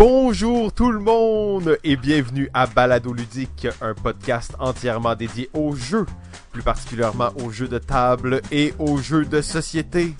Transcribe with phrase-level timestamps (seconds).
[0.00, 6.06] Bonjour tout le monde et bienvenue à Balado Ludique, un podcast entièrement dédié aux jeux,
[6.52, 10.14] plus particulièrement aux jeux de table et aux jeux de société.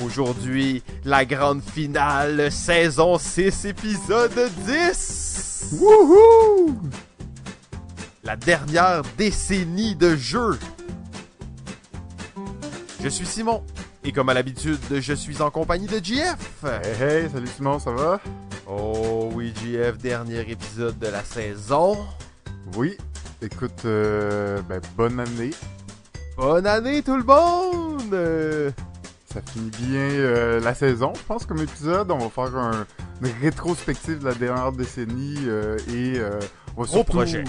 [0.00, 5.78] Aujourd'hui, la grande finale, saison 6, épisode 10!
[5.80, 6.78] Wouhou!
[8.22, 10.60] La dernière décennie de jeux.
[13.02, 13.64] Je suis Simon,
[14.04, 16.64] et comme à l'habitude, je suis en compagnie de JF.
[16.64, 18.20] Hey hey, salut Simon, ça va?
[18.68, 21.98] Oh oui, JF, dernier épisode de la saison.
[22.76, 22.96] Oui,
[23.40, 25.50] écoute, euh, ben, bonne année.
[26.36, 28.14] Bonne année tout le monde!
[28.14, 28.70] Euh,
[29.26, 32.10] Ça finit bien euh, la saison, je pense, comme épisode.
[32.10, 32.86] On va faire un,
[33.22, 36.38] une rétrospective de la dernière décennie euh, et euh,
[36.76, 37.12] on va Gros surtout...
[37.12, 37.44] projet.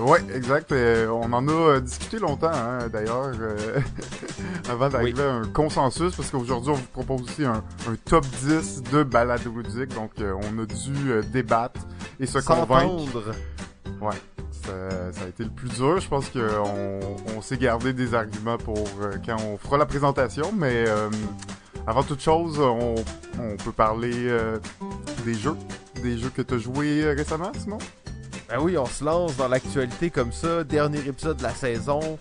[0.00, 0.72] Ouais, exact.
[0.72, 3.78] euh, on en a euh, discuté longtemps, hein, d'ailleurs, euh,
[4.68, 8.82] avant d'arriver à un consensus, parce qu'aujourd'hui, on vous propose aussi un, un top 10
[8.92, 9.94] de balades ludiques.
[9.94, 11.80] Donc, euh, on a dû débattre
[12.18, 13.04] et se convaincre.
[14.00, 14.16] Ouais,
[14.50, 16.00] ça, ça a été le plus dur.
[16.00, 17.00] Je pense qu'on
[17.36, 18.84] on s'est gardé des arguments pour
[19.24, 20.84] quand on fera la présentation, mais
[21.86, 22.96] avant toute chose, on,
[23.40, 24.28] on peut parler
[25.24, 25.56] des jeux.
[26.02, 27.78] Des jeux que tu as joués récemment, Simon?
[28.48, 30.64] Ben oui, on se lance dans l'actualité comme ça.
[30.64, 32.18] Dernier épisode de la saison.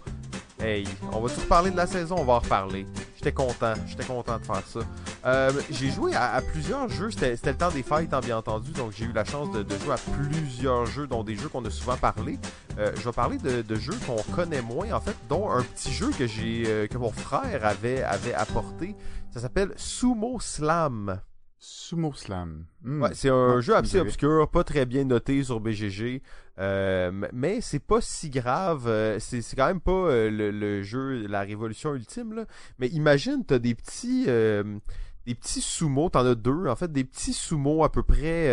[0.61, 2.15] Hey, on va-tu reparler de la saison?
[2.19, 2.85] On va en reparler.
[3.17, 3.73] J'étais content.
[3.85, 4.79] J'étais content de faire ça.
[5.25, 7.11] Euh, j'ai joué à, plusieurs jeux.
[7.11, 8.71] C'était le temps des fêtes, hein, bien entendu.
[8.71, 11.65] Donc j'ai eu la chance de, de jouer à plusieurs jeux, dont des jeux qu'on
[11.65, 12.39] a souvent parlé.
[12.79, 15.91] Euh, je vais parler de, de jeux qu'on connaît moins, en fait, dont un petit
[15.91, 18.95] jeu que j'ai euh, que mon frère avait, avait apporté.
[19.33, 21.19] Ça s'appelle Sumo Slam.
[21.65, 22.65] Sumo Slam.
[22.81, 23.01] Hmm.
[23.03, 26.21] Ouais, c'est un Ah, jeu assez obscur, pas très bien noté sur BGG,
[26.59, 28.83] euh, mais c'est pas si grave.
[28.87, 32.45] euh, c'est quand même pas euh, le, le jeu, la révolution ultime là.
[32.79, 37.31] Mais imagine, t'as des petits, des petits sumo, t'en as deux en fait, des petits
[37.31, 38.47] sumo à peu près,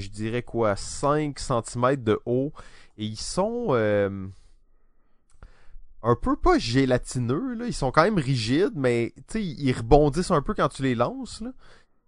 [0.00, 2.52] je dirais quoi, 5 cm de haut,
[2.98, 3.74] et ils sont
[6.02, 10.52] un peu pas gélatineux là, ils sont quand même rigides, mais ils rebondissent un peu
[10.54, 11.52] quand tu les lances là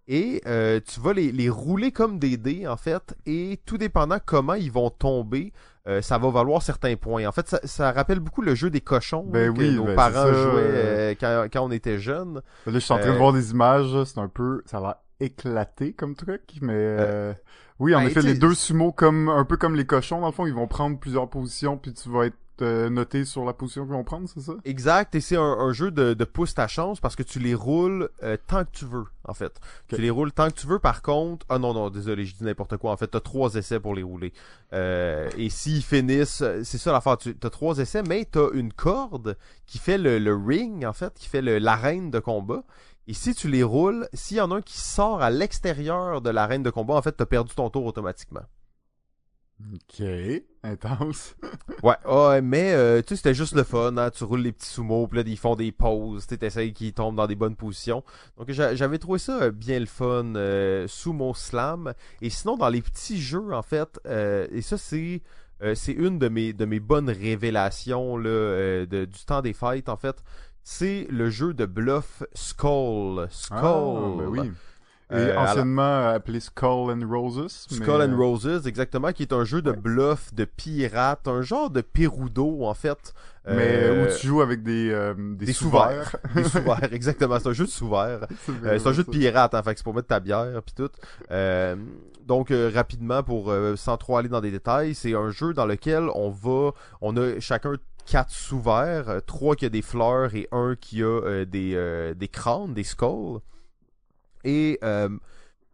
[0.09, 4.17] et euh, tu vas les, les rouler comme des dés en fait et tout dépendant
[4.25, 5.53] comment ils vont tomber
[5.87, 8.81] euh, ça va valoir certains points en fait ça, ça rappelle beaucoup le jeu des
[8.81, 11.15] cochons Ben que oui, nos ben parents jouaient euh.
[11.19, 14.03] quand, quand on était jeunes Là, je suis en train de voir des images.
[14.05, 14.61] C'est un peu...
[14.65, 16.73] Ça va éclater comme truc, mais...
[16.73, 17.33] euh,
[17.79, 20.33] Oui, en ben, effet, les deux sumo, comme un peu comme les cochons, dans le
[20.33, 23.93] fond, ils vont prendre plusieurs positions, puis tu vas être noté sur la position qu'ils
[23.93, 24.53] vont prendre, c'est ça?
[24.65, 27.55] Exact, et c'est un, un jeu de, de pousse ta chance parce que tu les
[27.55, 29.59] roules euh, tant que tu veux, en fait.
[29.87, 31.45] Tu les roules tant que tu veux, par contre...
[31.49, 32.91] Ah non, non, désolé, je dis n'importe quoi.
[32.91, 34.33] En fait, t'as trois essais pour les rouler.
[34.73, 36.43] Euh, et s'ils finissent...
[36.63, 40.35] C'est ça l'affaire, tu as trois essais, mais t'as une corde qui fait le, le
[40.35, 42.63] ring, en fait, qui fait l'arène de combat.
[43.07, 46.29] Et si tu les roules, s'il y en a un qui sort à l'extérieur de
[46.29, 48.43] l'arène de combat, en fait, t'as perdu ton tour automatiquement.
[49.61, 50.01] Ok,
[50.63, 51.35] intense.
[51.83, 54.09] Ouais, ouais, mais euh, tu sais, c'était juste le fun, hein?
[54.09, 57.15] tu roules les petits sumo, puis là, ils font des pauses, tu essayes qu'ils tombent
[57.15, 58.03] dans des bonnes positions.
[58.37, 61.93] Donc j'a- j'avais trouvé ça euh, bien le fun, euh, sumo slam.
[62.21, 65.21] Et sinon, dans les petits jeux, en fait, euh, et ça, c'est
[65.61, 69.87] euh, c'est une de mes, de mes bonnes révélations là, de, du temps des fêtes,
[69.89, 70.17] en fait.
[70.63, 73.27] C'est le jeu de bluff Skull.
[73.31, 73.57] Skull.
[73.61, 74.51] Ah, ben oui.
[75.11, 77.67] Et Euh, anciennement appelé Skull and Roses.
[77.71, 79.77] mais, Skull and euh, Roses, exactement, qui est un jeu de Ouais.
[79.77, 83.13] bluff, de pirate, un genre de Perudo, en fait.
[83.47, 83.55] Mais
[83.85, 86.15] Euh, où tu joues avec des, euh, des, des sous-verts.
[86.35, 87.39] Des sous-verts, exactement.
[87.39, 88.27] C'est un jeu de sous-verts.
[88.45, 90.75] C'est Euh, un jeu de pirate, hein, fait que c'est pour mettre ta bière puis
[90.75, 90.91] tout.
[91.31, 91.75] Euh,
[92.27, 96.09] donc rapidement, pour euh, sans trop aller dans des détails, c'est un jeu dans lequel
[96.13, 96.71] on va,
[97.01, 97.73] on a chacun
[98.05, 102.13] quatre sous-verts, euh, trois qui a des fleurs et un qui a euh, des euh,
[102.13, 103.39] des crânes, des skulls.
[104.43, 105.09] Et euh,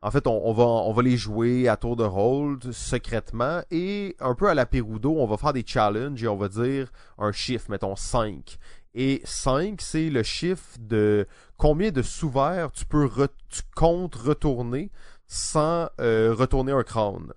[0.01, 4.53] en fait, on, va les jouer à tour de rôle secrètement et un peu à
[4.53, 8.57] la Perudo, on va faire des challenges et on va dire un chiffre, mettons 5.
[8.93, 11.27] Et 5, c'est le chiffre de
[11.57, 13.09] combien de sous-verts tu peux
[13.49, 14.91] tu comptes retourner
[15.27, 17.34] sans euh, retourner un crâne.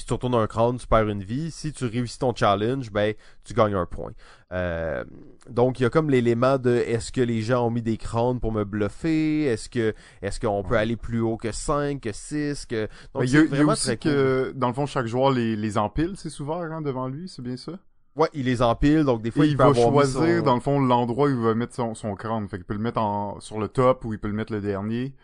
[0.00, 1.50] Si tu retournes un crâne, tu perds une vie.
[1.50, 3.14] Si tu réussis ton challenge, ben
[3.44, 4.12] tu gagnes un point.
[4.52, 5.04] Euh,
[5.50, 8.40] donc il y a comme l'élément de est-ce que les gens ont mis des crânes
[8.40, 9.44] pour me bluffer?
[9.44, 13.30] Est-ce que est-ce qu'on peut aller plus haut que 5, que 6, que donc il
[13.32, 13.98] y a, c'est y aussi cool.
[13.98, 17.42] que, dans le fond, chaque joueur les, les empile, ses sous-verts, hein, devant lui, c'est
[17.42, 17.72] bien ça?
[18.16, 20.60] Ouais, il les empile, donc des fois il, il peut va choisir, son- dans le
[20.60, 22.48] fond, l'endroit où il va mettre son, son crâne.
[22.48, 24.60] Fait qu'il peut le mettre en, sur le top ou il peut le mettre le
[24.60, 25.14] dernier.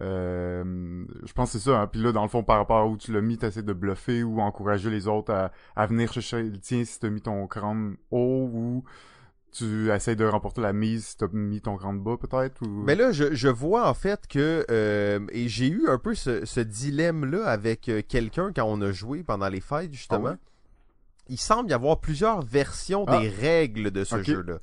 [0.00, 1.80] Euh, je pense que c'est ça.
[1.80, 1.86] Hein.
[1.86, 4.22] Puis là, dans le fond, par rapport à où tu l'as mis, t'essaies de bluffer
[4.22, 7.96] ou encourager les autres à, à venir chercher le tien si t'as mis ton crâne
[8.10, 8.84] haut ou
[9.52, 12.94] tu essayes de remporter la mise si t'as mis ton grand bas peut-être ou Mais
[12.94, 16.60] là, je, je vois en fait que euh, et j'ai eu un peu ce, ce
[16.60, 20.28] dilemme là avec euh, quelqu'un quand on a joué pendant les fêtes justement.
[20.28, 20.36] Ah ouais?
[21.28, 23.18] Il semble y avoir plusieurs versions Ah.
[23.20, 24.58] des règles de ce jeu-là.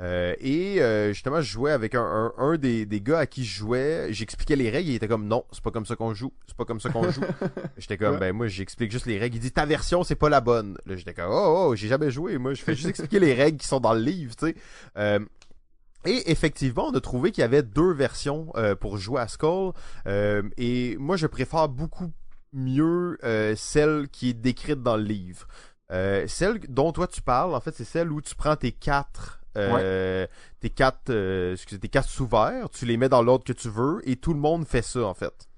[0.00, 3.44] Euh, et euh, justement, je jouais avec un, un, un des, des gars à qui
[3.44, 4.08] je jouais.
[4.10, 4.90] J'expliquais les règles.
[4.90, 6.32] Il était comme non, c'est pas comme ça qu'on joue.
[6.46, 7.22] C'est pas comme ça qu'on joue.
[7.78, 8.20] J'étais comme Ouais.
[8.20, 9.36] ben moi j'explique juste les règles.
[9.36, 10.76] Il dit ta version c'est pas la bonne.
[10.86, 12.38] Là j'étais comme oh, oh j'ai jamais joué.
[12.38, 14.54] Moi je fais juste expliquer les règles qui sont dans le livre, tu sais.
[14.98, 15.20] Euh,
[16.06, 19.72] et effectivement, on a trouvé qu'il y avait deux versions euh, pour jouer à Skull.
[20.06, 22.12] Euh, et moi, je préfère beaucoup
[22.52, 25.46] mieux euh, celle qui est décrite dans le livre.
[25.90, 29.40] Euh, celle dont toi tu parles, en fait, c'est celle où tu prends tes quatre,
[29.56, 30.26] euh,
[30.60, 34.00] tes quatre, euh, excusez, tes quatre sous-verts, tu les mets dans l'ordre que tu veux,
[34.08, 35.48] et tout le monde fait ça en fait.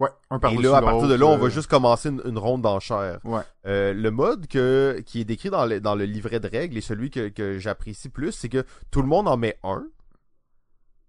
[0.00, 2.38] Ouais, un Et là, à partir de là, on va euh, juste commencer une, une
[2.38, 3.18] ronde d'enchères.
[3.24, 3.40] Ouais.
[3.66, 6.80] Euh, le mode que, qui est décrit dans le, dans le livret de règles et
[6.80, 9.88] celui que, que j'apprécie plus, c'est que tout le monde en met un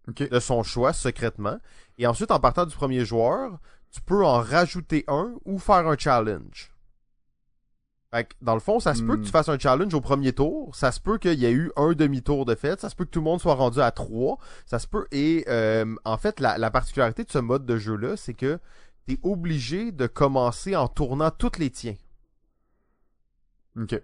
[0.07, 1.59] de son choix secrètement.
[1.99, 3.59] Et ensuite, en partant du premier joueur,
[3.91, 6.71] tu peux en rajouter un ou faire un challenge.
[8.11, 9.21] Fait que, dans le fond, ça se peut Hmm.
[9.21, 10.75] que tu fasses un challenge au premier tour.
[10.75, 12.79] Ça se peut qu'il y ait eu un demi-tour de fait.
[12.79, 14.39] Ça se peut que tout le monde soit rendu à trois.
[14.65, 15.05] Ça se peut.
[15.11, 18.59] Et euh, en fait, la, la particularité de ce mode de jeu-là, c'est que
[19.07, 21.95] tu es obligé de commencer en tournant toutes les tiens.
[23.79, 24.01] Ok.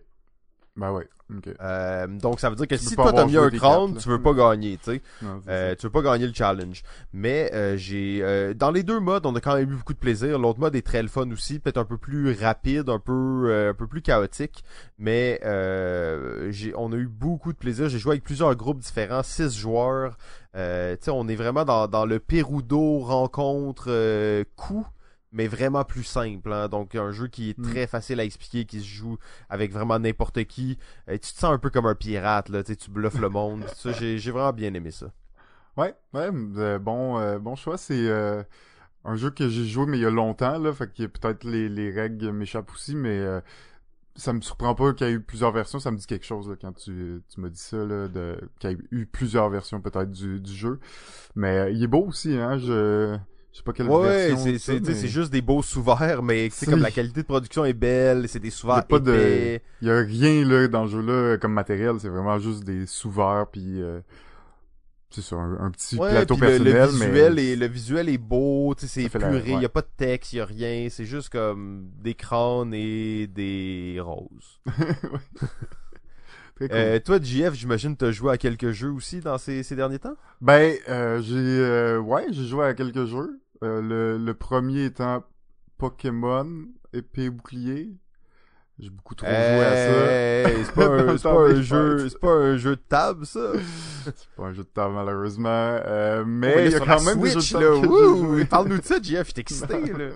[0.76, 1.08] Ben ouais.
[1.36, 1.50] Ok.
[1.60, 4.22] Euh, donc ça veut dire que Tu si toi t'as mis un cartes, tu veux
[4.22, 5.02] pas gagner, tu sais.
[5.48, 6.84] Euh, tu veux pas gagner le challenge.
[7.14, 9.98] Mais euh, j'ai euh, dans les deux modes, on a quand même eu beaucoup de
[10.00, 10.38] plaisir.
[10.38, 13.72] L'autre mode est très le fun aussi, peut-être un peu plus rapide, un peu euh,
[13.72, 14.64] un peu plus chaotique,
[15.00, 17.90] mais euh, j'ai on a eu beaucoup de plaisir.
[17.90, 20.18] J'ai joué avec plusieurs groupes différents, six joueurs.
[20.56, 24.86] Euh, tu sais, on est vraiment dans dans le Perudo rencontre euh, coup
[25.36, 26.52] mais vraiment plus simple.
[26.52, 26.68] hein.
[26.68, 27.64] Donc, un jeu qui est Mm.
[27.72, 29.18] très facile à expliquer, qui se joue
[29.50, 30.80] avec vraiment n'importe qui.
[31.10, 32.64] Euh, tu te sens un peu comme un pirate, là.
[32.64, 33.64] Tu bluffes le monde.
[33.76, 35.08] Ça, j'ai j'ai vraiment bien aimé ça.
[35.78, 37.78] Ouais, ouais, euh, bon, euh, bon choix.
[37.78, 38.42] C'est euh,
[39.04, 41.68] un jeu que j'ai joué mais il y a longtemps là, fait que peut-être les,
[41.70, 43.22] les règles m'échappent aussi, mais
[44.16, 45.80] ça me surprend pas qu'il y ait eu plusieurs versions.
[45.80, 48.70] Ça me dit quelque chose là, quand tu, tu m'as dit ça là, de qu'il
[48.72, 50.80] y ait eu plusieurs versions peut-être du, du jeu.
[51.36, 52.58] Mais il est beau aussi, hein.
[52.58, 53.18] Je,
[53.56, 54.38] je sais pas quelle Ouais, version.
[54.44, 57.26] c'est c'est- mais juste des beaux sous-verts, mais tu sais, C'est- comme la qualité de
[57.26, 59.62] production est belle, c'est des sous-verts pas épais.
[59.82, 61.96] Il y a rien là dans le jeu là comme matériel.
[62.02, 63.82] C'est vraiment juste des sous-verts puis.
[63.82, 64.02] euh,
[65.10, 67.68] c'est ça, un, un petit Ouais, plateau puis le, le personnel, visuel mais est, le
[67.68, 69.62] visuel est beau, tu sais, c'est puré, il ouais.
[69.62, 73.26] y a pas de texte, il y a rien, c'est juste comme des crânes et
[73.28, 74.60] des roses.
[76.58, 76.70] Cool.
[76.72, 80.16] Euh, toi, JF, j'imagine t'as joué à quelques jeux aussi dans ces, ces derniers temps?
[80.40, 83.42] Ben, euh, j'ai, euh, ouais, j'ai joué à quelques jeux.
[83.64, 85.24] Euh, le, le premier étant
[85.78, 87.96] Pokémon épée et bouclier.
[88.78, 90.12] J'ai beaucoup trop joué à ça.
[90.50, 93.54] Hey, c'est pas, un, pas des jeu, c'est pas un jeu de table, ça.
[94.06, 97.32] C'est pas un jeu de table malheureusement, euh, mais il y a quand même des
[97.32, 100.10] jeux Switch, de table Parle-nous de ça, JF, suis excité, là.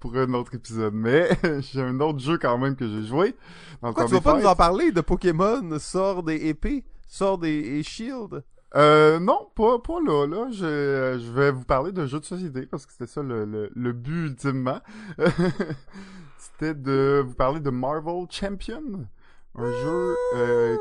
[0.00, 0.92] pour un autre épisode.
[0.92, 1.30] Mais
[1.72, 3.34] j'ai un autre jeu quand même que j'ai joué.
[3.80, 7.44] Dans Pourquoi tu vas des pas nous en parler de Pokémon, Sword et épée, Sword
[7.46, 8.42] et, et Shield?
[8.74, 10.46] Euh, non, pas, pas là, là.
[10.50, 13.70] Je, je vais vous parler de jeux de société parce que c'était ça le, le,
[13.74, 14.80] le but ultimement.
[16.38, 19.06] c'était de vous parler de Marvel Champion.
[19.54, 20.76] Un jeu euh,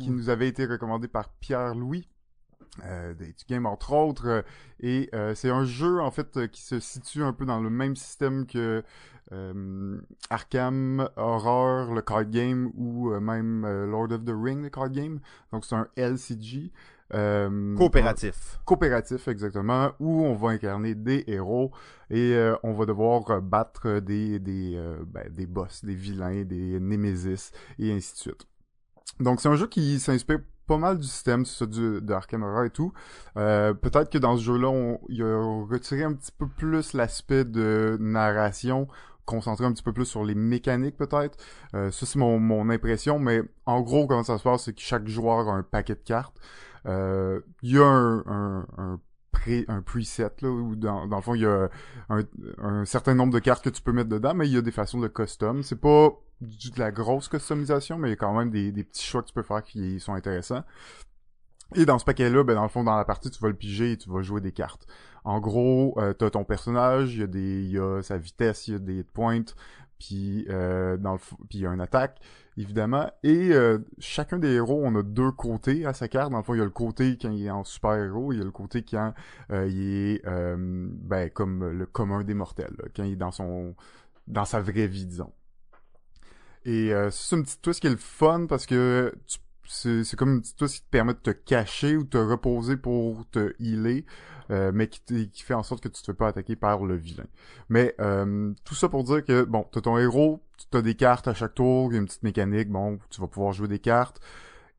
[0.00, 2.08] qui nous avait été recommandé par Pierre-Louis.
[2.84, 4.42] Euh, des du game entre autres euh,
[4.80, 7.70] et euh, c'est un jeu en fait euh, qui se situe un peu dans le
[7.70, 8.82] même système que
[9.32, 9.98] euh,
[10.28, 14.90] Arkham Horror le card game ou euh, même euh, Lord of the Ring le card
[14.90, 15.20] game
[15.52, 16.70] donc c'est un LCG
[17.14, 18.58] euh, Coopératif.
[18.64, 21.70] coopératif exactement où on va incarner des héros
[22.10, 26.80] et euh, on va devoir battre des des euh, ben, des boss, des vilains, des
[26.80, 28.46] némésis et ainsi de suite.
[29.20, 32.64] Donc c'est un jeu qui s'inspire pas mal du système ça, du, de Arkham Horror
[32.64, 32.92] et tout.
[33.36, 37.96] Euh, Peut-être que dans ce jeu-là, on, a retiré un petit peu plus l'aspect de
[38.00, 38.88] narration,
[39.24, 41.36] concentré un petit peu plus sur les mécaniques peut-être.
[41.74, 44.80] Euh, ça c'est mon, mon impression, mais en gros comment ça se passe, c'est que
[44.80, 46.36] chaque joueur a un paquet de cartes.
[46.86, 49.00] Euh, Il y a un, un, un,
[49.68, 51.68] un preset là, où dans, dans le fond il y a
[52.08, 54.70] un, certain nombre de cartes que tu peux mettre dedans, mais il y a des
[54.70, 55.62] façons de custom.
[55.62, 56.10] C'est pas
[56.40, 59.22] du, de la grosse customisation, mais il y a quand même des, des petits choix
[59.22, 60.64] que tu peux faire qui sont intéressants.
[61.74, 63.92] Et dans ce paquet-là, ben dans le fond, dans la partie, tu vas le piger
[63.92, 64.86] et tu vas jouer des cartes.
[65.24, 68.76] En gros, euh, t'as ton personnage, il y a y a sa vitesse, il y
[68.76, 69.42] a des points,
[69.98, 72.20] puis euh, dans le, puis il y a une attaque,
[72.56, 73.10] évidemment.
[73.22, 76.30] Et euh, chacun des héros, on a deux côtés à sa carte.
[76.30, 78.38] Dans le fond, il y a le côté quand il est en super héros, il
[78.38, 79.14] y a le côté quand
[79.52, 83.74] euh, il est, ben comme le commun des mortels, quand il est dans son,
[84.26, 85.32] dans sa vraie vie, disons.
[86.64, 89.38] Et c'est un petit twist qui est le fun parce que tu,
[89.68, 93.54] c'est comme touche qui te permet de te cacher ou de te reposer pour te
[93.60, 94.04] healer,
[94.50, 96.96] euh, mais qui, qui fait en sorte que tu te fais pas attaquer par le
[96.96, 97.26] vilain.
[97.68, 101.28] Mais euh, tout ça pour dire que bon, t'as ton héros, tu as des cartes
[101.28, 103.78] à chaque tour, il y a une petite mécanique, bon, tu vas pouvoir jouer des
[103.80, 104.20] cartes.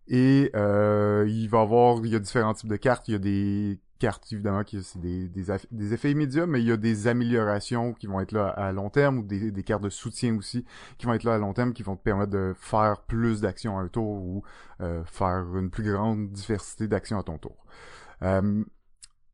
[0.08, 3.08] Et euh, il va avoir, il y a différents types de cartes.
[3.08, 6.72] Il y a des cartes évidemment qui c'est des, des, effets immédiats, mais il y
[6.72, 9.90] a des améliorations qui vont être là à long terme ou des, des cartes de
[9.90, 10.66] soutien aussi
[10.98, 13.78] qui vont être là à long terme qui vont te permettre de faire plus d'actions
[13.78, 14.44] à un tour ou
[14.82, 17.58] euh, faire une plus grande diversité d'actions à ton tour.
[18.24, 18.64] Euh,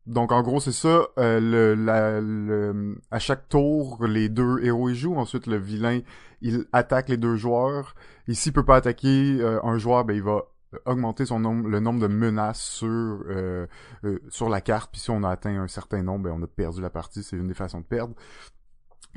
[0.05, 1.07] donc en gros c'est ça.
[1.17, 5.15] Euh, le, la, le- à chaque tour, les deux héros y jouent.
[5.17, 6.01] Ensuite le vilain
[6.41, 7.95] il attaque les deux joueurs.
[8.27, 10.43] Et s'il peut pas attaquer euh, un joueur, ben il va
[10.85, 13.67] augmenter son nombre, le nombre de menaces sur euh,
[14.03, 14.91] euh, sur la carte.
[14.91, 17.23] Puis si on a atteint un certain nombre, ben on a perdu la partie.
[17.23, 18.15] C'est une des façons de perdre.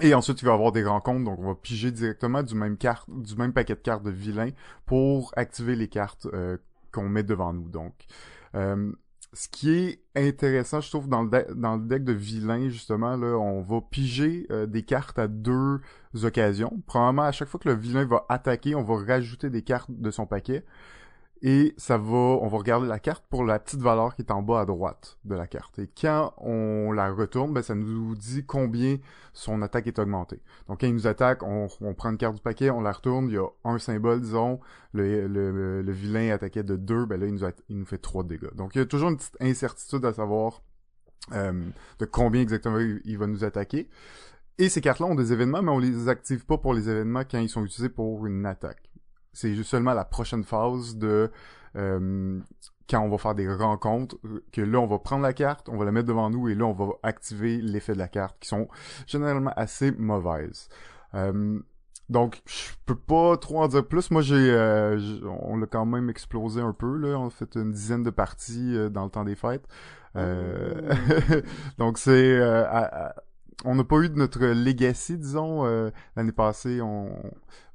[0.02, 2.76] Et ensuite, il va y avoir des rencontres, donc on va piger directement du même
[2.76, 4.50] carte, du même paquet de cartes de vilain
[4.84, 6.58] pour activer les cartes euh,
[6.92, 7.70] qu'on met devant nous.
[7.70, 7.94] Donc,
[8.54, 8.92] euh,
[9.32, 13.38] ce qui est intéressant, je trouve, dans le, dans le deck de vilain, justement, là,
[13.38, 15.80] on va piger euh, des cartes à deux
[16.22, 16.82] occasions.
[16.86, 20.10] Premièrement, à chaque fois que le vilain va attaquer, on va rajouter des cartes de
[20.10, 20.64] son paquet.
[21.42, 24.40] Et ça va, on va regarder la carte pour la petite valeur qui est en
[24.42, 25.78] bas à droite de la carte.
[25.78, 28.96] Et quand on la retourne, ben, ça nous dit combien
[29.34, 30.40] son attaque est augmentée.
[30.66, 33.28] Donc quand il nous attaque, on, on prend une carte du paquet, on la retourne,
[33.28, 34.60] il y a un symbole, disons,
[34.94, 37.98] le, le, le vilain attaquait de 2, ben là il nous, a- il nous fait
[37.98, 38.54] 3 de dégâts.
[38.54, 40.62] Donc il y a toujours une petite incertitude à savoir
[41.32, 41.52] euh,
[41.98, 43.88] de combien exactement il va nous attaquer.
[44.58, 47.38] Et ces cartes-là ont des événements, mais on les active pas pour les événements quand
[47.38, 48.90] ils sont utilisés pour une attaque.
[49.36, 51.30] C'est juste seulement la prochaine phase de
[51.76, 52.40] euh,
[52.88, 55.76] quand on va faire des rencontres, euh, que là on va prendre la carte, on
[55.76, 58.48] va la mettre devant nous et là on va activer l'effet de la carte, qui
[58.48, 58.68] sont
[59.06, 60.68] généralement assez mauvaises.
[61.14, 61.60] Euh,
[62.08, 64.10] donc je peux pas trop en dire plus.
[64.10, 64.98] Moi j'ai, euh,
[65.40, 67.18] on l'a quand même explosé un peu là.
[67.18, 69.66] On a fait une dizaine de parties euh, dans le temps des fêtes.
[70.14, 70.92] Euh,
[71.78, 72.64] donc c'est euh,
[73.64, 75.64] on n'a pas eu de notre legacy, disons.
[76.14, 77.10] L'année passée, on,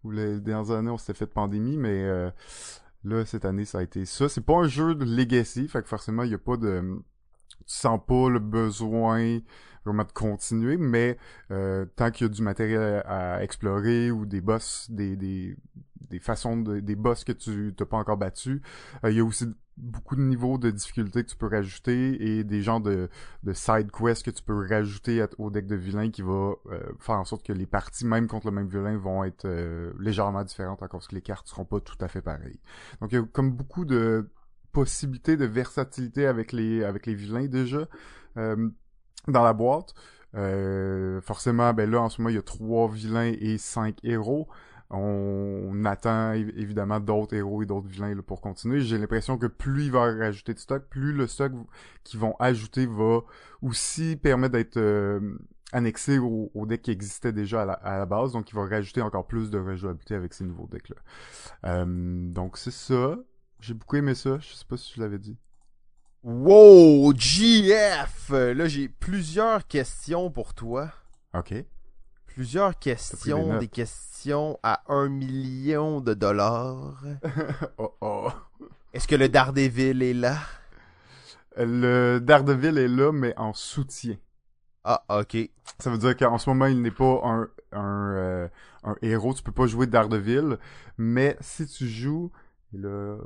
[0.04, 2.30] ou les dernières années, on s'était fait de pandémie, mais euh,
[3.04, 4.30] là, cette année, ça a été ça.
[4.30, 7.02] C'est pas un jeu de legacy, fait que forcément, il n'y a pas de...
[7.68, 9.40] Tu sens pas le besoin
[9.86, 11.18] vraiment de continuer, mais
[11.52, 15.56] euh, tant qu'il y a du matériel à, explorer ou des boss, des, des,
[16.10, 18.62] des façons de, des boss que tu t'as pas encore battus,
[19.04, 19.48] euh, il y a aussi
[19.78, 23.10] beaucoup de niveaux de difficulté que tu peux rajouter et des genres de,
[23.44, 27.16] de side quests que tu peux rajouter au deck de vilain qui va euh, faire
[27.16, 30.84] en sorte que les parties, même contre le même vilain, vont être euh, légèrement différentes
[30.84, 32.60] encore parce que les cartes seront pas tout à fait pareilles.
[33.02, 34.30] Donc il y a comme beaucoup de
[34.72, 37.88] possibilités de versatilité avec les avec les vilains déjà
[38.38, 38.70] euh,
[39.28, 39.94] dans la boîte.
[40.36, 44.48] Euh, forcément, ben là en ce moment il y a trois vilains et cinq héros.
[44.90, 48.82] On attend évi- évidemment d'autres héros et d'autres vilains là, pour continuer.
[48.82, 51.54] J'ai l'impression que plus il va rajouter de stock, plus le stock
[52.04, 53.22] qu'ils vont ajouter va
[53.62, 55.38] aussi permettre d'être euh,
[55.72, 58.34] annexé au, au deck qui existait déjà à la, à la base.
[58.34, 60.98] Donc il va rajouter encore plus de rejouabilité avec ces nouveaux decks-là.
[61.66, 61.86] Euh,
[62.32, 63.18] donc c'est ça.
[63.62, 64.40] J'ai beaucoup aimé ça.
[64.40, 65.38] Je sais pas si je l'avais dit.
[66.24, 68.30] Wow, GF!
[68.30, 70.92] Là, j'ai plusieurs questions pour toi.
[71.34, 71.56] Ok.
[72.28, 77.04] Plusieurs des questions, des questions à un million de dollars.
[77.80, 78.30] oh oh.
[78.94, 80.38] Est-ce que le Daredevil est là?
[81.58, 84.16] Le Daredevil est là, mais en soutien.
[84.84, 85.38] Ah, ok.
[85.80, 88.48] Ça veut dire qu'en ce moment, il n'est pas un, un, euh,
[88.84, 89.34] un héros.
[89.34, 90.60] Tu peux pas jouer Daredevil.
[91.00, 92.32] Mais si tu joues,
[92.76, 93.18] euh,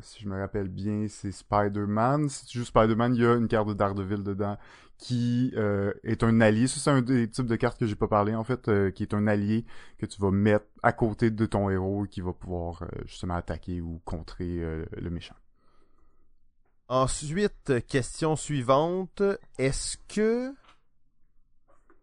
[0.00, 2.28] si je me rappelle bien, c'est Spider-Man.
[2.28, 4.56] Si tu joues Spider-Man, il y a une carte de Daredevil dedans
[4.98, 6.66] qui euh, est un allié.
[6.66, 9.02] Ça, c'est un des types de cartes que j'ai pas parlé, en fait, euh, qui
[9.02, 9.64] est un allié
[9.98, 13.34] que tu vas mettre à côté de ton héros et qui va pouvoir euh, justement
[13.34, 15.36] attaquer ou contrer euh, le méchant.
[16.88, 19.22] Ensuite, question suivante.
[19.58, 20.54] Est-ce que.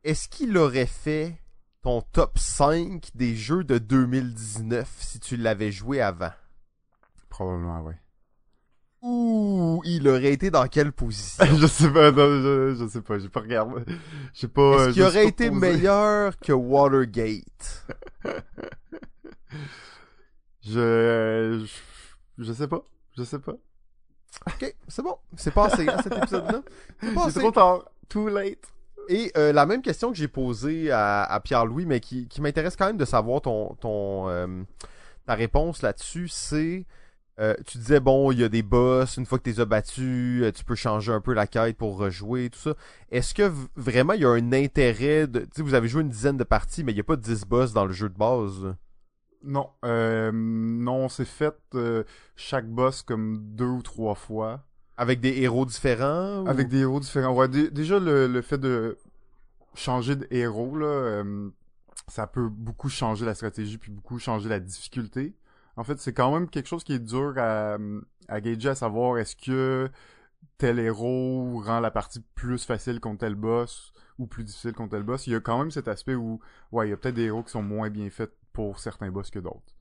[0.04, 1.40] Est-ce qu'il aurait fait
[1.82, 6.32] ton top 5 des jeux de 2019 si tu l'avais joué avant?
[7.34, 7.96] Probablement, ouais.
[9.02, 11.44] Ou il aurait été dans quelle position?
[11.58, 13.82] je sais pas, non, je, je sais pas, j'ai pas regardé.
[14.34, 14.62] J'ai pas.
[14.62, 15.60] euh, Est-ce qu'il suis aurait été posé.
[15.60, 17.88] meilleur que Watergate?
[20.62, 22.44] Je, je.
[22.44, 22.84] Je sais pas.
[23.18, 23.54] Je sais pas.
[24.48, 25.18] Ok, c'est bon.
[25.36, 26.62] C'est passé, hein, cet épisode-là.
[27.30, 27.84] C'est trop tard.
[28.10, 28.64] Too late.
[29.10, 32.76] Et euh, la même question que j'ai posée à, à Pierre-Louis, mais qui, qui m'intéresse
[32.78, 34.64] quand même de savoir ton, ton euh,
[35.26, 36.86] ta réponse là-dessus, c'est
[37.40, 39.66] euh, tu disais bon, il y a des boss, une fois que tu les as
[39.66, 42.76] battus, euh, tu peux changer un peu la quête pour rejouer, tout ça.
[43.12, 45.40] Est-ce que vraiment il y a un intérêt de.
[45.42, 47.46] Tu sais, vous avez joué une dizaine de parties, mais il n'y a pas 10
[47.46, 48.76] boss dans le jeu de base?
[49.44, 52.04] Non, euh, non, on s'est fait euh,
[52.36, 54.64] chaque boss comme deux ou trois fois.
[54.96, 56.44] Avec des héros différents?
[56.44, 57.34] ou- Avec des héros différents.
[57.36, 58.98] Ouais, dé- déjà, le, le fait de
[59.76, 61.50] changer de héros, là, euh,
[62.08, 65.34] ça peut beaucoup changer la stratégie puis beaucoup changer la difficulté.
[65.76, 67.78] En fait, c'est quand même quelque chose qui est dur à,
[68.28, 69.90] à gager, à savoir est-ce que
[70.58, 75.04] tel héros rend la partie plus facile contre tel boss ou plus difficile contre tel
[75.04, 75.26] boss.
[75.28, 76.40] Il y a quand même cet aspect où,
[76.72, 79.32] ouais, il y a peut-être des héros qui sont moins bien faits pour certains boss
[79.32, 79.74] que d'autres.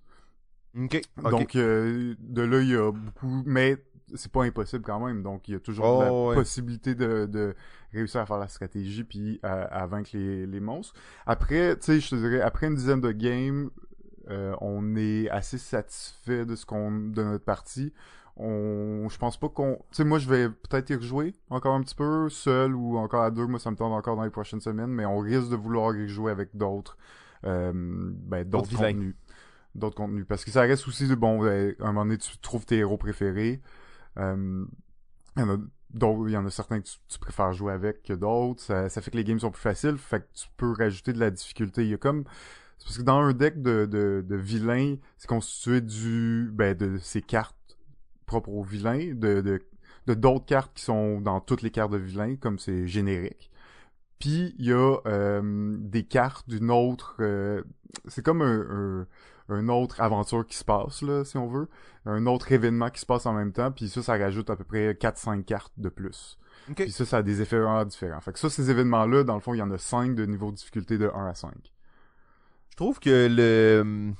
[0.74, 1.00] Ok.
[1.22, 1.30] ok.
[1.30, 3.42] Donc, euh, de là, il y a beaucoup...
[3.44, 3.84] Mais
[4.14, 5.22] c'est pas impossible quand même.
[5.22, 6.34] Donc, il y a toujours Oh, la ouais.
[6.34, 7.54] possibilité de, de
[7.92, 10.94] réussir à faire la stratégie puis à, à vaincre les, les monstres.
[11.26, 13.70] Après, tu sais, je te dirais, après une dizaine de games,
[14.30, 17.92] euh, on est assez satisfait de ce qu'on de notre partie.
[18.36, 21.82] On, je pense pas qu'on, tu sais, moi je vais peut-être y rejouer encore un
[21.82, 23.46] petit peu seul ou encore à deux.
[23.46, 26.08] Moi, ça me tente encore dans les prochaines semaines, mais on risque de vouloir y
[26.08, 26.96] jouer avec d'autres,
[27.44, 29.14] euh, ben, d'autres contenus,
[29.74, 31.42] d'autres contenus, parce que ça reste aussi de bon.
[31.42, 33.60] ben, à un moment donné, tu trouves tes héros préférés.
[34.16, 34.64] Euh,
[35.36, 35.58] il y en a
[35.90, 38.62] d'autres, il y en a certains que tu, tu préfères jouer avec que d'autres.
[38.62, 41.20] Ça, ça fait que les games sont plus faciles, fait que tu peux rajouter de
[41.20, 41.84] la difficulté.
[41.84, 42.24] Il y a comme
[42.82, 46.98] c'est parce que dans un deck de, de, de vilains, c'est constitué du ben de
[46.98, 47.56] ces cartes
[48.26, 49.62] propres aux vilains, de de
[50.08, 53.50] de d'autres cartes qui sont dans toutes les cartes de vilains, comme c'est générique.
[54.18, 57.16] Puis il y a euh, des cartes d'une autre.
[57.20, 57.62] euh,
[58.08, 59.06] c'est comme un,
[59.48, 61.68] un, un autre aventure qui se passe là, si on veut,
[62.06, 63.70] un autre événement qui se passe en même temps.
[63.72, 66.38] Puis ça, ça rajoute à peu près 4-5 cartes de plus.
[66.70, 66.82] Ok.
[66.82, 68.20] Puis ça, ça a des effets vraiment différents.
[68.20, 70.50] Fait que ça, ces événements-là, dans le fond, il y en a 5 de niveau
[70.50, 71.52] de difficulté de 1 à 5.
[72.72, 74.14] Je trouve que le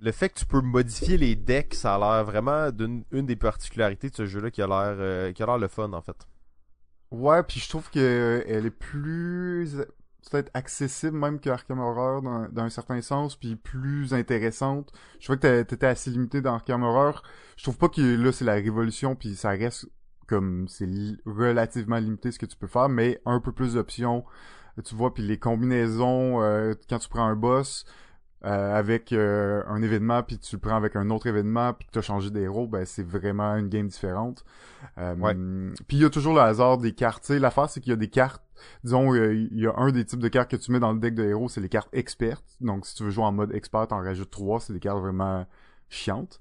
[0.00, 3.36] le fait que tu peux modifier les decks, ça a l'air vraiment d'une une des
[3.36, 6.26] particularités de ce jeu-là qui a l'air euh, qui a l'air le fun en fait.
[7.12, 9.76] Ouais, puis je trouve que elle est plus
[10.28, 14.92] peut-être accessible même que Arkham Horror dans, un certain sens, puis plus intéressante.
[15.20, 17.22] Je trouvais que t'étais assez limité dans Arkham Horror.
[17.56, 19.86] Je trouve pas que là c'est la révolution, puis ça reste
[20.26, 20.88] comme c'est
[21.26, 24.24] relativement limité ce que tu peux faire, mais un peu plus d'options.
[24.82, 27.84] Tu vois, puis les combinaisons euh, quand tu prends un boss.
[28.44, 31.92] euh, avec euh, un événement puis tu le prends avec un autre événement puis que
[31.92, 34.44] tu as changé d'héros ben c'est vraiment une game différente
[34.98, 35.34] euh, Ouais.
[35.88, 37.30] Puis il y a toujours le hasard des cartes.
[37.30, 38.42] L'affaire c'est qu'il y a des cartes.
[38.84, 40.98] Disons, euh, il y a un des types de cartes que tu mets dans le
[41.00, 42.44] deck de héros, c'est les cartes expertes.
[42.60, 44.60] Donc si tu veux jouer en mode expert, t'en rajoutes trois.
[44.60, 45.46] C'est des cartes vraiment
[45.88, 46.40] chiantes.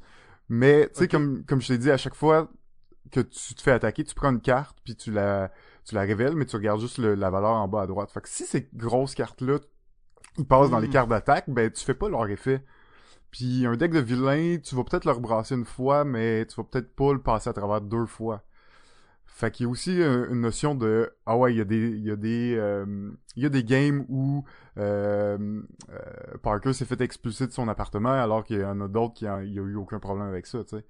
[0.49, 2.49] Mais tu sais, comme comme je t'ai dit, à chaque fois
[3.12, 5.51] que tu te fais attaquer, tu prends une carte puis tu la
[5.86, 8.12] tu la révèles, mais tu regardes juste le- la valeur en bas à droite.
[8.12, 9.60] Fait que si ces grosses cartes là,
[10.38, 10.91] ils passent dans les Mm.
[10.91, 12.63] cartes d'attaque, ben tu fais pas leur effet.
[13.32, 16.63] Puis un deck de vilain, tu vas peut-être le rebrasser une fois, mais tu vas
[16.63, 18.43] peut-être pas le passer à travers deux fois.
[19.26, 21.89] Fait qu'il y a aussi euh, une notion de ah ouais, il y a des
[21.89, 24.43] il y a des euh, il y a des games où
[24.78, 29.15] euh, euh, Parker s'est fait expulser de son appartement alors qu'il y en a d'autres
[29.15, 30.86] qui a eu aucun problème avec ça, tu sais.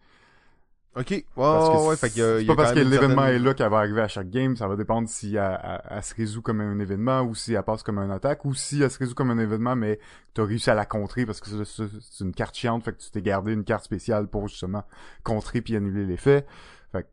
[0.95, 1.25] Ok.
[1.35, 3.53] Parce que ouais, fait qu'il y a- c'est pas parce que l'événement certaine- est là
[3.55, 6.41] qu'elle va arriver à chaque game, ça va dépendre si elle, elle- elle se résout
[6.43, 9.15] comme un événement ou si elle passe comme une attaque ou si elle se résout
[9.15, 9.99] comme un événement mais
[10.35, 13.23] t'as réussi à la contrer parce que c'est- une carte chiante, fait que tu t'es
[13.23, 14.83] gardé une carte spéciale pour justement
[15.23, 16.45] contrer puis annuler l'effet.
[16.91, 17.07] Fait que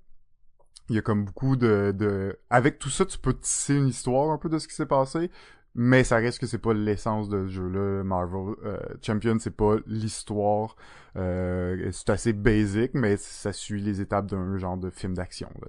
[0.90, 4.30] il y a comme beaucoup de, de avec tout ça tu peux tisser une histoire
[4.30, 5.30] un peu de ce qui s'est passé.
[5.74, 8.02] Mais ça reste que c'est pas l'essence de ce jeu-là.
[8.02, 10.76] Marvel euh, Champion, c'est pas l'histoire.
[11.16, 15.48] Euh, c'est assez basic, mais ça suit les étapes d'un genre de film d'action.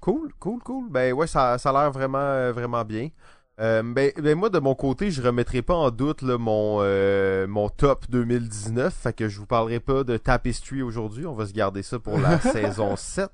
[0.00, 0.90] Cool, cool, cool.
[0.90, 3.08] Ben ouais, ça, ça a l'air vraiment, euh, vraiment bien.
[3.58, 6.80] Euh, ben, ben moi de mon côté, je remettrai pas en doute là, mon
[7.48, 11.54] mon top 2019, fait que je vous parlerai pas de Tapestry aujourd'hui, on va se
[11.54, 13.30] garder ça pour la saison 7.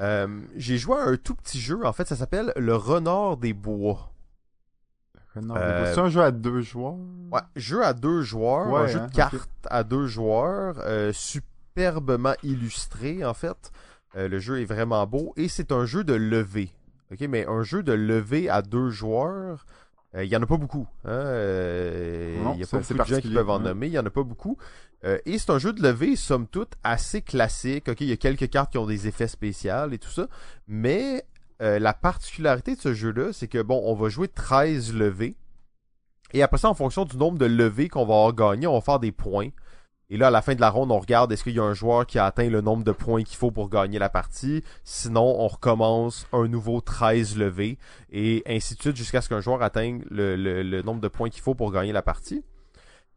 [0.00, 3.52] Euh, j'ai joué à un tout petit jeu, en fait, ça s'appelle Le Renard des
[3.52, 4.10] Bois.
[5.40, 6.96] Non, Euh, C'est un jeu à deux joueurs.
[7.30, 11.12] Ouais, jeu à deux joueurs, Ouais, un jeu hein, de cartes à deux joueurs, euh,
[11.12, 13.70] superbement illustré en fait.
[14.16, 16.70] Euh, le jeu est vraiment beau et c'est un jeu de levée.
[17.12, 19.66] Ok, mais un jeu de levée à deux joueurs,
[20.16, 20.88] il y en a pas beaucoup.
[21.04, 21.12] hein,
[22.42, 23.64] Non, Il y a c'est pas beaucoup de gens qui peuvent en ouais.
[23.64, 23.86] nommer.
[23.86, 24.56] Il y en a pas beaucoup.
[25.24, 27.88] Et c'est un jeu de levée, somme toute, assez classique.
[27.88, 30.26] Ok, il y a quelques cartes qui ont des effets spéciaux et tout ça,
[30.68, 31.24] mais
[31.60, 35.36] euh, la particularité de ce jeu-là, c'est que bon, on va jouer 13 levées.
[36.32, 38.80] Et après ça, en fonction du nombre de levées qu'on va avoir gagné, on va
[38.80, 39.48] faire des points.
[40.08, 41.74] Et là, à la fin de la ronde, on regarde est-ce qu'il y a un
[41.74, 44.64] joueur qui a atteint le nombre de points qu'il faut pour gagner la partie?
[44.82, 47.78] Sinon, on recommence un nouveau 13 levées.
[48.10, 51.54] Et ainsi de suite jusqu'à ce qu'un joueur atteigne le, nombre de points qu'il faut
[51.54, 52.44] pour gagner la partie.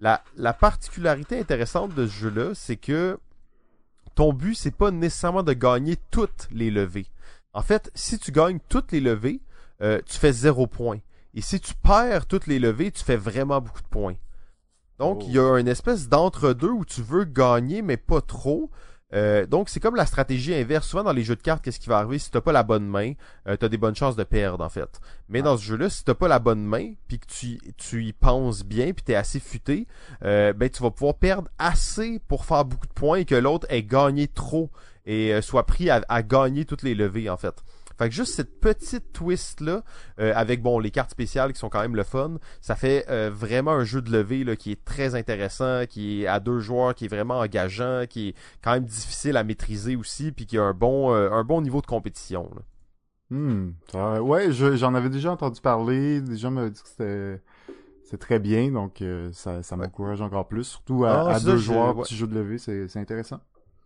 [0.02, 3.18] La, la particularité intéressante de ce jeu-là, c'est que
[4.14, 7.08] ton but, c'est pas nécessairement de gagner toutes les levées.
[7.54, 9.42] En fait, si tu gagnes toutes les levées,
[9.82, 11.00] euh, tu fais zéro point.
[11.36, 14.16] Et si tu perds toutes les levées, tu fais vraiment beaucoup de points.
[15.00, 15.26] Donc, Oh.
[15.28, 18.70] il y a une espèce d'entre-deux où tu veux gagner, mais pas trop.
[19.16, 20.88] Euh, donc, c'est comme la stratégie inverse.
[20.88, 22.18] Souvent, dans les jeux de cartes, qu'est-ce qui va arriver?
[22.18, 23.14] Si t'as pas la bonne main,
[23.48, 25.00] euh, t'as des bonnes chances de perdre, en fait.
[25.30, 25.44] Mais Ah.
[25.44, 28.64] dans ce jeu-là, si t'as pas la bonne main, puis que tu, tu y penses
[28.64, 29.88] bien, puis t'es assez futé,
[30.24, 33.68] euh, ben, tu vas pouvoir perdre assez pour faire beaucoup de points et que l'autre
[33.70, 34.72] ait gagné trop
[35.06, 37.56] et euh, soit pris à, à gagner toutes les levées, en fait.
[37.98, 39.84] Fait que juste cette petite twist là,
[40.20, 43.30] euh, avec bon les cartes spéciales qui sont quand même le fun, ça fait euh,
[43.32, 46.96] vraiment un jeu de levée là, qui est très intéressant, qui est à deux joueurs,
[46.96, 50.64] qui est vraiment engageant, qui est quand même difficile à maîtriser aussi, puis qui a
[50.64, 52.50] un bon euh, un bon niveau de compétition.
[52.56, 52.62] là.
[53.30, 53.74] Hmm.
[53.92, 56.20] Ça- ouais, je- j'en avais déjà entendu parler.
[56.22, 57.42] Des gens m'avaient dit que c'était
[58.06, 60.64] c'est très bien, donc euh, ça, ça m'encourage encore plus.
[60.64, 62.04] Surtout à, Ah, à deux ça, joueurs, ouais.
[62.04, 63.40] petit jeu de levée, c'est c'est intéressant.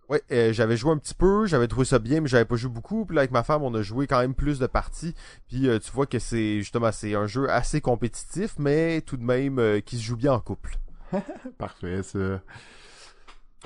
[0.10, 2.72] Ouais, euh, j'avais joué un petit peu, j'avais trouvé ça bien, mais j'avais pas joué
[2.72, 3.06] beaucoup.
[3.06, 5.14] Puis là, avec ma femme, on a joué quand même plus de parties.
[5.50, 9.24] Puis euh, tu vois que c'est justement c'est un jeu assez compétitif, mais tout de
[9.24, 10.78] même euh, qui se joue bien en couple.
[11.58, 12.40] Parfait, ça.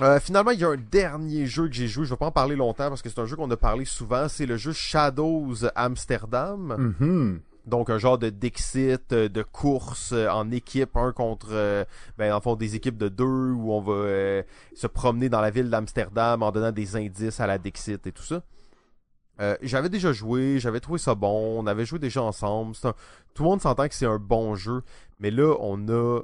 [0.00, 2.04] Euh, finalement, il y a un dernier jeu que j'ai joué.
[2.04, 4.28] Je vais pas en parler longtemps parce que c'est un jeu qu'on a parlé souvent.
[4.28, 6.94] C'est le jeu Shadows Amsterdam.
[6.98, 7.40] Mhm.
[7.66, 11.84] Donc un genre de Dixit, euh, de course euh, en équipe, un contre, euh,
[12.18, 14.42] ben en fond des équipes de deux où on va
[14.74, 18.22] se promener dans la ville d'Amsterdam en donnant des indices à la Dixit et tout
[18.22, 18.42] ça.
[19.60, 22.76] J'avais déjà joué, j'avais trouvé ça bon, on avait joué déjà ensemble.
[23.34, 24.82] Tout le monde s'entend que c'est un bon jeu,
[25.18, 26.20] mais là on a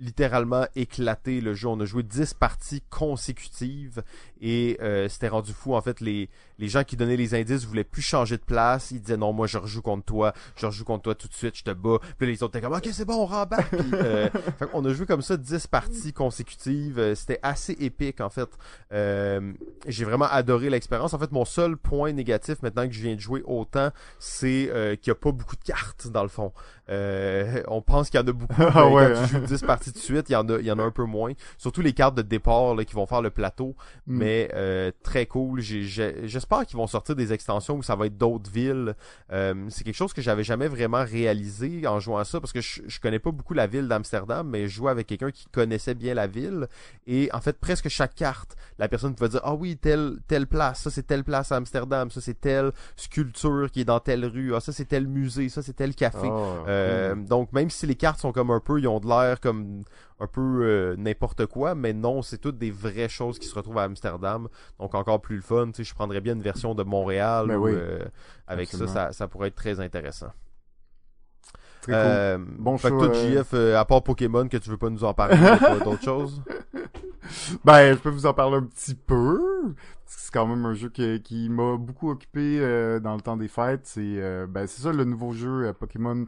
[0.00, 1.68] littéralement éclaté le jeu.
[1.68, 4.02] On a joué 10 parties consécutives
[4.40, 5.74] et euh, c'était rendu fou.
[5.74, 8.90] En fait, les, les gens qui donnaient les indices voulaient plus changer de place.
[8.90, 11.56] Ils disaient non, moi je rejoue contre toi, je rejoue contre toi tout de suite,
[11.56, 11.98] je te bats.
[12.18, 13.46] Puis les autres étaient comme ok, c'est bon, on.
[13.46, 14.28] Puis, euh,
[14.72, 16.98] qu'on a joué comme ça 10 parties consécutives.
[16.98, 18.48] Euh, C'était assez épique en fait.
[18.92, 19.52] Euh,
[19.86, 21.14] J'ai vraiment adoré l'expérience.
[21.14, 24.96] En fait, mon seul point négatif maintenant que je viens de jouer autant, c'est euh,
[24.96, 26.52] qu'il n'y a pas beaucoup de cartes dans le fond.
[26.90, 28.54] Euh, on pense qu'il y en a beaucoup.
[28.72, 29.26] Ah ouais, quand hein.
[29.26, 30.90] tu joues 10 parties de suite, il y en a, il y en a un
[30.90, 31.32] peu moins.
[31.58, 33.74] Surtout les cartes de départ là, qui vont faire le plateau.
[34.06, 34.18] Mm.
[34.18, 35.60] Mais euh, très cool.
[35.60, 38.94] J'espère qu'ils vont sortir des extensions où ça va être d'autres villes.
[39.32, 42.60] Euh, c'est quelque chose que j'avais jamais vraiment réalisé en jouant à ça parce que
[42.60, 45.94] je, je connais pas beaucoup la ville d'Amsterdam, mais je jouais avec quelqu'un qui connaissait
[45.94, 46.68] bien la ville.
[47.06, 50.82] Et en fait, presque chaque carte, la personne pouvait dire Ah oui, telle, telle place,
[50.82, 54.54] ça c'est telle place à Amsterdam, ça c'est telle sculpture qui est dans telle rue,
[54.54, 56.28] ah ça c'est tel musée, ça c'est tel café.
[56.30, 57.24] Ah, Euh, cool.
[57.24, 59.82] Donc même si les cartes sont comme un peu, ils ont de l'air comme
[60.18, 63.78] un peu euh, n'importe quoi, mais non, c'est toutes des vraies choses qui se retrouvent
[63.78, 64.48] à Amsterdam.
[64.78, 65.66] Donc encore plus le fun.
[65.66, 67.46] Tu sais, je prendrais bien une version de Montréal.
[67.48, 67.72] Ben oui.
[67.74, 68.00] euh,
[68.46, 70.32] avec ça, ça, ça pourrait être très intéressant.
[71.82, 72.46] Très cool.
[72.58, 73.42] Bon fait que choix, toi.
[73.42, 75.36] JF, à part Pokémon, que tu veux pas nous en parler,
[75.84, 76.42] d'autres choses.
[77.64, 79.40] Ben, je peux vous en parler un petit peu.
[80.04, 83.20] parce que C'est quand même un jeu qui, qui m'a beaucoup occupé euh, dans le
[83.20, 83.82] temps des fêtes.
[83.84, 86.26] C'est euh, ben, c'est ça le nouveau jeu euh, Pokémon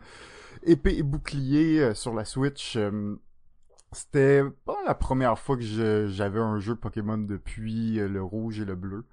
[0.64, 2.76] épée et bouclier euh, sur la Switch.
[2.76, 3.16] Euh,
[3.94, 8.58] C'était pas la première fois que je- j'avais un jeu Pokémon depuis euh, le rouge
[8.60, 9.04] et le bleu.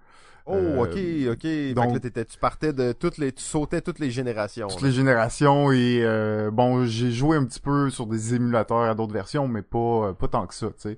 [0.45, 0.97] Oh, ok,
[1.31, 1.73] ok.
[1.75, 4.67] Donc- là, t'étais- tu partais de toutes les, tu sautais toutes les générations.
[4.67, 4.88] Toutes là.
[4.88, 9.13] les générations et euh, bon, j'ai joué un petit peu sur des émulateurs à d'autres
[9.13, 10.97] versions, mais pas pas tant que ça, tu sais.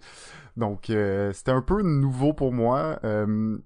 [0.55, 2.99] Donc euh, c'était un peu nouveau pour moi.
[3.03, 3.57] Euh,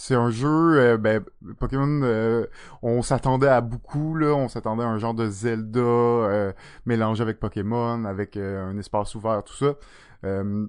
[0.00, 1.22] c'est un jeu, euh, ben,
[1.58, 2.46] Pokémon, euh,
[2.80, 4.34] on s'attendait à beaucoup, là.
[4.34, 6.52] On s'attendait à un genre de Zelda euh,
[6.86, 9.74] mélangé avec Pokémon, avec euh, un espace ouvert, tout ça.
[10.24, 10.66] Euh,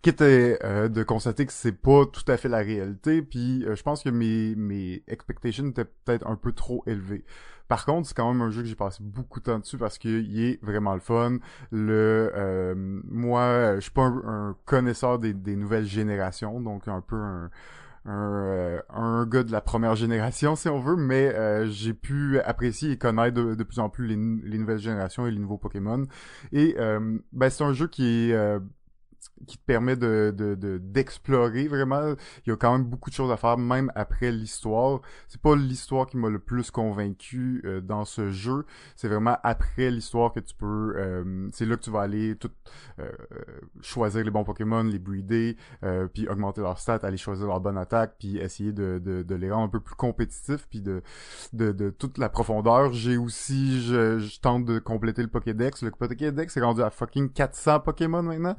[0.00, 4.02] quitte euh, de constater que c'est pas tout à fait la réalité, puis je pense
[4.02, 7.26] que mes, mes expectations étaient peut-être un peu trop élevées.
[7.68, 9.98] Par contre, c'est quand même un jeu que j'ai passé beaucoup de temps dessus parce
[9.98, 11.36] qu'il est vraiment le fun.
[11.70, 17.02] Le euh, moi, je suis pas un, un connaisseur des, des nouvelles générations, donc un
[17.02, 17.50] peu un
[18.04, 22.38] un, euh, un gars de la première génération si on veut, mais euh, j'ai pu
[22.40, 26.04] apprécier et connaître de, plus en plus les nouvelles générations et les nouveaux Pokémon.
[26.52, 28.60] Et euh, ben c'est un jeu qui est euh,
[29.46, 32.14] qui te permet de de- de- d'explorer vraiment.
[32.46, 35.00] Il y a quand même beaucoup de choses à faire, même après l'histoire.
[35.28, 38.64] C'est pas l'histoire qui m'a le plus convaincu euh, dans ce jeu.
[38.96, 40.94] C'est vraiment après l'histoire que tu peux.
[40.96, 42.50] euh, c'est là que tu vas aller tout
[43.00, 43.10] euh,
[43.80, 47.78] choisir les bons Pokémon, les breeder, euh, puis augmenter leurs stats, aller choisir leur bonne
[47.78, 51.02] attaque, puis essayer de, de, de les rendre un peu plus compétitifs, puis de,
[51.52, 52.92] de, de toute la profondeur.
[52.92, 55.82] J'ai aussi, je, je tente de compléter le Pokédex.
[55.82, 58.56] Le Pokédex est rendu à fucking 400 Pokémon maintenant.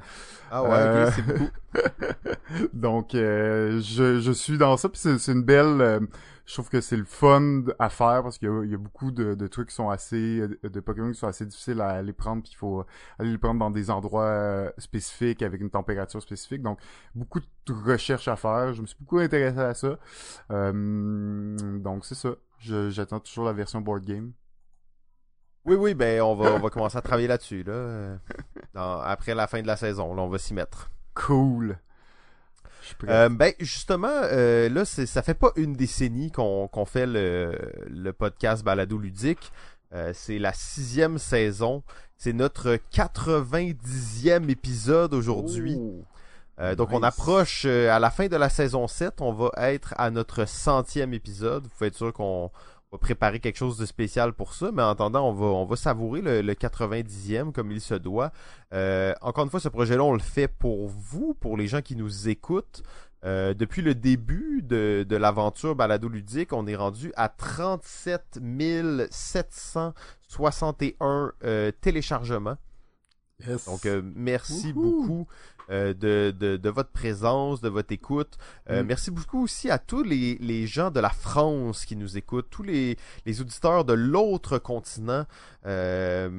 [0.52, 1.50] Ah ouais, Euh, ok, c'est beaucoup.
[2.74, 5.82] Donc, euh, je, je suis dans ça, puis c'est c'est une belle...
[5.82, 6.00] euh,
[6.46, 8.78] je trouve que c'est le fun à faire parce qu'il y a, il y a
[8.78, 10.42] beaucoup de, de trucs qui sont assez...
[10.64, 12.86] de Pokémon qui sont assez difficiles à aller prendre, puis il faut
[13.18, 16.62] aller les prendre dans des endroits euh, spécifiques, avec une température spécifique.
[16.62, 16.80] Donc,
[17.16, 18.74] beaucoup de recherches à faire.
[18.74, 19.98] Je me suis beaucoup intéressé à ça.
[20.52, 22.36] Euh, donc, c'est ça.
[22.60, 24.32] Je- J'attends toujours la version board game.
[25.66, 27.64] Oui, oui, ben on va, on va commencer à travailler là-dessus.
[27.64, 28.18] Là.
[29.04, 30.14] Après la fin de la saison.
[30.14, 30.90] Là, on va s'y mettre.
[31.14, 31.78] Cool.
[33.08, 38.64] Euh, ben justement, euh, là, ça fait pas une décennie qu'on fait le, le, podcast
[38.64, 39.52] Balado Ludique.
[39.94, 41.84] Euh, c'est la sixième saison.
[42.18, 45.80] C'est notre 90e épisode aujourd'hui.
[46.60, 50.10] Euh, donc on approche à la fin de la saison 7, on va être à
[50.10, 51.64] notre centième épisode.
[51.64, 52.50] Vous pouvez être sûr qu'on
[52.96, 55.76] va préparer quelque chose de spécial pour ça, mais en attendant, on va, on va
[55.76, 58.32] savourer le, le 90e comme il se doit.
[58.74, 61.96] Euh, encore une fois, ce projet-là, on le fait pour vous, pour les gens qui
[61.96, 62.84] nous écoutent.
[63.24, 68.40] Euh, depuis le début de, de l'aventure balado ludique, on est rendu à 37
[69.10, 72.58] 761 euh, téléchargements.
[73.66, 75.28] Donc merci beaucoup
[75.72, 78.38] euh, de, de, de, votre présence, de votre écoute.
[78.70, 78.88] Euh, mm.
[78.88, 82.62] Merci beaucoup aussi à tous les, les, gens de la France qui nous écoutent, tous
[82.62, 85.26] les, les auditeurs de l'autre continent.
[85.66, 86.30] Euh,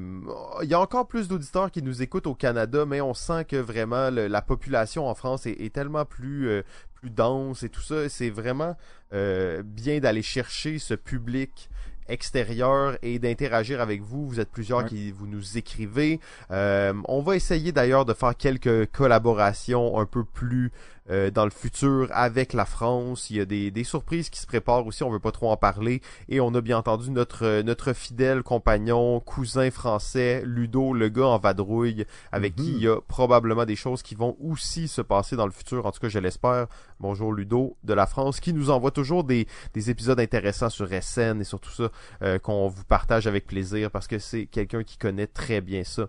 [0.63, 3.57] il y a encore plus d'auditeurs qui nous écoutent au Canada, mais on sent que
[3.57, 6.63] vraiment la population en France est, est tellement plus,
[6.95, 8.07] plus dense et tout ça.
[8.07, 8.77] C'est vraiment
[9.11, 11.69] bien d'aller chercher ce public
[12.09, 14.27] extérieur et d'interagir avec vous.
[14.27, 16.19] Vous êtes plusieurs qui vous nous écrivez.
[16.51, 20.71] Euh, on va essayer d'ailleurs de faire quelques collaborations un peu plus
[21.09, 23.29] euh, dans le futur avec la France.
[23.29, 25.57] Il y a des, des, surprises qui se préparent aussi, on veut pas trop en
[25.57, 26.01] parler.
[26.29, 31.27] Et on a bien entendu notre, euh, notre fidèle compagnon, cousin français, Ludo, le gars
[31.27, 35.35] en vadrouille, avec qui il y a probablement des choses qui vont aussi se passer
[35.35, 35.85] dans le futur.
[35.85, 36.67] En tout cas, je l'espère.
[36.99, 41.41] Bonjour Ludo de la France, qui nous envoie toujours des, des épisodes intéressants sur SN
[41.41, 41.89] et sur tout ça,
[42.21, 46.07] euh, qu'on vous partage avec plaisir parce que c'est quelqu'un qui connaît très bien ça.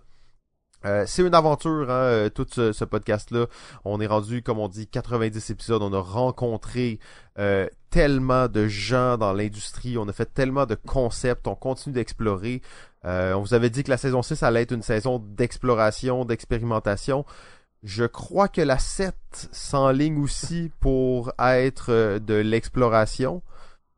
[0.85, 3.47] Euh, c'est une aventure, hein, euh, tout ce, podcast-là.
[3.85, 5.81] On est rendu, comme on dit, 90 épisodes.
[5.81, 6.99] On a rencontré
[7.37, 9.97] euh, tellement de gens dans l'industrie.
[9.97, 11.47] On a fait tellement de concepts.
[11.47, 12.61] On continue d'explorer.
[13.03, 17.25] on vous avait dit que la saison 6 allait être une saison d'exploration, d'expérimentation.
[17.83, 19.15] Je crois que la 7
[19.51, 23.41] s'enligne aussi pour être de l'exploration.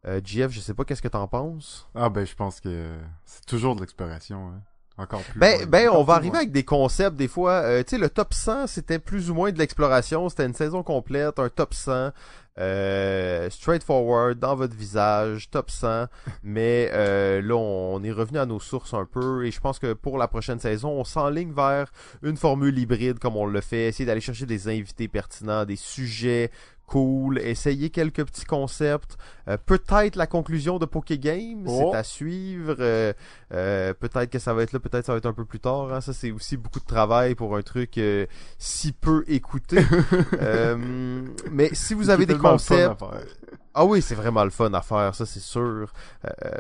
[0.08, 1.88] Euh, GF, je sais pas qu'est-ce que t'en penses.
[1.94, 4.50] Ah ben je pense que c'est toujours de l'exploration.
[4.50, 4.62] Hein.
[5.02, 5.40] Encore plus.
[5.40, 7.54] Ben, ben on va arriver avec des concepts des fois.
[7.54, 10.30] Euh, tu sais, le top 100, c'était plus ou moins de l'exploration.
[10.30, 12.12] C'était une saison complète, un top 100.
[12.60, 16.06] Euh, straightforward, dans votre visage, top 100.
[16.44, 19.46] Mais euh, là, on, est revenu à nos sources un peu.
[19.46, 23.38] Et je pense que pour la prochaine saison, on s'enligne vers une formule hybride comme
[23.38, 23.88] on le fait.
[23.88, 26.52] Essayer d'aller chercher des invités pertinents, des sujets
[26.92, 29.18] cool, essayer quelques petits concepts.
[29.48, 31.94] Euh, peut-être la conclusion de Poké Game, c'est oh.
[31.96, 32.76] à suivre.
[32.80, 33.14] Euh,
[33.54, 35.94] euh, peut-être que ça va être là, peut-être ça va être un peu plus tard.
[35.94, 36.02] Hein.
[36.02, 37.98] Ça, c'est aussi beaucoup de travail pour un truc
[38.58, 39.78] si peu écouté.
[41.52, 43.02] mais si vous avez des concepts...
[43.74, 45.94] Ah oui, c'est vraiment le fun à faire, ça c'est sûr.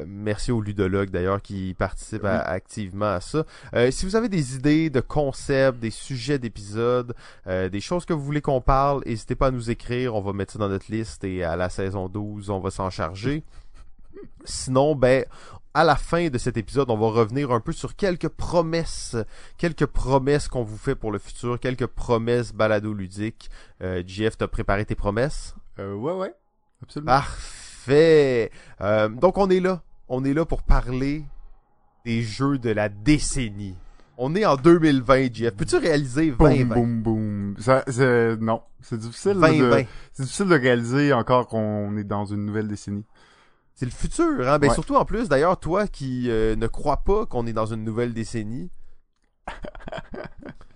[0.08, 3.45] merci aux ludologues d'ailleurs qui participent activement à ça.
[3.89, 7.13] si vous avez des idées de concepts, des sujets d'épisodes,
[7.45, 10.54] des choses que vous voulez qu'on parle, n'hésitez pas à nous écrire on va mettre
[10.54, 13.43] ça dans notre liste et à la saison 12, on va s'en charger.
[14.45, 15.26] Sinon, ben,
[15.74, 19.15] à la fin de cet épisode, on va revenir un peu sur quelques promesses,
[19.58, 23.50] quelques promesses qu'on vous fait pour le futur, quelques promesses balado ludiques.
[23.82, 25.56] Euh, JF, t'as préparé tes promesses?
[25.80, 26.34] Euh, ouais, ouais,
[26.83, 27.11] absolument.
[27.11, 28.51] Parfait.
[28.81, 31.23] Euh, donc on est là, on est là pour parler
[32.05, 33.75] des jeux de la décennie.
[34.17, 35.55] On est en 2020, Jeff.
[35.55, 36.65] Peux-tu réaliser 2020?
[36.65, 37.55] Boum, boum, boum.
[37.57, 37.83] Ça,
[38.39, 38.61] non.
[38.81, 43.05] C'est difficile, de, c'est difficile de réaliser encore qu'on est dans une nouvelle décennie.
[43.73, 44.59] C'est le futur, hein?
[44.59, 47.83] Ben, surtout en plus, d'ailleurs, toi qui euh, ne crois pas qu'on est dans une
[47.83, 48.69] nouvelle décennie.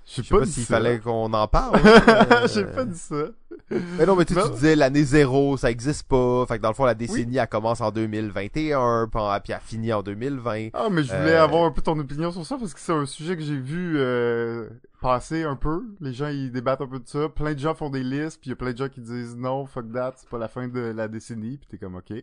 [0.08, 1.80] Je sais pas, s'il fallait qu'on en parle.
[2.54, 3.26] J'ai pas dit ça.
[3.72, 6.46] Mais non, mais tu, tu disais l'année zéro, ça existe pas.
[6.48, 9.10] Fait que dans le fond, la décennie, elle commence en 2021,
[9.44, 10.70] puis elle finit en 2020.
[10.74, 12.94] Ah, mais je voulais euh, avoir un peu ton opinion sur ça, parce que c'est
[12.94, 14.70] un sujet que j'ai vu euh,
[15.02, 15.84] passer un peu.
[16.00, 17.28] Les gens, ils débattent un peu de ça.
[17.30, 19.36] Plein de gens font des listes, puis il y a plein de gens qui disent
[19.36, 22.14] non, fuck that, c'est pas la fin de la décennie, puis t'es comme ok.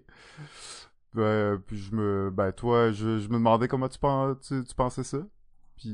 [1.18, 3.98] Euh, puis je me, ben toi, je, je me demandais comment tu,
[4.46, 5.18] tu, tu pensais ça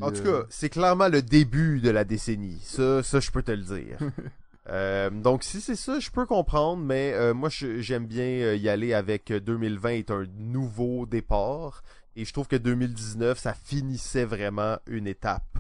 [0.00, 2.60] en tout cas, c'est clairement le début de la décennie.
[2.62, 3.98] Ça, ça je peux te le dire.
[4.70, 8.68] Euh, donc si c'est ça, je peux comprendre, mais euh, moi j'aime bien euh, y
[8.68, 11.82] aller avec 2020 est un nouveau départ
[12.16, 15.58] et je trouve que 2019 ça finissait vraiment une étape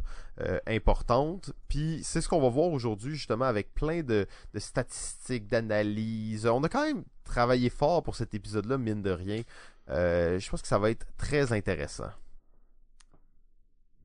[0.68, 1.52] importante.
[1.66, 6.46] Puis c'est ce qu'on va voir aujourd'hui justement avec plein de, de statistiques, d'analyses.
[6.46, 9.42] On a quand même travaillé fort pour cet épisode-là, mine de rien.
[9.88, 12.10] je pense que ça va être très intéressant.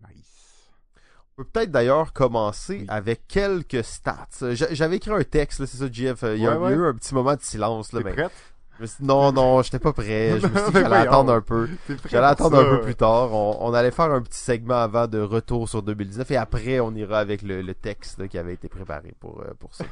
[0.02, 4.28] On peut peut-être d'ailleurs commencer avec quelques stats.
[4.72, 6.24] J'avais écrit un texte, c'est ça, Jeff.
[6.24, 7.91] Il y a eu un petit moment de silence.
[7.93, 8.13] Là, mais...
[8.13, 8.32] prête?
[8.78, 10.39] Je me suis dit, non, non, j'étais pas prêt.
[10.39, 11.69] Je me suis dit j'allais attendre un peu.
[12.10, 13.32] J'allais attendre un peu plus tard.
[13.32, 16.93] On, on allait faire un petit segment avant de retour sur 2019 et après on
[16.96, 19.86] ira avec le, le texte là, qui avait été préparé pour, euh, pour ça.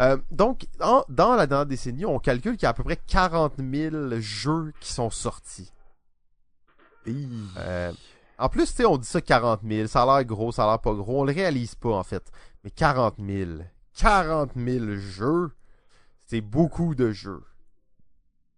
[0.00, 2.96] Euh, donc, en- dans la dernière décennie, on calcule qu'il y a à peu près
[3.06, 5.72] 40 000 jeux qui sont sortis.
[7.58, 7.92] Euh,
[8.40, 10.66] en plus, tu sais, on dit ça 40 000, ça a l'air gros, ça a
[10.68, 12.32] l'air pas gros, on le réalise pas en fait.
[12.64, 13.50] Mais 40 000,
[13.94, 15.50] 40 000 jeux,
[16.26, 17.42] c'est beaucoup de jeux.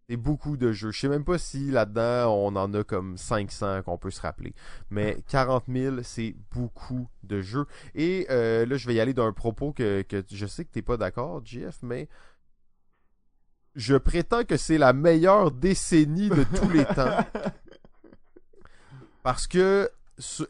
[0.09, 0.91] C'est beaucoup de jeux.
[0.91, 4.55] Je sais même pas si là-dedans on en a comme 500 qu'on peut se rappeler.
[4.91, 7.67] Mais 40 000, c'est beaucoup de jeux.
[7.95, 10.83] Et euh, là, je vais y aller d'un propos que, que je sais que t'es
[10.83, 12.09] pas d'accord, JF, mais
[13.75, 17.25] je prétends que c'est la meilleure décennie de tous les temps.
[19.23, 19.91] Parce que,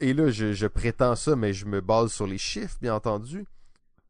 [0.01, 3.47] et là, je, je prétends ça, mais je me base sur les chiffres, bien entendu.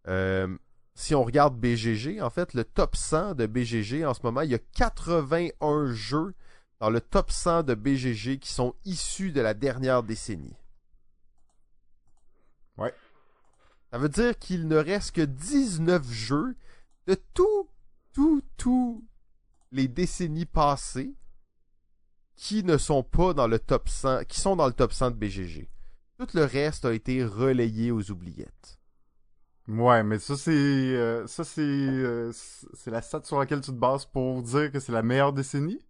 [0.08, 0.56] Euh,
[0.94, 4.50] si on regarde BGG, en fait, le top 100 de BGG en ce moment, il
[4.50, 6.34] y a 81 jeux
[6.80, 10.56] dans le top 100 de BGG qui sont issus de la dernière décennie.
[12.76, 12.94] Ouais.
[13.90, 16.56] Ça veut dire qu'il ne reste que 19 jeux
[17.06, 17.68] de tout,
[18.12, 19.04] tout, tout
[19.70, 21.14] les décennies passées
[22.42, 25.16] qui ne sont pas dans le top 100, qui sont dans le top 100 de
[25.16, 25.70] BGG.
[26.18, 28.80] Tout le reste a été relayé aux oubliettes.
[29.68, 33.76] Ouais, mais ça c'est euh, ça c'est euh, c'est la stat sur laquelle tu te
[33.76, 35.86] bases pour dire que c'est la meilleure décennie?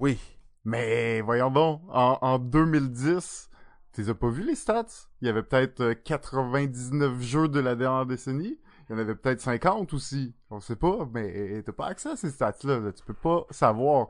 [0.00, 0.18] Oui.
[0.64, 3.48] Mais voyons donc, en, en 2010,
[3.92, 4.86] t'es as pas vu les stats?
[5.20, 8.58] Il y avait peut-être euh, 99 jeux de la dernière décennie.
[8.88, 10.34] Il y en avait peut-être 50 aussi.
[10.50, 12.80] On sait pas, mais t'as pas accès à ces stats-là.
[12.80, 12.92] là.
[12.92, 14.08] Tu peux pas savoir.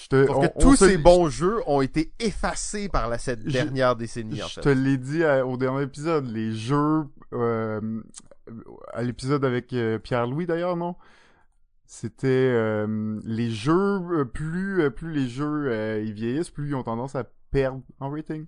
[0.00, 3.42] Je te, Sauf on- que tous ces bons jeux ont été effacés par la, cette
[3.44, 4.60] Je- dernière décennie, en Je fait.
[4.60, 8.00] te l'ai dit à- au dernier épisode, les jeux euh,
[8.92, 10.94] à l'épisode avec euh, Pierre-Louis d'ailleurs, non?
[11.84, 13.72] C'était euh, les jeux
[14.20, 17.80] euh, plus euh, plus les jeux euh, ils vieillissent, plus ils ont tendance à perdre
[17.98, 18.46] en rating.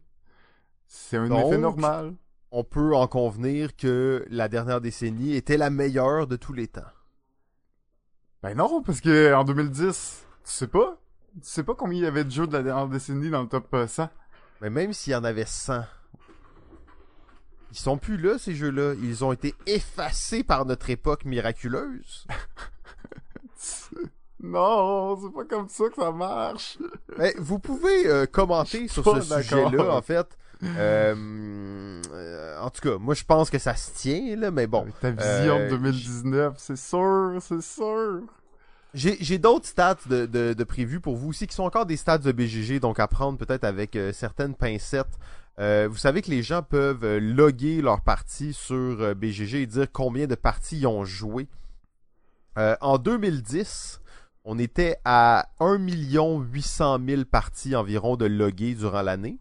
[0.86, 2.14] C'est un Donc, effet normal.
[2.52, 6.82] On peut en convenir que la dernière décennie était la meilleure de tous les temps.
[8.42, 10.96] Ben non, parce que en 2010, tu sais pas
[11.34, 13.48] Tu sais pas combien il y avait de jeux de la dernière décennie dans le
[13.48, 14.08] top euh, 100
[14.60, 15.84] Mais même s'il y en avait 100,
[17.72, 18.94] ils sont plus là, ces jeux-là.
[19.02, 22.26] Ils ont été effacés par notre époque miraculeuse.
[24.42, 26.78] Non, c'est pas comme ça que ça marche.
[27.18, 30.34] Mais vous pouvez euh, commenter sur ce sujet-là, en fait.
[30.62, 31.14] Euh,
[32.12, 34.86] euh, en tout cas, moi je pense que ça se tient, là, mais bon.
[35.00, 38.22] Ta vision euh, de 2019, c'est sûr, c'est sûr.
[38.92, 42.18] J'ai d'autres stats de, de, de prévus pour vous aussi qui sont encore des stats
[42.18, 45.18] de BGG, donc à prendre peut-être avec euh, certaines pincettes.
[45.60, 49.86] Euh, vous savez que les gens peuvent euh, loguer leur partie sur BGG et dire
[49.92, 51.46] combien de parties ils ont joué.
[52.82, 54.02] En 2010,
[54.44, 59.38] on était à 1 800 000 parties environ de loguées durant l'année.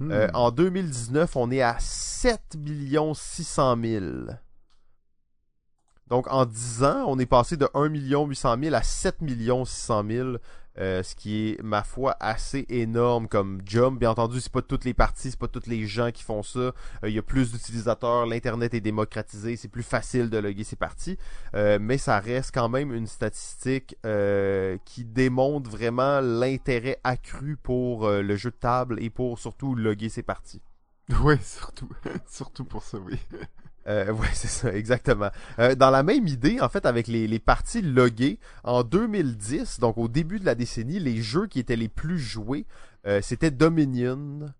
[0.00, 0.12] Hmm.
[0.34, 2.56] En 2019, on est à 7
[3.14, 4.04] 600 000.
[6.10, 10.28] Donc, en 10 ans, on est passé de 1 800 000 à 7 600 000,
[10.78, 13.98] euh, ce qui est, ma foi, assez énorme comme jump.
[13.98, 16.58] Bien entendu, c'est pas toutes les parties, c'est pas tous les gens qui font ça.
[16.60, 16.72] Euh,
[17.04, 21.18] Il y a plus d'utilisateurs, l'Internet est démocratisé, c'est plus facile de loguer ces parties.
[21.54, 28.08] Euh, mais ça reste quand même une statistique euh, qui démontre vraiment l'intérêt accru pour
[28.08, 30.62] le jeu de table et pour surtout loguer ses parties.
[31.22, 31.88] Oui, surtout.
[32.26, 33.18] surtout pour ça, oui.
[33.88, 35.30] Euh, ouais, c'est ça, exactement.
[35.58, 39.98] Euh, dans la même idée, en fait, avec les, les parties loguées, en 2010, donc
[39.98, 42.66] au début de la décennie, les jeux qui étaient les plus joués,
[43.06, 44.52] euh, c'était Dominion,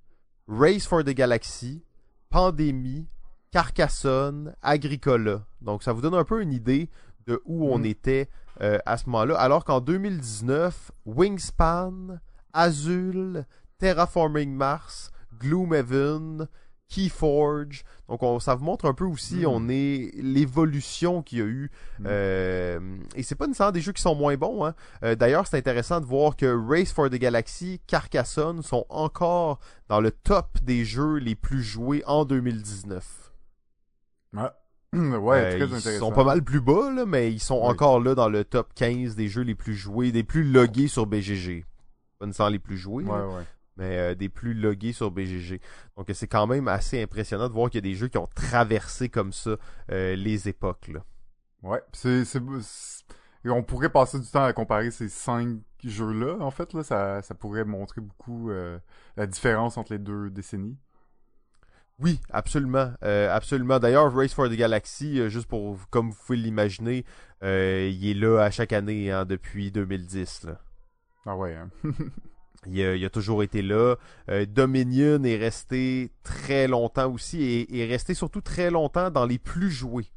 [0.49, 1.83] Race for the Galaxy,
[2.31, 3.07] Pandémie,
[3.51, 5.45] Carcassonne, Agricola.
[5.61, 6.89] Donc ça vous donne un peu une idée
[7.27, 7.87] de où on Mhm.
[7.87, 8.29] était
[8.61, 9.39] à ce moment-là.
[9.39, 12.19] Alors qu'en 2019, Wingspan,
[12.53, 13.45] Azul,
[13.79, 16.49] Terraforming Mars, Gloomhaven,
[16.89, 17.85] Keyforge.
[18.09, 19.47] Donc on, ça vous montre un peu aussi Mhm.
[19.47, 21.71] on est l'évolution qu'il y a eu.
[22.01, 22.07] Mhm.
[22.09, 22.81] Euh,
[23.15, 24.65] et c'est pas nécessairement des jeux qui sont moins bons.
[24.65, 24.75] Hein.
[25.05, 30.01] Euh, D'ailleurs, c'est intéressant de voir que Race for the Galaxy, Carcassonne sont encore dans
[30.01, 33.33] le top des jeux les plus joués en 2019.
[34.37, 34.55] Ah.
[34.95, 36.07] ouais, Euh, très ils intéressant.
[36.07, 37.69] sont pas mal plus bas, là, mais ils sont Oui.
[37.69, 41.05] encore là dans le top 15 des jeux les plus joués, des plus logués sur
[41.07, 41.67] BGG.
[42.19, 43.43] Pas nécessairement les plus joués, Ouais, là, ouais.
[43.79, 45.61] Mais euh, des plus logués sur BGG.
[45.97, 48.29] Donc c'est quand même assez impressionnant de voir qu'il y a des jeux qui ont
[48.35, 49.57] traversé comme ça
[49.91, 50.89] euh, les époques.
[50.89, 51.01] Là.
[51.63, 52.25] Ouais, c'est,
[53.47, 56.37] on pourrait passer du temps à comparer ces cinq jeux-là.
[56.41, 58.79] En fait, là, ça, ça pourrait montrer beaucoup euh,
[59.17, 60.77] la différence entre les deux décennies.
[62.01, 62.93] Oui, absolument.
[63.03, 63.81] Euh, absolument.
[63.81, 67.05] D'ailleurs, Race for the Galaxy, euh, juste pour, comme vous pouvez l'imaginer,
[67.43, 70.45] euh, il est là à chaque année hein, depuis 2010.
[70.45, 70.61] Là.
[71.27, 71.57] Ah ouais.
[71.57, 71.71] Hein.
[72.71, 73.97] il, a, il, a, toujours été là.
[74.49, 79.71] Dominion est resté très longtemps aussi et est resté surtout très longtemps dans les plus
[79.71, 80.11] joués.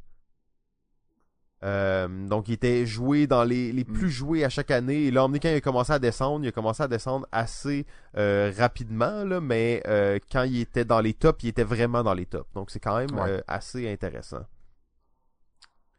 [1.63, 5.03] Euh, donc, il était joué dans les, les plus joués à chaque année.
[5.05, 7.85] Et là, quand il a commencé à descendre, il a commencé à descendre assez
[8.17, 12.13] euh, rapidement, là, mais euh, quand il était dans les tops, il était vraiment dans
[12.13, 12.51] les tops.
[12.53, 13.43] Donc, c'est quand même Ouais.
[13.47, 14.45] assez intéressant.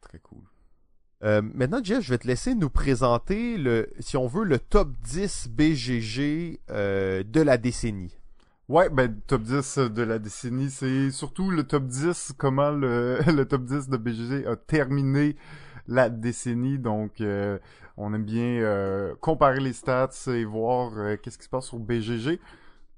[0.00, 0.42] Très cool.
[1.22, 5.48] Maintenant, Jeff, je vais te laisser nous présenter, le, si on veut, le top 10
[5.50, 8.18] BGG de la décennie.
[8.68, 13.44] Ouais, ben top 10 de la décennie, c'est surtout le top 10, comment le, le
[13.44, 15.36] top 10 de BGG a terminé
[15.88, 16.78] la décennie.
[16.78, 17.58] Donc, euh,
[17.96, 21.78] on aime bien euh, comparer les stats et voir euh, qu'est-ce qui se passe sur
[21.78, 22.40] BGG.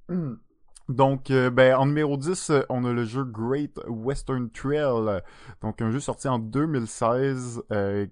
[0.89, 5.23] Donc, ben, en numéro 10, on a le jeu Great Western Trail.
[5.63, 7.63] Donc, un jeu sorti en 2016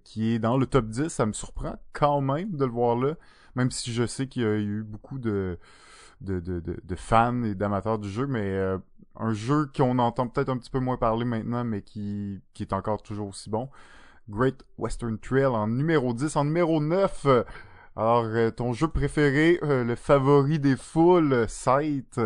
[0.05, 1.09] qui est dans le top 10.
[1.09, 3.14] Ça me surprend quand même de le voir là,
[3.57, 5.59] même si je sais qu'il y a eu beaucoup de
[6.23, 8.79] de, de, fans et d'amateurs du jeu, mais euh,
[9.16, 12.73] un jeu qu'on entend peut-être un petit peu moins parler maintenant, mais qui, qui est
[12.73, 13.68] encore toujours aussi bon.
[14.29, 16.37] Great Western Trail en numéro 10.
[16.37, 17.43] En numéro 9, euh,
[17.97, 22.20] alors euh, ton jeu préféré, euh, le favori des foules, Sight,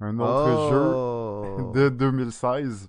[0.00, 1.72] un autre oh.
[1.74, 2.88] jeu de 2016.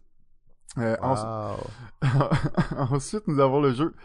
[0.76, 0.84] Wow.
[1.02, 1.62] Ensuite,
[2.92, 3.96] ensuite, nous avons le jeu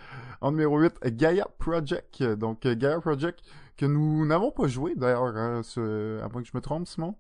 [0.41, 2.23] en numéro 8, Gaia Project.
[2.23, 3.41] Donc, Gaia Project,
[3.77, 6.21] que nous n'avons pas joué d'ailleurs, hein, ce...
[6.23, 7.15] à moins que je me trompe, Simon?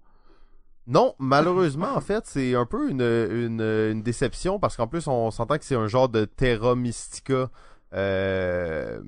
[0.86, 5.30] Non, malheureusement, en fait, c'est un peu une, une, une déception parce qu'en plus, on
[5.30, 7.50] s'entend que c'est un genre de Terra Mystica,
[7.94, 9.00] euh,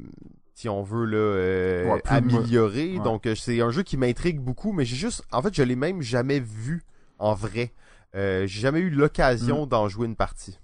[0.54, 2.96] si on veut, là, euh, Ouais, améliorer.
[2.96, 3.02] ouais.
[3.04, 5.76] Donc, euh, c'est un jeu qui m'intrigue beaucoup, mais j'ai juste, en fait, je l'ai
[5.76, 6.82] même jamais vu
[7.18, 7.72] en vrai.
[8.14, 8.98] Euh, j'ai jamais eu Mm.
[8.98, 10.58] l'occasion d'en jouer une partie.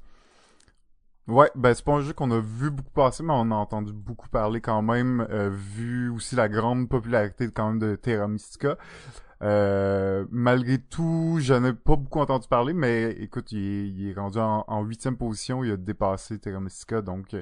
[1.28, 3.92] Ouais, ben c'est pas un jeu qu'on a vu beaucoup passer, mais on a entendu
[3.92, 8.76] beaucoup parler quand même, euh, vu aussi la grande popularité quand même de Terra Mystica.
[9.42, 14.14] Euh, malgré tout, j'en ai pas beaucoup entendu parler, mais écoute, il est, il est
[14.14, 17.34] rendu en huitième position, il a dépassé Terra Mystica, donc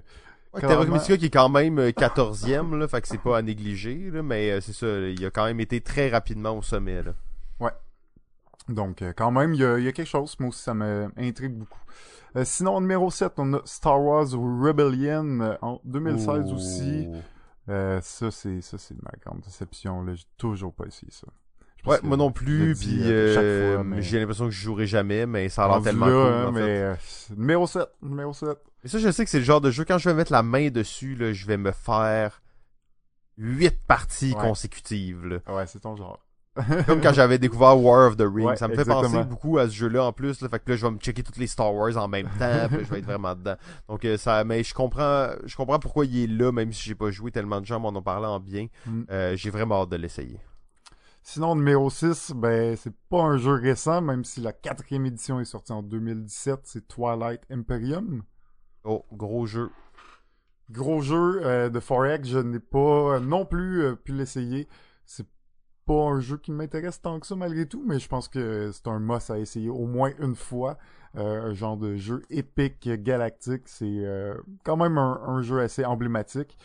[0.55, 0.61] Ouais.
[0.61, 4.23] Terra qui est quand même euh, 14e, là, fait que c'est pas à négliger, là,
[4.23, 7.03] mais euh, c'est ça, il a quand même été très rapidement au sommet.
[7.03, 7.13] Là.
[8.69, 10.37] Donc, euh, quand même, il y, a, il y a quelque chose.
[10.39, 11.81] Moi aussi, ça m'intrigue beaucoup.
[12.37, 17.09] Euh, sinon, en numéro 7, on a Star Wars Rebellion euh, en 2016 aussi.
[17.69, 20.05] Euh, ça, c'est ça c'est ma grande déception.
[20.15, 21.27] J'ai toujours pas essayé ça.
[21.89, 23.37] Ouais, moi non plus, puis euh,
[23.79, 26.33] euh, mais- j'ai l'impression que je jouerai jamais, mais ça a l'air tellement là, cool.
[26.49, 26.95] hein, mais, euh,
[27.37, 28.59] numéro 7, numéro 7.
[28.85, 30.43] Et ça, je sais que c'est le genre de jeu, quand je vais mettre la
[30.43, 32.41] main dessus, là, je vais me faire
[33.37, 34.41] huit parties Ouais.
[34.41, 35.27] consécutives.
[35.27, 35.39] Là.
[35.55, 36.25] Ouais, c'est ton genre.
[36.87, 38.45] Comme quand j'avais découvert War of the Rings.
[38.47, 39.03] Ouais, ça me fait exactement.
[39.09, 40.41] penser beaucoup à ce jeu-là en plus.
[40.41, 42.67] Là, fait que là, je vais me checker toutes les Star Wars en même temps.
[42.69, 43.55] puis je vais être vraiment dedans.
[43.89, 46.97] Donc, euh, ça, mais je comprends, je comprends pourquoi il est là, même si j'ai
[46.97, 47.31] pas joué.
[47.31, 48.67] Tellement de gens m'en ont parlé en bien.
[48.87, 49.03] Mm.
[49.09, 50.41] Euh, j'ai vraiment hâte de l'essayer.
[51.31, 55.45] Sinon, numéro 6, ben, c'est pas un jeu récent, même si la quatrième édition est
[55.45, 58.23] sortie en 2017, c'est Twilight Imperium.
[58.83, 59.69] Oh, gros jeu.
[60.71, 64.69] Gros jeu euh, de Forex, je n'ai pas euh, non plus euh, pu l'essayer.
[65.05, 65.27] C'est
[65.85, 68.89] pas un jeu qui m'intéresse tant que ça malgré tout, mais je pense que c'est
[68.89, 70.79] un must à essayer au moins une fois.
[71.15, 74.03] Euh, un genre de jeu épique, galactique, c'est
[74.65, 76.57] quand même un, un jeu assez emblématique.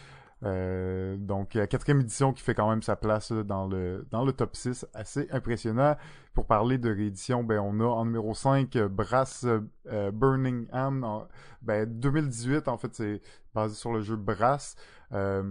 [0.44, 4.26] Euh, donc la quatrième édition qui fait quand même sa place là, dans le dans
[4.26, 5.96] le top 6, assez impressionnant.
[6.34, 11.04] Pour parler de réédition, ben on a en numéro 5 euh, Brass euh, Burning Hand.
[11.04, 11.28] en-
[11.62, 13.22] ben 2018 en fait c'est
[13.54, 14.76] basé sur le jeu Brass.
[15.14, 15.44] Euh,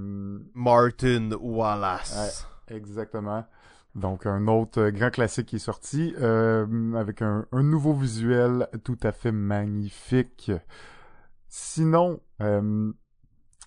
[0.55, 2.47] Martin Wallace.
[2.68, 3.45] Exactement.
[3.95, 8.99] Donc un autre grand classique qui est sorti euh, avec un, un nouveau visuel tout
[9.03, 10.51] à fait magnifique.
[11.49, 12.93] Sinon, euh,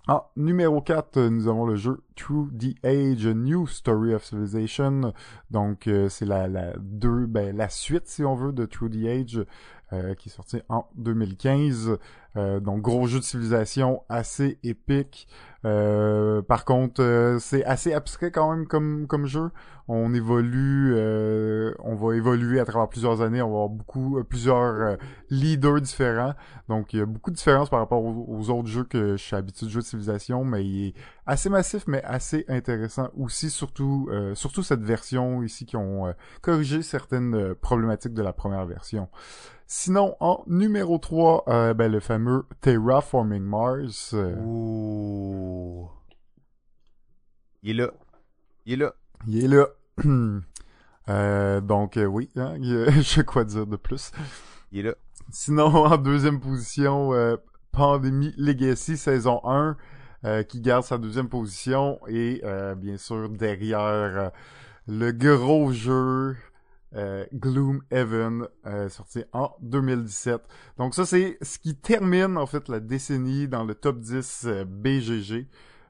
[0.07, 5.13] en numéro 4, euh, nous avons le jeu Through the Age, New Story of Civilization.
[5.49, 9.05] Donc euh, c'est la, la deux, ben, la suite si on veut de Through the
[9.07, 9.45] Age
[9.93, 11.97] euh, qui est sorti en 2015.
[12.37, 15.27] Euh, donc gros jeu de civilisation assez épique.
[15.65, 19.49] Euh, par contre, euh, c'est assez abstrait quand même comme comme jeu.
[19.87, 23.41] On évolue, euh, on va évoluer à travers plusieurs années.
[23.41, 24.97] On va avoir beaucoup, plusieurs
[25.29, 26.33] leaders différents.
[26.69, 29.35] Donc il y a beaucoup de différences par rapport aux, autres jeux que je suis
[29.35, 30.93] habitué de jouer de civilisation, mais il est
[31.25, 33.49] assez massif, mais assez intéressant aussi.
[33.51, 39.07] Surtout, surtout cette version ici qui ont corrigé certaines problématiques de la première version.
[39.67, 44.13] Sinon, en numéro 3, euh, ben, le fameux Terraforming Mars.
[44.13, 45.89] euh, Ouh.
[47.63, 47.91] Il est là.
[48.65, 48.93] Il est là.
[49.27, 49.67] Il est là.
[51.07, 54.11] Euh, donc oui, hein, je sais quoi dire de plus.
[54.71, 54.95] Il est là.
[55.29, 57.11] Sinon, en deuxième position,
[57.71, 59.77] Pandemic Legacy saison 1,
[60.25, 61.99] euh, qui garde sa deuxième position.
[62.07, 62.41] Et
[62.77, 64.31] bien sûr, derrière
[64.87, 66.35] le gros jeu
[66.95, 70.41] euh, Gloom Heaven, euh, sorti en 2017.
[70.77, 74.65] Donc ça, c'est ce qui termine en fait la décennie dans le top 10 euh,
[74.65, 75.47] BGG.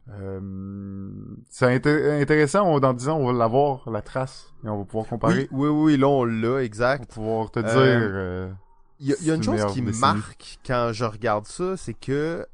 [0.10, 1.10] Euh,
[1.50, 4.86] c'est inté- intéressant, on, dans 10 ans, on va l'avoir, la trace, et on va
[4.86, 5.48] pouvoir comparer.
[5.52, 7.12] Oui, oui, oui, là, on l'a, On va exact.
[7.12, 8.56] pouvoir te dire...
[9.00, 10.00] Il y a, il y a une chose qui me décennie.
[10.14, 12.46] marque quand je regarde ça, c'est que,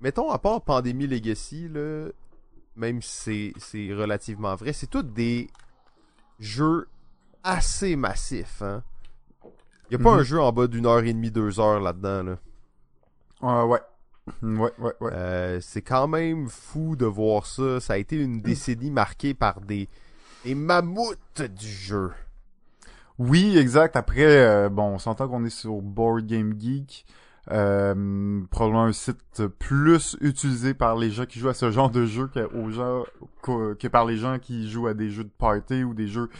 [0.00, 2.06] mettons, à part Pandémie Legacy, là,
[2.76, 5.48] même si c'est- c'est relativement vrai, c'est tous des
[6.38, 6.86] jeux
[7.44, 8.82] assez massifs, hein.
[9.90, 10.20] Il y a pas Mhm.
[10.20, 12.38] un jeu en bas d'une heure et demie, deux heures là-dedans, là.
[13.42, 13.80] Ah, ouais.
[14.42, 15.10] Ouais, ouais, ouais.
[15.12, 17.80] Euh, c'est quand même fou de voir ça.
[17.80, 19.88] Ça a été une décennie marquée par des,
[20.44, 22.12] des mammouths du jeu.
[23.18, 23.96] Oui, exact.
[23.96, 27.04] Après, euh, bon, on s'entend qu'on est sur Board Game Geek.
[27.50, 32.06] Euh, probablement un site plus utilisé par les gens qui jouent à ce genre de
[32.06, 33.02] jeu que, aux gens,
[33.42, 36.30] que, que par les gens qui jouent à des jeux de party ou des jeux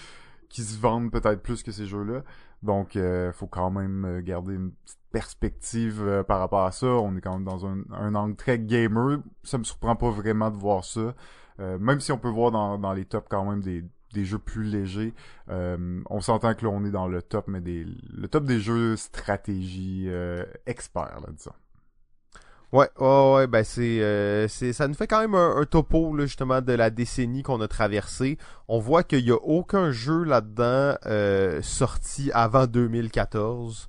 [0.52, 2.22] qui se vendent peut-être plus que ces jeux-là.
[2.62, 6.86] Donc, euh, faut quand même euh, garder une petite perspective euh, par rapport à ça.
[6.86, 9.20] On est quand même dans un, un angle très gamer.
[9.42, 11.14] Ça me surprend pas vraiment de voir ça.
[11.58, 13.82] Euh, même si on peut voir dans, dans les tops quand même des,
[14.12, 15.14] des jeux plus légers.
[15.48, 18.60] Euh, on s'entend que là, on est dans le top, mais des, le top des
[18.60, 20.08] jeux stratégie
[20.66, 21.52] experts, là, disons.
[22.72, 26.16] Ouais, ouais, ouais, ben c'est, euh, c'est, ça nous fait quand même un, un topo
[26.16, 28.38] là, justement de la décennie qu'on a traversée.
[28.66, 33.88] On voit qu'il y a aucun jeu là-dedans euh, sorti avant 2014.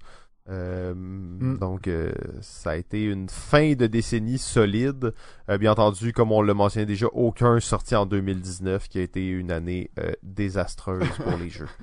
[0.50, 2.12] Euh, Donc euh,
[2.42, 5.14] ça a été une fin de décennie solide.
[5.50, 9.26] Euh, bien entendu, comme on l'a mentionné déjà, aucun sorti en 2019 qui a été
[9.26, 9.92] une année
[10.24, 11.70] désastreuse pour les jeux.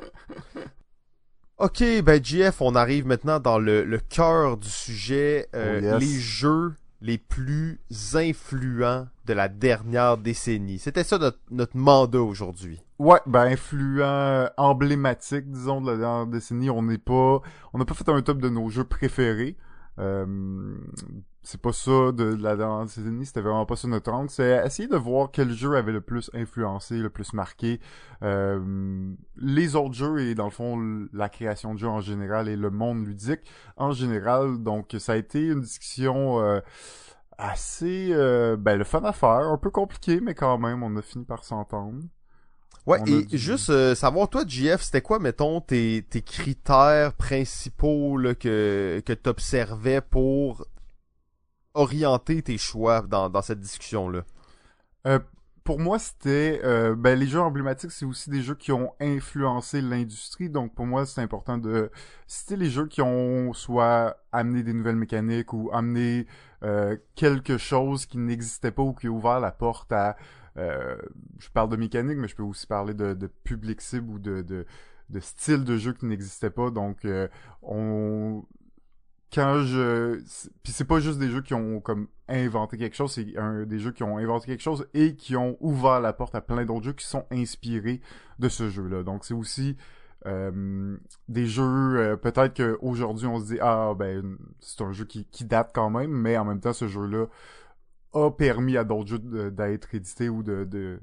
[1.59, 6.01] Ok, ben GF, on arrive maintenant dans le, le cœur du sujet, Oh, yes.
[6.01, 6.73] les jeux
[7.03, 7.81] les plus
[8.15, 10.79] influents de la dernière décennie.
[10.79, 11.19] C'était ça
[11.51, 12.83] notre, mandat aujourd'hui.
[12.99, 16.69] Ouais, ben influent, emblématique, disons, de la dernière décennie.
[16.69, 17.41] On n'est pas,
[17.73, 19.57] on n'a pas fait un top de nos jeux préférés.
[20.01, 20.77] Euh,
[21.43, 24.29] c'est pas ça de la dernière décennie, c'était vraiment pas ça notre angle.
[24.29, 27.81] C'est essayer de voir quel jeu avait le plus influencé, le plus marqué
[28.23, 32.57] euh, les autres jeux et dans le fond la création de jeux en général et
[32.57, 33.41] le monde ludique
[33.77, 34.63] en général.
[34.63, 36.61] Donc ça a été une discussion euh,
[37.39, 41.03] assez, euh, ben le fun à faire, un peu compliqué, mais quand même on a
[41.03, 42.03] fini par s'entendre.
[42.87, 47.13] Ouais, On et du- juste euh, savoir, toi, GF, c'était quoi, mettons, tes, tes critères
[47.15, 50.67] principaux là, que, que t'observais pour
[51.75, 54.23] orienter tes choix dans, dans cette discussion-là?
[55.07, 55.19] Euh,
[55.65, 59.81] pour moi, c'était euh, ben, les jeux emblématiques, c'est aussi des jeux qui ont influencé
[59.81, 60.49] l'industrie.
[60.51, 61.91] Donc pour moi, c'est important de
[62.27, 66.27] citer les jeux qui ont soit amené des nouvelles mécaniques ou amené
[66.63, 70.17] euh, quelque chose qui n'existait pas ou qui a ouvert la porte à.
[70.57, 70.97] Euh,
[71.39, 74.43] je parle de mécanique, mais je peux aussi parler de, de public cible ou de,
[74.43, 74.67] de
[75.11, 76.71] de style de jeu qui n'existait pas.
[76.71, 77.29] Donc euh,
[77.63, 78.45] on
[79.33, 80.21] quand je
[80.63, 83.27] puis c'est pas juste des jeux qui ont comme inventé quelque chose c'est
[83.67, 86.65] des jeux qui ont inventé quelque chose et qui ont ouvert la porte à plein
[86.65, 88.01] d'autres jeux qui sont inspirés
[88.41, 89.77] de ce jeu là donc c'est aussi
[90.27, 90.97] euh,
[91.29, 95.45] des jeux euh, peut-être qu'aujourd'hui on se dit ah ben c'est un jeu qui, qui
[95.45, 97.27] date quand même mais en même temps ce jeu là
[98.13, 101.01] a permis à d'autres jeux d'être édités ou de, de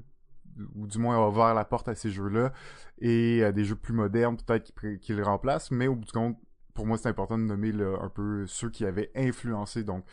[0.74, 2.52] ou du moins a ouvert la porte à ces jeux-là
[3.00, 6.04] et à des jeux plus modernes peut-être qui, pré- qui le remplacent mais au bout
[6.04, 6.36] du compte
[6.74, 10.04] pour moi, c'est important de nommer là, un peu ceux qui avaient influencé, donc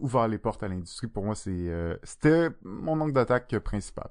[0.00, 1.06] ouvert les portes à l'industrie.
[1.06, 4.08] Pour moi, c'est euh, c'était mon angle d'attaque principal.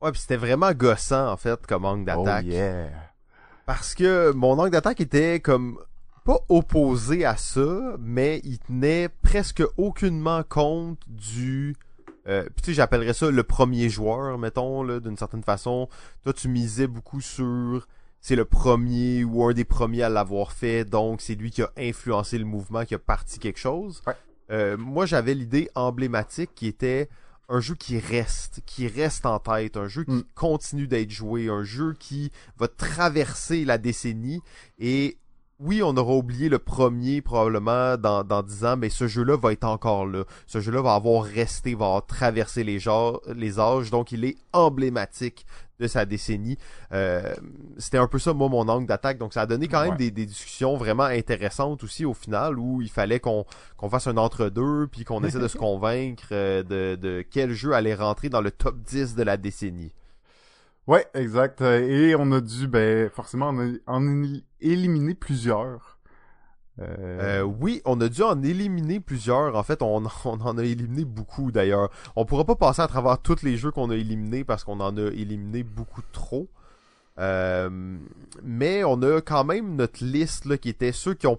[0.00, 2.44] Ouais, puis c'était vraiment gossant, en fait, comme angle d'attaque.
[2.46, 2.90] Oh yeah.
[3.64, 5.80] Parce que mon angle d'attaque était comme
[6.26, 11.76] pas opposé à ça, mais il tenait presque aucunement compte du
[12.28, 15.88] euh, puis tu sais, j'appellerais ça le premier joueur, mettons, là, d'une certaine façon.
[16.24, 17.86] Toi, tu misais beaucoup sur
[18.20, 21.70] c'est le premier ou un des premiers à l'avoir fait, donc c'est lui qui a
[21.78, 24.02] influencé le mouvement, qui a parti quelque chose.
[24.08, 24.14] Ouais.
[24.50, 27.08] Euh, moi, j'avais l'idée emblématique qui était
[27.48, 30.24] un jeu qui reste, qui reste en tête, un jeu qui Mm.
[30.34, 34.40] continue d'être joué, un jeu qui va traverser la décennie.
[34.80, 35.18] Et
[35.58, 39.52] oui, on aura oublié le premier probablement dans, dans 10 ans, mais ce jeu-là va
[39.52, 40.24] être encore là.
[40.46, 44.36] Ce jeu-là va avoir resté, va avoir traversé les, genres, les âges, donc il est
[44.52, 45.46] emblématique
[45.80, 46.56] de sa décennie.
[46.92, 47.34] Euh,
[47.78, 49.18] C'était un peu ça, moi, mon angle d'attaque.
[49.18, 49.96] Donc ça a donné quand même Ouais.
[49.96, 53.44] des, des discussions vraiment intéressantes aussi au final, où il fallait qu'on
[53.76, 57.72] qu'on fasse un entre-deux, puis qu'on essaie de se convaincre euh, de, de quel jeu
[57.72, 59.92] allait rentrer dans le top 10 de la décennie.
[60.86, 61.62] Ouais, exact.
[61.62, 65.98] Euh, Et on a dû, ben, forcément, en, en éli- éliminer plusieurs.
[66.80, 69.56] Euh, oui, on a dû en éliminer plusieurs.
[69.56, 71.90] En fait, on, on en a éliminé beaucoup d'ailleurs.
[72.16, 74.96] On pourra pas passer à travers tous les jeux qu'on a éliminés parce qu'on en
[74.96, 76.48] a éliminé beaucoup trop.
[77.18, 77.98] Euh,
[78.42, 81.38] mais on a quand même notre liste là, qui était ceux qui ont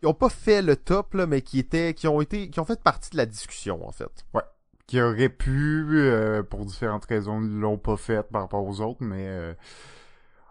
[0.00, 2.64] qui ont pas fait le top là, mais qui étaient qui ont été qui ont
[2.64, 4.10] fait partie de la discussion en fait.
[4.34, 4.42] Ouais.
[4.86, 9.26] Qui auraient pu euh, pour différentes raisons l'ont pas fait par rapport aux autres, mais
[9.28, 9.52] euh,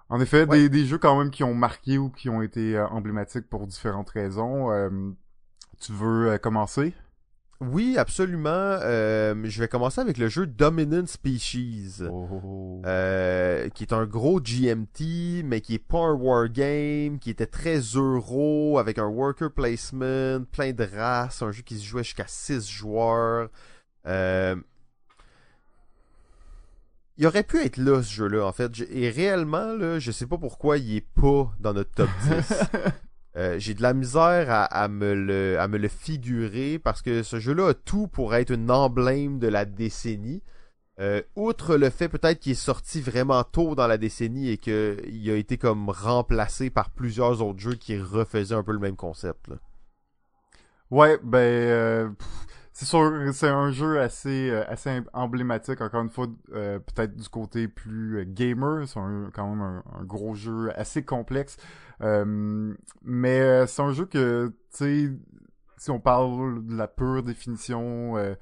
[0.09, 0.57] en effet Ouais.
[0.57, 3.65] des, des jeux quand même qui ont marqué ou qui ont été euh, emblématiques pour
[3.65, 4.71] différentes raisons.
[4.71, 4.89] Euh,
[5.79, 6.93] tu veux euh, commencer?
[7.61, 8.49] Oui, absolument.
[8.49, 12.03] Euh, je vais commencer avec le jeu Dominant Species.
[12.11, 12.81] Oh.
[12.85, 17.79] Euh, qui est un gros GMT, mais qui est pas un wargame, qui était très
[17.95, 22.69] euro, avec un worker placement, plein de races, un jeu qui se jouait jusqu'à 6
[22.69, 23.47] joueurs.
[24.07, 24.55] Euh,
[27.17, 28.71] Il aurait pu être là, ce jeu-là, en fait.
[28.89, 32.53] Et réellement, là, je sais pas pourquoi il est pas dans notre top 10.
[33.37, 37.21] Euh, j'ai de la misère à, à me le, à me le figurer parce que
[37.23, 40.41] ce jeu-là a tout pour être une emblème de la décennie.
[41.01, 45.29] Euh, outre le fait peut-être qu'il est sorti vraiment tôt dans la décennie et qu'il
[45.29, 49.49] a été comme remplacé par plusieurs autres jeux qui refaisaient un peu le même concept.
[49.49, 49.55] là.
[50.91, 52.27] Ouais, ben euh, pff,
[52.75, 55.79] c'est sûr, c'est un jeu assez euh, assez em- emblématique.
[55.81, 58.85] Encore une fois, euh, peut-être du côté plus euh, gamer.
[58.87, 58.99] C'est
[59.33, 61.55] quand même un, un gros jeu assez complexe.
[62.01, 65.11] Euh, mais euh, c'est un jeu que, tu sais,
[65.77, 68.35] si on parle de la pure définition euh,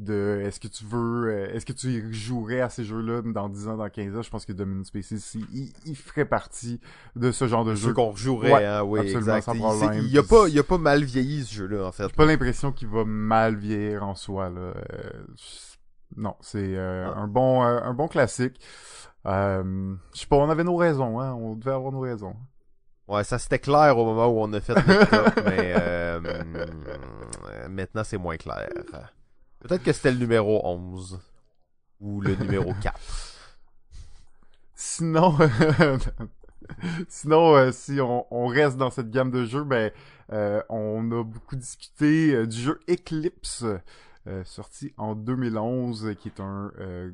[0.00, 3.68] de est-ce que tu veux, euh, est-ce que tu jouerais à ces jeux-là dans 10
[3.68, 6.80] ans, dans 15 ans, je pense que Dominion Species, il, il- il ferait partie
[7.14, 7.92] de ce genre de jeu.
[7.92, 9.42] Qu'on rejouerait, Ouais, hein, oui, absolument, exact.
[9.42, 9.92] sans Il- problème.
[9.92, 12.08] c'est- Il, a pas, il a pas mal vieilli ce jeu-là, en fait.
[12.08, 14.60] J'ai pas l'impression qu'il va mal vieillir en soi là.
[14.60, 14.74] Euh,
[16.16, 17.20] non, c'est euh, Ah.
[17.20, 18.60] un bon euh, un bon classique.
[19.26, 21.32] Euh, je sais pas, on avait nos raisons, hein.
[21.34, 22.34] On devait avoir nos raisons.
[23.06, 26.20] Ouais, ça c'était clair au moment où on a fait le top, mais euh,
[27.68, 28.68] maintenant c'est moins clair.
[29.64, 31.20] Peut-être que c'était le numéro 11
[32.00, 33.00] ou le numéro 4.
[34.74, 35.38] Sinon,
[37.08, 39.90] sinon, euh, si on, on reste dans cette gamme de jeux, ben,
[40.32, 43.64] euh, on a beaucoup discuté euh, du jeu Eclipse,
[44.26, 47.10] euh, sorti en 2011, euh, qui est un euh,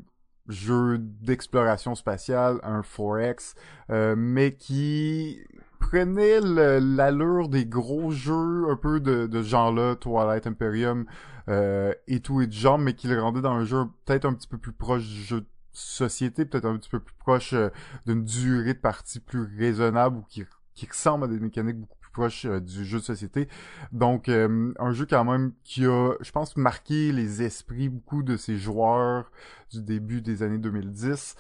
[0.49, 3.55] jeu d'exploration spatiale, un 4X,
[3.91, 5.39] euh, mais qui
[5.79, 11.07] prenait l'allure des gros jeux un peu de, de genre-là, Twilight Imperium
[11.51, 14.35] euh, et tout et du genre, mais qui le rendait dans un jeu peut-être un
[14.35, 17.71] petit peu plus proche du jeu de société, peut-être un petit peu plus proche euh,
[18.07, 20.47] d'une durée de partie plus raisonnable ou qui,
[20.89, 23.49] ressemble à des mécaniques beaucoup plus proches euh, du jeu de société.
[23.93, 28.57] Donc, un jeu quand même qui a, je pense, marqué les esprits beaucoup de ces
[28.57, 29.31] joueurs
[29.71, 31.35] du début des années 2010.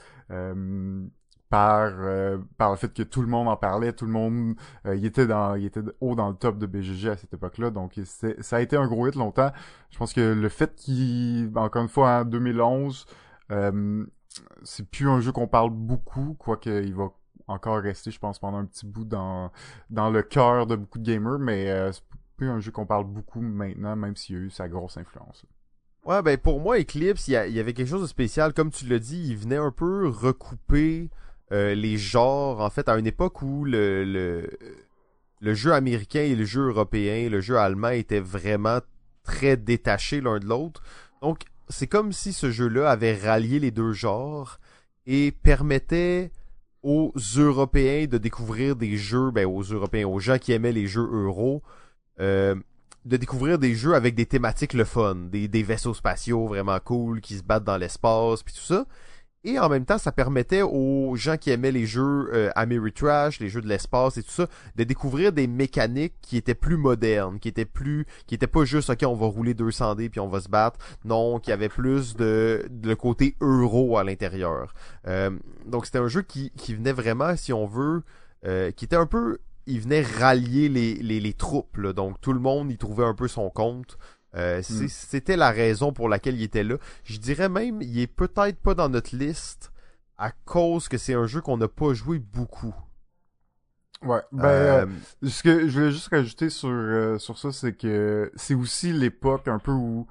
[1.51, 4.55] Par euh, par le fait que tout le monde en parlait, tout le monde
[4.87, 7.71] euh, il était dans il était haut dans le top de BGG à cette époque-là,
[7.71, 9.51] donc ça a été un gros hit longtemps.
[9.91, 13.05] Je pense que le fait qu'il encore une fois en 2011
[13.51, 14.07] euh,
[14.63, 17.11] c'est plus un jeu qu'on parle beaucoup, quoique il va
[17.49, 19.51] encore rester, je pense, pendant un petit bout dans,
[19.91, 22.03] dans le cœur de beaucoup de gamers, mais euh, c'est
[22.37, 25.45] plus un jeu qu'on parle beaucoup maintenant, même s'il y a eu sa grosse influence.
[26.05, 28.55] Ouais, ben pour moi, Eclipse, il y, y avait quelque chose de spécial.
[28.55, 31.11] Comme tu l'as dit, il venait un peu recouper
[31.53, 34.49] euh, les genres, en fait, à une époque où le,
[35.43, 38.79] jeu américain et le jeu européen, le jeu allemand étaient vraiment
[39.25, 40.83] très détachés l'un de l'autre.
[41.23, 44.61] Donc, c'est comme si ce jeu-là avait rallié les deux genres
[45.07, 46.31] et permettait
[46.83, 51.09] aux Européens de découvrir des jeux, ben aux Européens, aux gens qui aimaient les jeux
[51.13, 51.63] euro,
[52.21, 52.55] euh,
[53.05, 57.21] de découvrir des jeux avec des thématiques le fun, des, des vaisseaux spatiaux vraiment cool
[57.21, 58.87] qui se battent dans l'espace puis tout ça.
[59.43, 63.49] Et en même temps, ça permettait aux gens qui aimaient les jeux euh, Ameritrash, les
[63.49, 67.49] jeux de l'espace et tout ça, de découvrir des mécaniques qui étaient plus modernes, qui
[67.49, 70.41] étaient plus, qui étaient pas juste ok, on va rouler 200 dés puis on va
[70.41, 70.79] se battre.
[71.07, 74.75] Non, qui avait plus de, de côté euro à l'intérieur.
[75.07, 75.31] Euh,
[75.65, 78.03] donc c'était un jeu qui, qui venait vraiment, si on veut,
[78.45, 81.81] euh, qui était un peu, il venait rallier les, les, les troupes.
[81.81, 83.97] Donc tout le monde y trouvait un peu son compte.
[84.37, 84.89] Euh, c'est- Mm.
[84.89, 86.77] C'était la raison pour laquelle il était là.
[87.05, 89.73] Je dirais même, il est peut-être pas dans notre liste
[90.19, 92.75] à cause que c'est un jeu qu'on n'a pas joué beaucoup.
[94.03, 94.87] Ouais, ben, Euh,
[95.23, 99.47] euh, ce que je voulais juste rajouter sur, sur ça, c'est que c'est aussi l'époque
[99.49, 100.07] un peu où,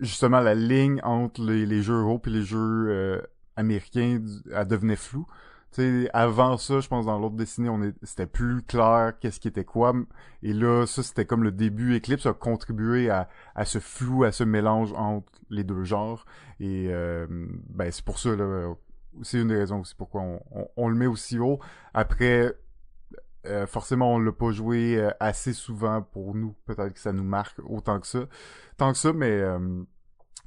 [0.00, 3.22] justement, la ligne entre les, les jeux euro et les jeux
[3.56, 4.20] américains,
[4.54, 5.26] elle devenait floue.
[5.72, 9.48] Sais, avant ça, je pense dans l'autre décennie, on est, c'était plus clair qu'est-ce qui
[9.48, 9.94] était quoi.
[10.42, 11.96] Et là, ça, c'était comme le début.
[11.96, 16.26] Eclipse a contribué à, à ce flou, à ce mélange entre les deux genres.
[16.60, 17.26] Et euh,
[17.70, 18.74] ben c'est pour ça, là,
[19.22, 20.40] c'est une des raisons aussi pourquoi on,
[20.76, 21.58] on, le met aussi haut.
[21.94, 22.54] Après,
[23.46, 26.54] euh, forcément, on l'a pas joué euh, assez souvent pour nous.
[26.66, 28.26] Peut-être que ça nous marque autant que ça.
[28.76, 29.58] Tant que ça, mais euh,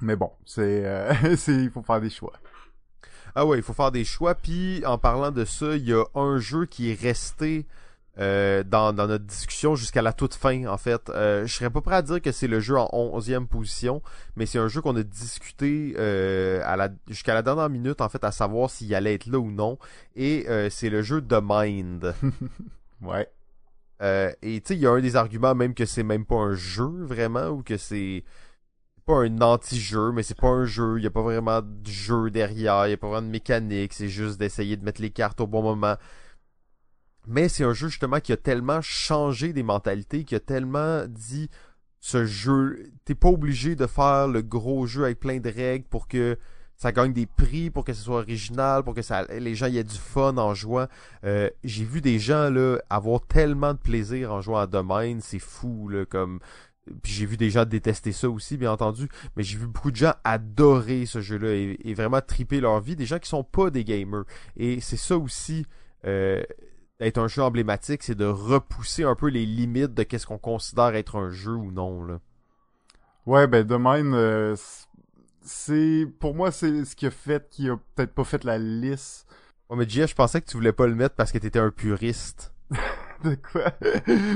[0.00, 0.84] mais bon, c'est
[1.36, 2.32] c'est il faut faire des choix.
[3.38, 4.34] Ah ouais, il faut faire des choix.
[4.34, 7.66] Puis en parlant de ça, il y a un jeu qui est resté
[8.18, 11.10] euh, dans, dans notre discussion jusqu'à la toute fin, en fait.
[11.10, 12.88] Euh, je serais pas prêt à dire que c'est le jeu en
[13.20, 14.00] 11e position,
[14.36, 18.08] mais c'est un jeu qu'on a discuté euh, à la, jusqu'à la dernière minute, en
[18.08, 19.78] fait, à savoir s'il allait être là ou non.
[20.14, 22.14] Et euh, c'est le jeu The Mind.
[23.02, 23.28] ouais.
[24.00, 26.36] Euh, et tu sais, il y a un des arguments même que c'est même pas
[26.36, 28.24] un jeu, vraiment, ou que c'est
[29.06, 32.30] pas un anti-jeu, mais c'est pas un jeu, il y a pas vraiment de jeu
[32.30, 35.40] derrière, il y a pas vraiment de mécanique, c'est juste d'essayer de mettre les cartes
[35.40, 35.96] au bon moment.
[37.26, 41.48] Mais c'est un jeu justement qui a tellement changé des mentalités, qui a tellement dit
[42.00, 46.08] ce jeu, t'es pas obligé de faire le gros jeu avec plein de règles pour
[46.08, 46.36] que
[46.76, 49.78] ça gagne des prix, pour que ce soit original, pour que ça, les gens y
[49.78, 50.86] aient du fun en jouant.
[51.24, 55.38] Euh, j'ai vu des gens là avoir tellement de plaisir en jouant à Domain, c'est
[55.38, 56.40] fou là, comme
[57.02, 59.96] puis j'ai vu des gens détester ça aussi, bien entendu, mais j'ai vu beaucoup de
[59.96, 63.70] gens adorer ce jeu-là et, et, vraiment triper leur vie, des gens qui sont pas
[63.70, 64.24] des gamers.
[64.56, 65.66] Et c'est ça aussi
[66.06, 66.42] euh,
[67.00, 70.94] être un jeu emblématique, c'est de repousser un peu les limites de qu'est-ce qu'on considère
[70.94, 72.04] être un jeu ou non.
[72.04, 72.20] Là.
[73.26, 74.56] Ouais, ben Domain, euh,
[75.42, 79.26] c'est pour moi c'est ce qui a fait qui a peut-être pas fait la liste.
[79.68, 81.70] Ouais, mais Jeff, je pensais que tu voulais pas le mettre parce que t'étais un
[81.70, 82.54] puriste.
[83.24, 83.72] de quoi?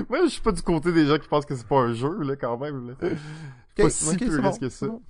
[0.09, 2.23] Moi, je suis pas du côté des gens qui pensent que c'est pas un jeu
[2.23, 2.89] là quand même.
[2.89, 2.95] Là.
[3.03, 4.87] Okay, pas si okay, puriste bon, que ça.
[4.87, 5.03] Bon.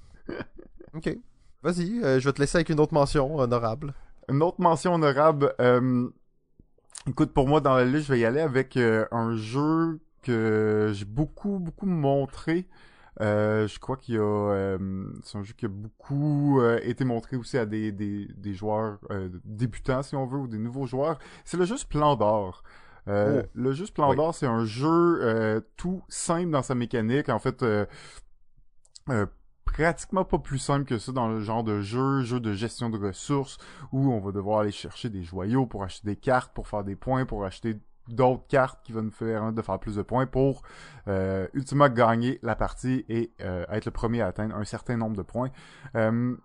[0.94, 1.18] ok,
[1.62, 3.94] vas-y, euh, je vais te laisser avec une autre mention honorable.
[4.28, 5.54] Une autre mention honorable.
[5.60, 6.08] Euh,
[7.08, 10.90] Écoute, pour moi, dans la liste, je vais y aller avec euh, un jeu que
[10.92, 12.68] j'ai beaucoup, beaucoup montré.
[13.22, 14.22] Euh, je crois qu'il y a...
[14.22, 18.98] Euh, c'est un jeu qui a beaucoup été montré aussi à des, des, des joueurs
[19.44, 21.18] débutants, si on veut, ou des nouveaux joueurs.
[21.44, 22.62] C'est le jeu Splendor.
[23.10, 23.42] Oh.
[23.52, 24.34] Le jeu Splendor, oui.
[24.38, 27.28] c'est un jeu tout simple dans sa mécanique.
[27.28, 27.64] En fait,
[29.64, 32.98] pratiquement pas plus simple que ça dans le genre de jeu, jeu de gestion de
[32.98, 33.58] ressources,
[33.92, 36.96] où on va devoir aller chercher des joyaux pour acheter des cartes, pour faire des
[36.96, 37.76] points, pour acheter
[38.08, 40.62] d'autres cartes qui vont nous faire de faire plus de points pour
[41.08, 45.16] euh, ultimement gagner la partie et euh, être le premier à atteindre un certain nombre
[45.16, 45.50] de points.
[45.94, 46.36] Euh,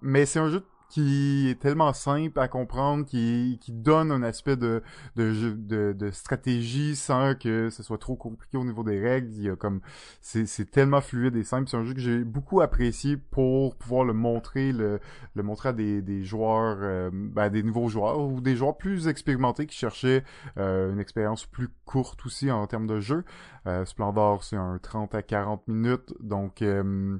[0.00, 0.64] mais c'est un jeu
[0.94, 4.80] qui est tellement simple à comprendre, qui, qui donne un aspect de,
[5.16, 9.28] de, de, de stratégie sans que ce soit trop compliqué au niveau des règles.
[9.32, 9.80] Il y a comme
[10.20, 11.68] c'est, tellement fluide et simple.
[11.68, 15.00] C'est un jeu que j'ai beaucoup apprécié pour pouvoir le montrer, le,
[15.34, 19.08] le montrer à des, des joueurs, euh, ben, des nouveaux joueurs ou des joueurs plus
[19.08, 20.22] expérimentés qui cherchaient
[20.58, 23.24] euh, une expérience plus courte aussi en termes de jeu.
[23.66, 27.18] Euh, Splendor, c'est un 30 à 40 minutes, donc euh,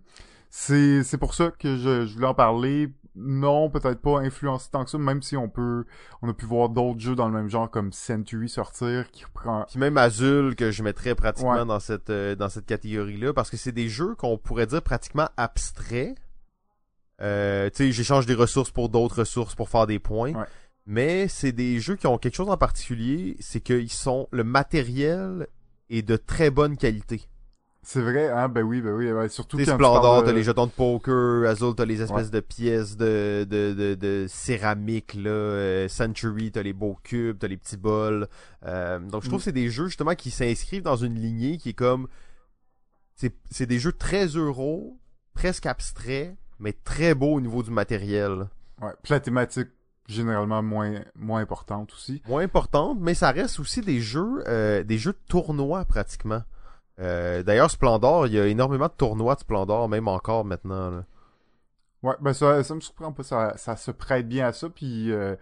[0.49, 4.85] c'est, c'est pour ça que je, je voulais en parler non, peut-être pas influencé tant
[4.85, 5.85] que ça, même si on peut,
[6.21, 9.65] on a pu voir d'autres jeux dans le même genre comme Century sortir, qui prend.
[9.69, 11.65] Puis même Azul que je mettrais pratiquement ouais.
[11.65, 15.29] dans cette euh, dans cette catégorie-là, parce que c'est des jeux qu'on pourrait dire pratiquement
[15.37, 16.17] abstraits.
[17.21, 20.33] Euh, tu sais, j'échange des ressources pour d'autres ressources pour faire des points.
[20.33, 20.47] Ouais.
[20.87, 25.47] Mais c'est des jeux qui ont quelque chose en particulier, c'est qu'ils sont le matériel
[25.89, 27.29] est de très bonne qualité.
[27.85, 30.27] C'est vrai, hein, ben oui, ben oui, ouais, surtout Splendor, de...
[30.27, 32.31] t'as les jetons de poker, Azul, t'as les espèces ouais.
[32.31, 37.49] de pièces de, de, de, de céramique, là, euh, Century, t'as les beaux cubes, t'as
[37.49, 38.27] les petits bols.
[38.65, 39.39] Euh, donc je trouve mm.
[39.39, 42.09] que c'est des jeux justement qui s'inscrivent dans une lignée qui est comme...
[43.17, 44.99] C'est des jeux très euros,
[45.35, 48.49] presque abstraits, mais très beaux au niveau du matériel.
[48.81, 49.69] Ouais, puis la thématique
[50.09, 52.23] généralement moins moins importante aussi.
[52.29, 56.43] Moins importante, mais ça reste aussi des jeux euh, des jeux de tournoi pratiquement.
[57.01, 60.91] Euh, D'ailleurs, Splendor, il y a énormément de tournois de Splendor, même encore maintenant.
[60.91, 61.05] Là.
[62.03, 65.11] Ouais, ben ça, ça me surprend pas, ça, ça se prête bien à ça, puis
[65.11, 65.37] euh,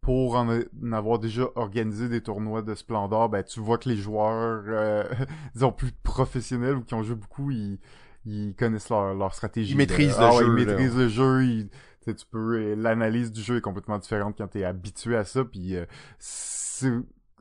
[0.00, 3.96] pour en, en, avoir déjà organisé des tournois de Splendor, ben tu vois que les
[3.96, 5.04] joueurs, euh,
[5.54, 7.78] disons plus professionnels ou qui ont joué beaucoup, ils,
[8.24, 9.72] ils connaissent leur, leur stratégie.
[9.72, 10.54] Ils maîtrisent le ah, jeu.
[10.54, 11.68] Ouais, ils maîtrisent le jeu, ils,
[12.06, 15.84] tu peux, l'analyse du jeu est complètement différente quand t'es habitué à ça, puis euh,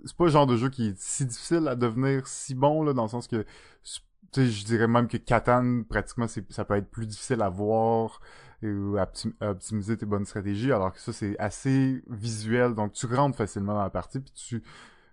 [0.06, 2.93] c'est pas le genre de jeu qui est si difficile à devenir si bon là
[2.93, 3.45] dans le sens que
[3.84, 8.22] tu sais je dirais même que Catan pratiquement ça peut être plus difficile à voir
[8.62, 9.10] ou à,
[9.41, 13.84] optimiser tes bonnes stratégies alors que ça c'est assez visuel donc tu rentres facilement dans
[13.84, 14.64] la partie puis tu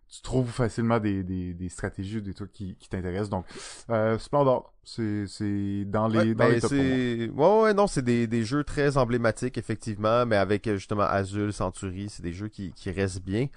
[0.09, 3.30] tu trouves facilement des, des, des stratégies ou des trucs qui, qui t'intéressent.
[3.30, 3.45] Donc,
[3.91, 6.70] euh, Splendor, c'est, c'est dans les, ouais, dans ben les top.
[6.70, 12.09] Ouais, ouais, non, c'est des, des jeux très emblématiques, effectivement, mais avec justement Azul, Century,
[12.09, 13.49] c'est des jeux qui, qui restent bien.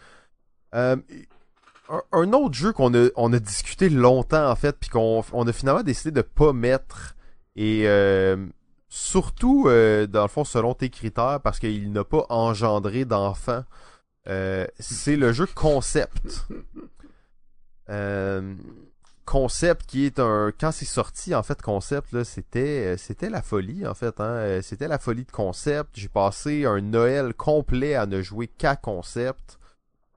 [0.76, 0.96] Euh,
[2.12, 5.54] un autre jeu qu'on a, on a discuté longtemps en fait, puis qu'on on a
[5.54, 7.16] finalement décidé de pas mettre
[7.56, 8.38] et euh,
[8.90, 13.64] surtout euh, dans le fond selon tes critères parce qu'il n'a pas engendré d'enfants.
[14.28, 16.48] Euh, c'est le jeu concept.
[19.26, 23.86] Concept qui est un quand c'est sorti en fait concept là c'était c'était la folie
[23.86, 28.24] en fait hein c'était la folie de concept j'ai passé un Noël complet à ne
[28.24, 29.59] jouer qu'à concept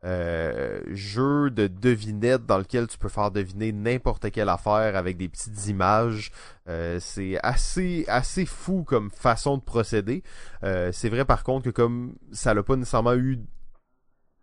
[0.04, 5.28] euh, jeu de devinette dans lequel tu peux faire deviner n'importe quelle affaire avec des
[5.28, 6.32] petites images.
[6.68, 10.24] Euh, c'est assez assez fou comme façon de procéder.
[10.64, 13.38] Euh, c'est vrai par contre que comme ça n'a pas nécessairement eu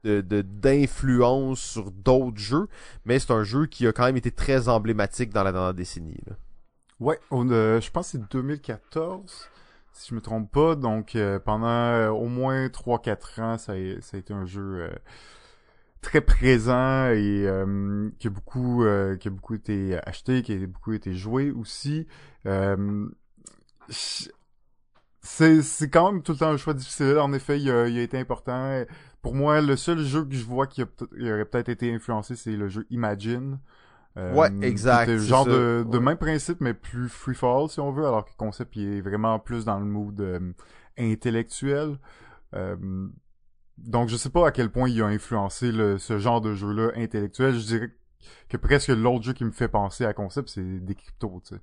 [0.05, 2.70] de d'influence sur d'autres jeux,
[3.03, 6.16] mais c'est un jeu qui a quand même été très emblématique dans la dernière décennie.
[7.01, 9.49] Ouais, on, je pense que c'est 2014
[9.91, 10.76] si je me trompe pas.
[10.76, 14.89] Donc pendant au moins 3-4 ans, ça a, ça a, été un jeu
[16.02, 20.68] très présent et euh, qui a beaucoup euh, qui a beaucoup été acheté, qui a
[20.68, 22.08] beaucoup été joué aussi.
[22.45, 23.08] Euh,
[23.89, 27.18] c'est c'est quand même tout le temps un choix difficile.
[27.20, 28.84] En effet, il a, il a été important.
[29.22, 32.56] Pour moi, le seul jeu que je vois qui, a, aurait peut-être été influencé, c'est
[32.56, 33.60] le jeu Imagine.
[34.18, 35.06] Euh, ouais, exact.
[35.06, 38.32] C'est genre de, de même principe, mais plus free fall si on veut, alors que
[38.32, 40.39] le concept il est vraiment plus dans le mood euh,
[40.97, 41.97] intellectuel.
[42.56, 43.08] Euh,
[43.86, 46.91] donc je sais pas à quel point il a influencé le, ce genre de jeu-là
[46.95, 47.53] intellectuel.
[47.55, 47.91] Je dirais
[48.49, 51.61] que presque l'autre jeu qui me fait penser à concept, c'est des cryptos, tu sais.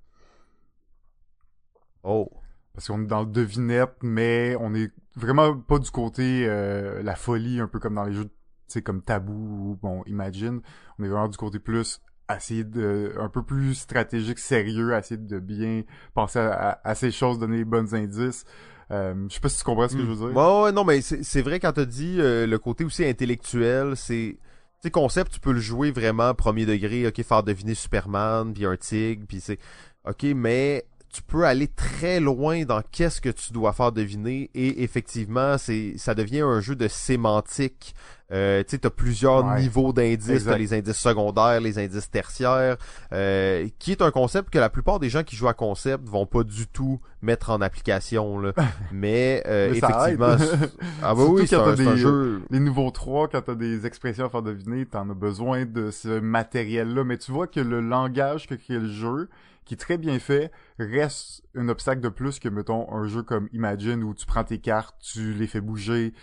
[2.02, 2.30] Oh.
[2.72, 7.16] Parce qu'on est dans le devinette, mais on est vraiment pas du côté euh, la
[7.16, 8.30] folie, un peu comme dans les jeux, tu
[8.68, 10.60] sais, comme Tabou ou bon, Imagine.
[10.98, 12.00] On est vraiment du côté plus
[12.34, 17.38] essayer de un peu plus stratégique, sérieux, essayer de bien penser à, à ces choses,
[17.38, 18.44] donner les bons indices.
[18.91, 20.37] Euh, je sais pas si tu comprends ce que je veux dire.
[20.37, 24.39] Ouais, ouais non, mais c'est vrai quand t'as dit euh, le côté aussi intellectuel, c'est...
[24.82, 28.76] Tu concept, tu peux le jouer vraiment premier degré, ok, faire deviner Superman, puis un
[28.76, 29.59] tigre, puis c'est...
[30.07, 30.84] Ok, mais
[31.16, 35.94] tu peux aller très loin dans qu'est-ce que tu dois faire deviner et effectivement c'est
[35.96, 37.94] ça devient un jeu de sémantique
[38.32, 42.76] euh, tu sais, t'as plusieurs niveaux d'indices, t'as les indices secondaires, les indices tertiaires,
[43.12, 46.26] euh, qui est un concept que la plupart des gens qui jouent à concept vont
[46.26, 48.40] pas du tout mettre en application.
[48.40, 48.52] Là.
[48.92, 50.36] Mais, euh, effectivement,
[51.04, 52.42] ah bah oui, c'est un, jeu.
[52.50, 56.18] Les nouveaux trois, quand t'as des expressions à faire deviner, t'en as besoin de ce
[56.18, 57.04] matériel-là.
[57.04, 59.28] Mais tu vois que le langage que crée le jeu,
[59.66, 63.48] qui est très bien fait, reste un obstacle de plus que, mettons, un jeu comme
[63.52, 66.14] Imagine où tu prends tes cartes, tu les fais bouger.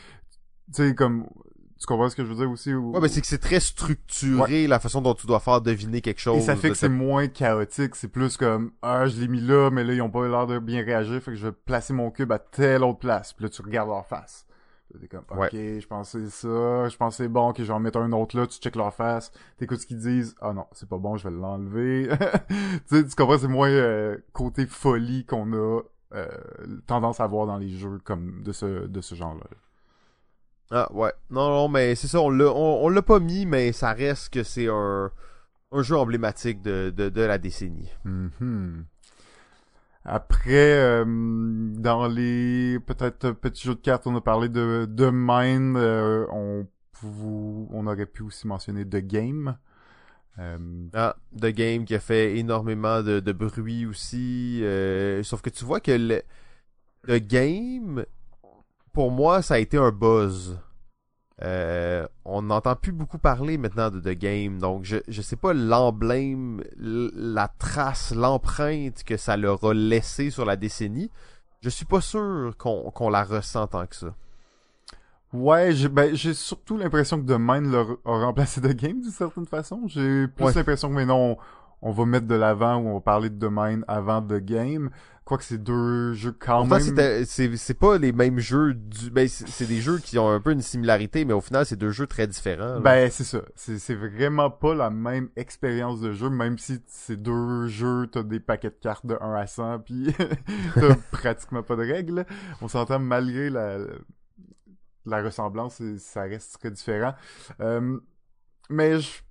[0.73, 1.27] Tu sais, comme
[1.77, 2.73] tu comprends ce que je veux dire aussi?
[2.73, 6.21] Ouais, mais c'est que c'est très structuré la façon dont tu dois faire deviner quelque
[6.21, 6.37] chose.
[6.37, 7.95] Et ça fait que c'est moins chaotique.
[7.95, 10.59] C'est plus comme, ah, je l'ai mis là, mais là, ils ont pas l'air de
[10.59, 13.33] bien réagir, fait que je vais placer mon cube à telle autre place.
[13.33, 14.45] Puis là, tu regardes leur face.
[14.99, 18.11] T'es comme, ok, je pensais ça, je pensais bon, que je vais en mettre un
[18.11, 21.17] autre là, tu checkes leur face, t'écoutes ce qu'ils disent, ah non, c'est pas bon,
[21.17, 22.09] je vais l'enlever.
[22.49, 25.81] tu sais, tu comprends, c'est moins euh, côté folie qu'on a
[26.13, 26.27] euh,
[26.85, 29.45] tendance à voir dans les jeux comme de ce, de ce genre-là.
[30.69, 31.11] Ah ouais.
[31.31, 34.43] Non, non, mais c'est ça, on l'a, on, l'a pas mis, mais ça reste que
[34.43, 35.11] c'est un,
[35.71, 37.91] un jeu emblématique de, de, de la décennie.
[38.05, 38.83] Mm-hmm.
[40.05, 45.75] Après, euh, dans les peut-être petits jeux de cartes, on a parlé de, de Mine.
[45.77, 46.67] Euh, on,
[47.71, 49.57] on aurait pu aussi mentionner The Game.
[50.39, 50.87] Euh...
[50.93, 54.59] Ah, The Game qui a fait énormément de, de bruit aussi.
[54.63, 56.21] Euh, sauf que tu vois que le,
[57.07, 58.05] The Game
[58.93, 60.59] pour moi, ça a été un buzz.
[61.43, 65.53] Euh, on n'entend plus beaucoup parler maintenant de The Game, donc je je sais pas
[65.53, 71.11] l'emblème, la trace, l'empreinte que ça leur a laissé sur la décennie.
[71.61, 74.15] Je suis pas sûr qu'on la ressent tant que ça.
[75.33, 79.11] Ouais, j'ai ben, j'ai surtout l'impression que The Mind leur a remplacé The Game d'une
[79.11, 79.81] certaine façon.
[79.87, 81.37] J'ai plus l'impression que maintenant on,
[81.81, 84.91] on, va mettre de l'avant ou on va parler de The Mind avant The Game.
[85.25, 87.25] Quoique c'est deux jeux quand même.
[87.25, 89.09] C'est pas les mêmes jeux du.
[89.09, 91.91] Ben, c'est des jeux qui ont un peu une similarité, mais au final, c'est deux
[91.91, 92.81] jeux très différents.
[92.81, 93.41] Ben, c'est ça.
[93.55, 98.41] C'est vraiment pas la même expérience de jeu, même si c'est deux jeux, t'as des
[98.41, 100.13] paquets de cartes de 1 à 100, puis
[100.75, 102.25] t'as pratiquement pas de règles.
[102.61, 103.77] On s'entend malgré la,
[105.05, 107.13] la ressemblance, ça reste très différent.
[107.61, 107.97] Euh,
[108.69, 109.21] mais je,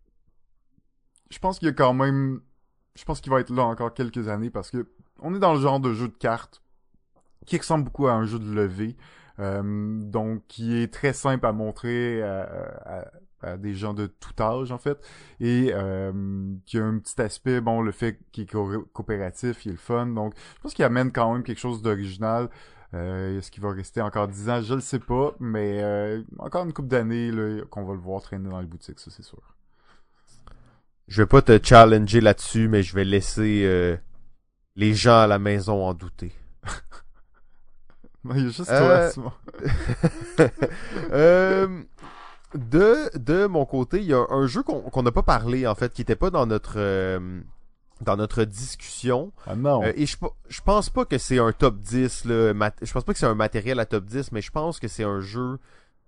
[1.31, 2.41] je pense qu'il y a quand même.
[2.95, 4.87] Je pense qu'il va être là encore quelques années parce que
[5.23, 6.63] on est dans le genre de jeu de cartes
[7.47, 8.97] qui ressemble beaucoup à un jeu de levée.
[9.39, 13.05] Euh, donc qui est très simple à montrer à,
[13.57, 14.99] des gens de tout âge en fait
[15.41, 16.13] et euh,
[16.65, 20.07] qui a un petit aspect bon le fait qu'il est coopératif il est le fun
[20.07, 22.49] donc je pense qu'il amène quand même quelque chose d'original
[22.95, 24.61] euh, est-ce qu'il va rester encore 10 ans?
[24.61, 27.33] Je le sais pas mais euh, encore une couple d'années
[27.71, 29.43] qu'on va le voir traîner dans les boutiques ça c'est sûr
[31.09, 33.99] je vais pas te challenger là-dessus mais je vais laisser
[34.77, 36.33] les gens à la maison en douter.
[38.35, 39.11] il y a juste toi, euh...
[41.13, 41.83] euh...
[42.55, 45.93] de, de mon côté, il y a un jeu qu'on n'a pas parlé, en fait,
[45.93, 46.75] qui était pas dans notre...
[46.77, 47.41] euh,
[48.01, 49.33] dans notre discussion.
[49.47, 49.85] Ah non.
[49.85, 50.17] Euh, et je,
[50.49, 52.25] je pense pas que c'est un top 10.
[52.25, 54.81] Là, mat- je pense pas que c'est un matériel à top 10, mais je pense
[54.81, 55.59] que c'est un jeu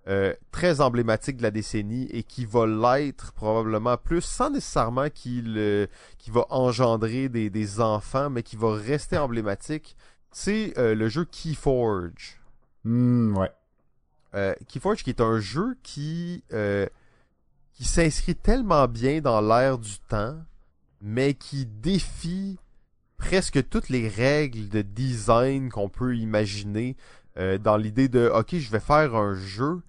[0.07, 5.55] euh, très emblématique de la décennie et qui va l'être probablement plus sans nécessairement qu'il
[5.57, 5.87] euh,
[6.29, 9.97] va engendrer des, des enfants, mais qui va rester emblématique.
[10.31, 12.39] C'est euh, le jeu Keyforge.
[12.85, 13.51] Hmm, ouais.
[14.69, 16.45] Keyforge qui est un jeu qui
[17.73, 20.37] qui s'inscrit tellement bien dans l'ère du temps,
[21.01, 22.59] mais qui défie
[23.17, 26.97] presque toutes les règles de design qu'on peut imaginer
[27.37, 29.81] dans l'idée de ok je vais faire un jeu.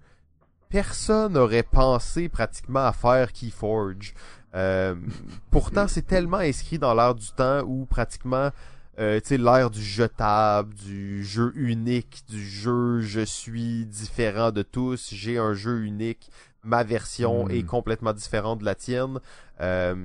[0.76, 4.12] Personne n'aurait pensé pratiquement à faire Keyforge.
[4.54, 4.94] Euh,
[5.50, 8.50] pourtant c'est tellement inscrit dans l'ère du temps où pratiquement
[8.98, 14.60] euh, tu sais, l'ère du jetable, du jeu unique, du jeu je suis différent de
[14.60, 16.30] tous, j'ai un jeu unique,
[16.62, 17.52] ma version Mm.
[17.52, 19.18] est complètement différente de la tienne.
[19.62, 19.96] Euh,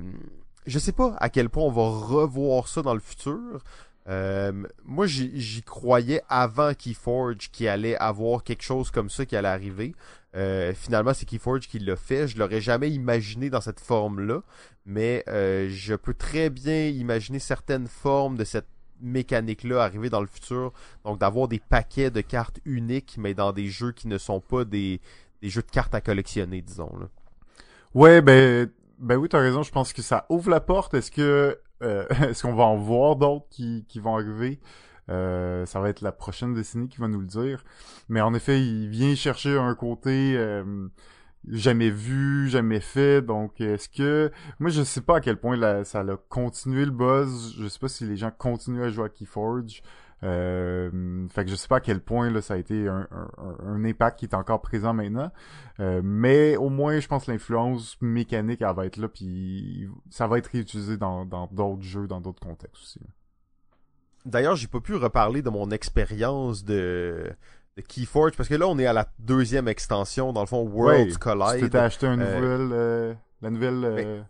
[0.66, 3.62] je sais pas à quel point on va revoir ça dans le futur.
[4.08, 4.52] Euh,
[4.84, 9.94] moi, j'y croyais avant Keyforge qu'il allait avoir quelque chose comme ça qui allait arriver.
[10.34, 12.26] Euh, finalement, c'est Keyforge qui l'a fait.
[12.26, 14.42] Je l'aurais jamais imaginé dans cette forme-là,
[14.86, 18.66] mais euh, je peux très bien imaginer certaines formes de cette
[19.00, 20.72] mécanique-là arriver dans le futur.
[21.04, 24.64] Donc, d'avoir des paquets de cartes uniques, mais dans des jeux qui ne sont pas
[24.64, 25.00] des,
[25.42, 26.92] des jeux de cartes à collectionner, disons.
[26.98, 27.08] Là.
[27.94, 29.62] Ouais, ben, ben oui, t'as raison.
[29.62, 30.94] Je pense que ça ouvre la porte.
[30.94, 34.60] Est-ce que, euh, est-ce qu'on va en voir d'autres qui, qui vont arriver?
[35.10, 37.64] Euh, ça va être la prochaine décennie qui va nous le dire.
[38.08, 40.88] Mais en effet, il vient chercher un côté euh,
[41.48, 43.22] jamais vu, jamais fait.
[43.22, 47.56] Donc, est-ce que moi, je sais pas à quel point ça a continué le buzz.
[47.58, 49.82] Je sais pas si les gens continuent à jouer à Keyforge.
[50.24, 53.56] Euh, fait que je sais pas à quel point là, ça a été un, un-
[53.66, 55.32] un impact qui est encore présent maintenant.
[55.80, 60.26] Euh, mais au moins, je pense que l'influence mécanique, elle va être là, puis ça
[60.28, 63.00] va être réutilisé dans dans d'autres jeux, dans d'autres contextes aussi.
[64.24, 67.32] D'ailleurs, j'ai pas pu reparler de mon expérience de,
[67.76, 71.12] de Keyforge parce que là, on est à la deuxième extension, dans le fond, Worlds
[71.14, 71.60] Tu Collide.
[71.64, 73.84] t'étais acheté un Euh, nouvel, euh, la nouvelle.
[73.84, 74.22] euh,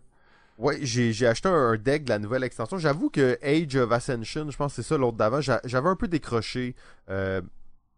[0.57, 2.77] Ouais, j'ai acheté un, deck de la nouvelle extension.
[2.77, 5.95] J'avoue que Age of Ascension, je pense que c'est ça l'autre d'avant, j'a- j'avais un
[5.95, 6.75] peu décroché.
[7.09, 7.41] Euh,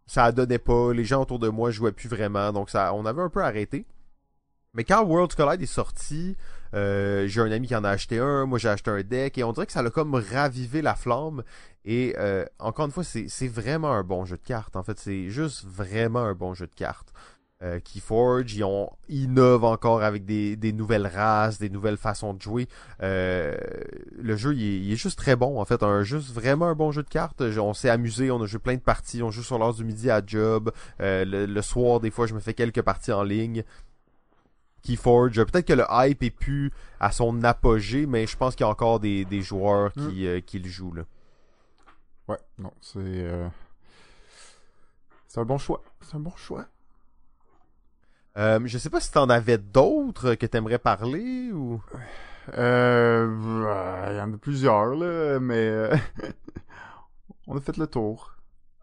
[0.08, 3.22] ça donnait pas, les gens autour de moi jouaient plus vraiment, donc ça, on avait
[3.22, 3.86] un peu arrêté.
[4.74, 6.36] Mais quand Worlds Collide est sorti,
[6.74, 9.44] euh, j'ai un ami qui en a acheté un, moi j'ai acheté un deck, et
[9.44, 11.44] on dirait que ça a comme ravivé la flamme.
[11.86, 14.76] Et euh, encore une fois, c'est vraiment un bon jeu de cartes.
[14.76, 17.14] En fait, c'est juste vraiment un bon jeu de cartes.
[17.66, 22.42] Euh, Keyforge, ils, ont, innovent encore avec des, des nouvelles races, des nouvelles façons de
[22.42, 22.68] jouer.
[23.02, 23.58] Euh,
[24.12, 25.82] le jeu, il est, il est juste très bon, en fait.
[25.82, 27.42] Un, juste vraiment un bon jeu de cartes.
[27.42, 29.24] On s'est amusé, on a joué plein de parties.
[29.24, 30.72] On joue sur l'heure du midi à job.
[31.02, 33.64] Euh, le, le soir, des fois, je me fais quelques parties en ligne.
[34.84, 38.68] Keyforge, peut-être que le hype est plus à son apogée, mais je pense qu'il y
[38.68, 40.94] a encore des, des joueurs qui, euh, qui le jouent.
[40.94, 41.04] Là.
[42.28, 43.28] Ouais, non, c'est.
[45.28, 45.82] C'est un bon choix.
[46.02, 46.68] C'est un bon choix.
[48.38, 51.82] Euh, je sais pas si t'en avais d'autres que t'aimerais parler ou?
[52.58, 53.28] Euh.
[54.12, 55.56] Il y en a plusieurs, là, mais.
[55.56, 55.96] euh,
[57.48, 58.36] On a fait le tour.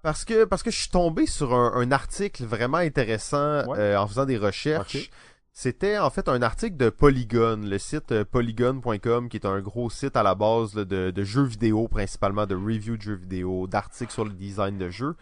[0.03, 3.79] Parce que parce que je suis tombé sur un, un article vraiment intéressant Ouais.
[3.79, 5.11] euh, en faisant des recherches.
[5.53, 9.91] C'était en fait un article de Polygon, le site euh, polygon.com qui est un gros
[9.91, 13.67] site à la base là, de, de jeux vidéo, principalement de review de jeux vidéo,
[13.67, 15.15] d'articles sur le design de jeux.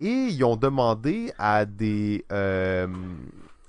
[0.00, 2.86] Et ils ont demandé à des euh,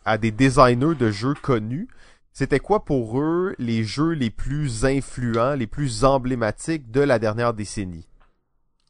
[0.10, 1.88] à des designers de jeux connus,
[2.34, 7.53] c'était quoi pour eux les jeux les plus influents, les plus emblématiques de la dernière
[7.53, 8.07] décennie?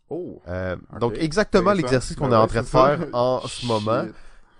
[0.10, 0.42] Oh!
[0.48, 0.78] Euh.
[1.02, 4.06] Donc exactement l'exercice qu'on est en train de faire en ce moment.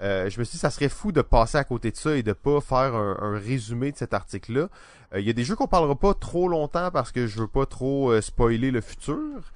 [0.02, 2.24] Euh, je me suis dit ça serait fou de passer à côté de ça et
[2.24, 4.68] de pas faire un, un résumé de cet article-là.
[5.14, 7.48] Euh, Il y a des jeux qu'on parlera pas trop longtemps parce que je veux
[7.48, 9.54] pas trop spoiler le futur.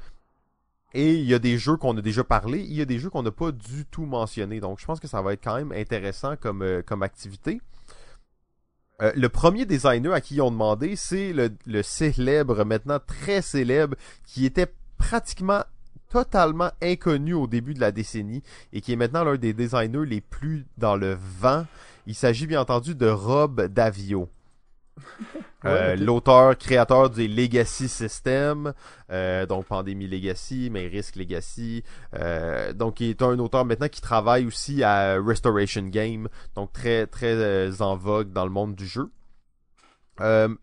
[0.93, 3.09] Et il y a des jeux qu'on a déjà parlé, il y a des jeux
[3.09, 4.59] qu'on n'a pas du tout mentionnés.
[4.59, 7.61] Donc je pense que ça va être quand même intéressant comme, euh, comme activité.
[9.01, 13.41] Euh, le premier designer à qui ils ont demandé, c'est le, le célèbre, maintenant très
[13.41, 15.63] célèbre, qui était pratiquement
[16.09, 20.21] totalement inconnu au début de la décennie et qui est maintenant l'un des designers les
[20.21, 21.65] plus dans le vent.
[22.05, 24.29] Il s'agit bien entendu de Rob Davio.
[25.65, 25.97] Euh, Ouais.
[25.97, 28.73] L'auteur, créateur des Legacy System,
[29.09, 31.83] euh, donc Pandémie Legacy, mais Risk Legacy.
[32.15, 37.07] Euh, donc, il est un auteur maintenant qui travaille aussi à Restoration Game, donc très
[37.07, 39.09] très en vogue dans le monde du jeu.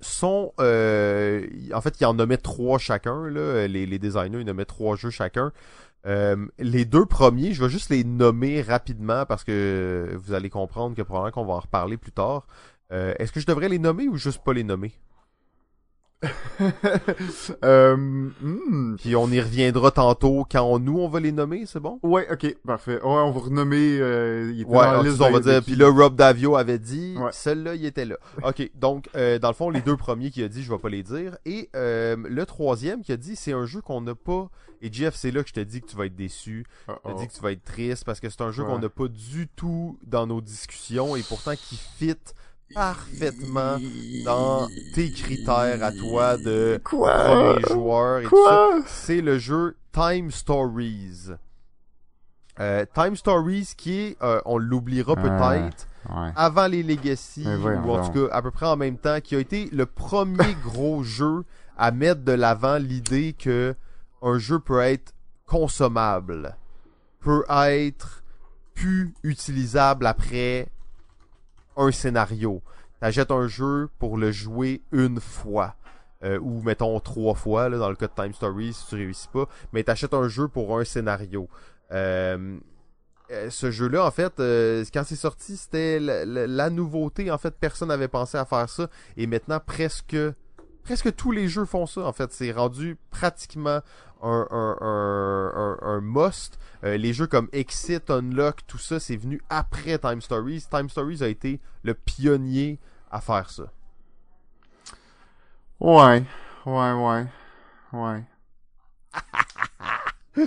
[0.00, 3.66] Son, euh, en fait, ils en nommaient trois chacun, là.
[3.66, 5.52] Les, les designers, ils nommaient trois jeux chacun.
[6.06, 10.96] Euh, les deux premiers, je vais juste les nommer rapidement parce que vous allez comprendre
[10.96, 12.46] que probablement qu'on va en reparler plus tard.
[12.92, 14.92] Euh, Est-ce que je devrais les nommer ou juste pas les nommer?
[17.64, 18.96] euh, hmm.
[18.98, 21.98] Puis on y reviendra tantôt quand nous on va les nommer, c'est bon?
[22.02, 22.96] Ouais, ok, parfait.
[22.96, 23.98] Ouais, on va renommer.
[23.98, 25.62] Euh, il était Ouais, dans la alors, liste on va dire.
[25.64, 27.30] Puis là, Rob Davio avait dit, Ouais.
[27.32, 28.16] celui-là, il était là.
[28.42, 30.90] Ok, donc euh, dans le fond, les deux premiers qui a dit, je vais pas
[30.90, 31.38] les dire.
[31.46, 34.50] Et le troisième qui a dit, c'est un jeu qu'on n'a pas.
[34.82, 36.64] Et Jeff, c'est là que je te dis que tu vas être déçu.
[36.88, 37.18] Oh, Je te oh.
[37.20, 38.70] dis que tu vas être triste parce que c'est un jeu Ouais.
[38.70, 42.16] qu'on n'a pas du tout dans nos discussions et pourtant qui fit
[42.74, 43.78] parfaitement
[44.24, 47.12] dans tes critères à toi de Quoi?
[47.24, 48.68] premier joueur et tout ça.
[48.86, 51.30] C'est le jeu Time Stories.
[52.58, 55.20] Euh, Time Stories qui est, euh, on l'oubliera Ah.
[55.22, 56.32] peut-être, Ouais.
[56.36, 59.38] avant les Legacy, ou en tout cas à peu près en même temps, qui a
[59.38, 61.44] été le premier gros jeu
[61.76, 63.74] à mettre de l'avant l'idée que
[64.22, 65.12] un jeu peut être
[65.46, 66.56] consommable,
[67.20, 68.22] peut être
[68.74, 70.68] plus utilisable après
[71.76, 72.62] un scénario.
[73.00, 75.76] T'achètes un jeu pour le jouer une fois.
[76.22, 79.46] euh, ou mettons trois fois dans le cas de Time Stories si tu réussis pas,
[79.72, 81.48] mais t'achètes un jeu pour un scénario.
[81.92, 82.58] Euh,
[83.30, 84.34] euh, ce jeu-là, en fait,
[84.92, 87.30] quand c'est sorti, c'était la nouveauté.
[87.30, 88.88] En fait, personne n'avait pensé à faire ça.
[89.16, 90.16] Et maintenant, presque,
[90.90, 92.00] presque tous les jeux font ça.
[92.00, 93.80] En fait, c'est rendu pratiquement
[94.22, 96.58] un, un, un, un, un must.
[96.82, 100.64] Euh, les jeux comme Exit, Unlock, tout ça, c'est venu après Time Stories.
[100.68, 102.80] Time Stories a été le pionnier
[103.10, 103.64] à faire ça.
[105.78, 106.24] Ouais.
[106.66, 107.26] Ouais, ouais.
[107.92, 108.24] Ouais.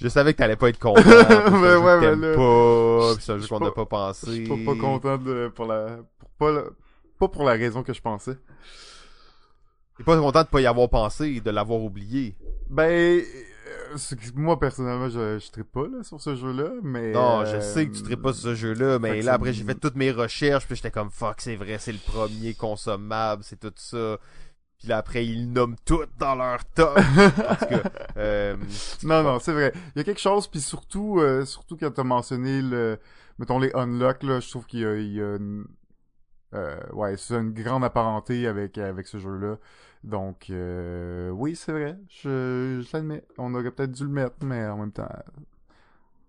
[0.00, 1.00] Je savais que t'allais pas être content.
[1.04, 1.12] Mais
[1.76, 4.32] ouais, mais là, pas, c'est un je jeu qu'on n'a pas- pas Je pensé.
[4.44, 6.64] suis pas, pas content de, pour la, pour pas, la-
[7.20, 8.36] pas pour la raison que je pensais.
[9.96, 12.36] T'es pas content de pas y avoir pensé et de l'avoir oublié?
[12.68, 13.22] Ben,
[13.94, 13.96] euh,
[14.34, 17.12] moi personnellement, je, je trippe pas là sur ce jeu-là, mais.
[17.12, 19.34] Non, euh, je sais que tu traites pas sur ce jeu-là, mais fait que là
[19.34, 22.54] après j'ai fait toutes mes recherches, puis j'étais comme fuck, c'est vrai, c'est le premier
[22.54, 24.18] consommable, c'est tout ça.
[24.78, 26.98] Puis là après ils nomment tout dans leur top.
[28.16, 28.56] euh,
[29.04, 29.72] Non, non, c'est vrai.
[29.94, 32.98] Il y a quelque chose, puis surtout, euh, surtout quand t'as mentionné le,
[33.38, 35.66] mettons les unlock là, je trouve qu'il y a, il y a une,
[36.54, 39.56] euh, ouais, c'est une grande apparenté avec avec ce jeu-là.
[40.04, 41.96] Donc, euh, oui, c'est vrai.
[42.08, 43.24] Je, je l'admets.
[43.38, 45.08] On aurait peut-être dû le mettre, mais en même temps,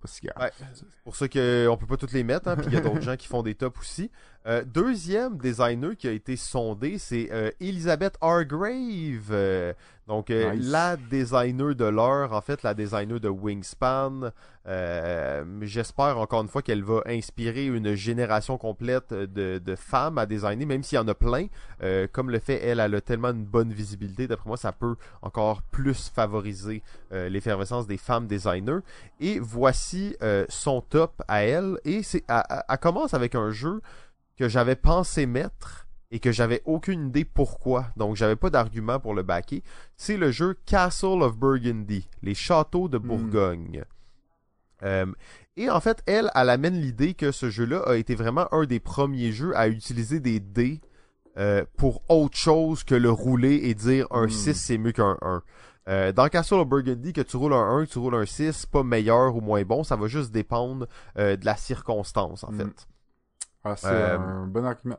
[0.01, 0.41] pas si grave.
[0.41, 0.51] Ouais.
[0.73, 3.01] c'est pour ça qu'on peut pas toutes les mettre, hein, puis il y a d'autres
[3.01, 4.09] gens qui font des tops aussi.
[4.47, 9.75] Euh, deuxième designer qui a été sondé, c'est euh, Elizabeth Hargrave.
[10.07, 14.31] Donc, euh, la designer de l'heure, en fait, la designer de Wingspan.
[14.67, 20.27] Euh, J'espère encore une fois qu'elle va inspirer une génération complète de, de femmes à
[20.27, 21.47] designer, même s'il y en a plein.
[21.81, 24.27] Euh, comme le fait, elle, elle a tellement une bonne visibilité.
[24.27, 28.81] D'après moi, ça peut encore plus favoriser euh, l'effervescence des femmes designers.
[29.19, 31.79] Et voici euh, son top à elle.
[31.83, 33.81] Et c'est, elle commence avec un jeu
[34.37, 35.84] que j'avais pensé mettre
[36.15, 37.87] et que j'avais aucune idée pourquoi.
[37.97, 39.61] Donc j'avais pas d'argument pour le backer.
[39.97, 43.83] C'est le jeu Castle of Burgundy, les châteaux de Bourgogne.
[44.83, 45.05] Euh,
[45.57, 48.79] et en fait, elle, elle amène l'idée que ce jeu-là a été vraiment un des
[48.79, 50.79] premiers jeux à utiliser des dés
[51.37, 54.29] euh, pour autre chose que le rouler et dire un Hmm.
[54.29, 55.43] 6 c'est mieux qu'un 1.
[55.89, 58.53] Euh, dans Castle of Burgundy, que tu roules un 1, que tu roules un 6,
[58.53, 60.87] c'est pas meilleur ou moins bon, ça va juste dépendre
[61.17, 62.57] euh, de la circonstance en Hmm.
[62.59, 62.87] fait.
[63.65, 64.97] Ah, c'est un bon argument.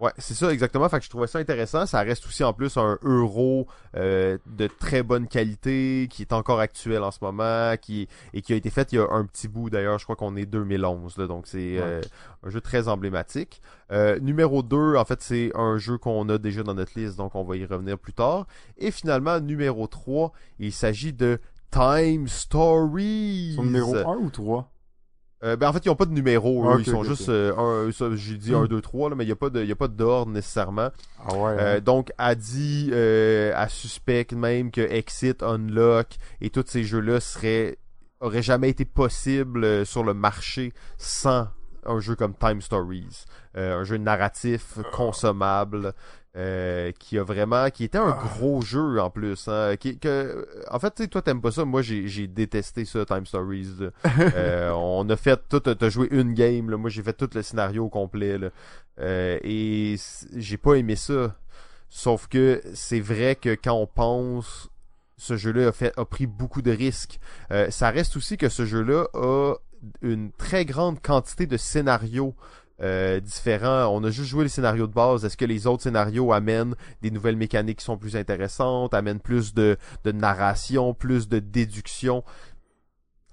[0.00, 0.88] Ouais, c'est ça exactement.
[0.88, 1.86] Fait que je trouvais ça intéressant.
[1.86, 6.58] Ça reste aussi en plus un euro euh, de très bonne qualité qui est encore
[6.58, 9.46] actuel en ce moment, qui et qui a été fait il y a un petit
[9.46, 10.00] bout d'ailleurs.
[10.00, 12.00] Je crois qu'on est 2011 là, donc c'est euh,
[12.42, 13.62] un jeu très emblématique.
[13.92, 17.36] Euh, numéro 2, en fait, c'est un jeu qu'on a déjà dans notre liste, donc
[17.36, 18.48] on va y revenir plus tard.
[18.78, 21.38] Et finalement, numéro 3, il s'agit de
[21.70, 23.52] Time Stories.
[23.54, 24.71] Son numéro 1 ou 3
[25.44, 26.74] Euh, ben en fait, ils ont pas de numéro, eux.
[26.74, 28.64] Ah, ils sont juste euh, un, j'ai dit Hmm.
[28.64, 30.90] 1, 2, 3, là, mais il n'y a pas d'ordre nécessairement.
[31.18, 31.56] Ah ouais.
[31.58, 31.80] Euh, hein.
[31.80, 37.78] donc, a dit, euh, à suspect même que Exit, Unlock et tous ces jeux-là seraient,
[38.20, 41.48] auraient jamais été possibles euh, sur le marché sans
[41.84, 43.24] un jeu comme Time Stories.
[43.56, 45.94] Euh, un jeu narratif consommable.
[46.34, 50.78] Euh, qui a vraiment qui était un gros jeu en plus hein, qui, que en
[50.78, 53.90] fait tu sais toi t'aimes pas ça moi j'ai détesté ça Time Stories.
[54.34, 56.76] Euh, on a fait tout t'as joué une game là.
[56.76, 58.48] moi j'ai fait tout le scénario complet là.
[58.98, 59.96] Euh, et
[60.36, 61.36] j'ai pas aimé ça
[61.88, 64.70] sauf que c'est vrai que quand on pense
[65.18, 68.64] ce jeu-là a fait a pris beaucoup de risques Euh, ça reste aussi que ce
[68.64, 69.54] jeu-là a
[70.00, 72.34] une très grande quantité de scénarios
[72.82, 73.86] euh, différents.
[73.88, 75.24] On a juste joué les scénarios de base.
[75.24, 79.54] Est-ce que les autres scénarios amènent des nouvelles mécaniques qui sont plus intéressantes, amènent plus
[79.54, 82.24] de, narration, plus de déduction?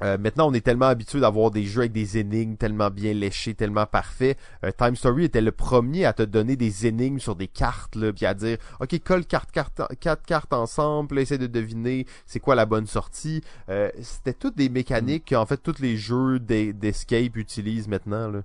[0.01, 3.53] Euh, maintenant, on est tellement habitué d'avoir des jeux avec des énigmes tellement bien léchés,
[3.53, 4.37] tellement parfaits.
[4.63, 8.13] Euh, Time Story était le premier à te donner des énigmes sur des cartes, là,
[8.13, 12.39] puis à dire, ok, colle carte, carte, quatre cartes ensemble, là, essaie de deviner c'est
[12.39, 13.41] quoi la bonne sortie.
[13.69, 18.29] Euh, C'était toutes des mécaniques que, en fait, tous les jeux d'escape utilisent maintenant.
[18.29, 18.43] Là.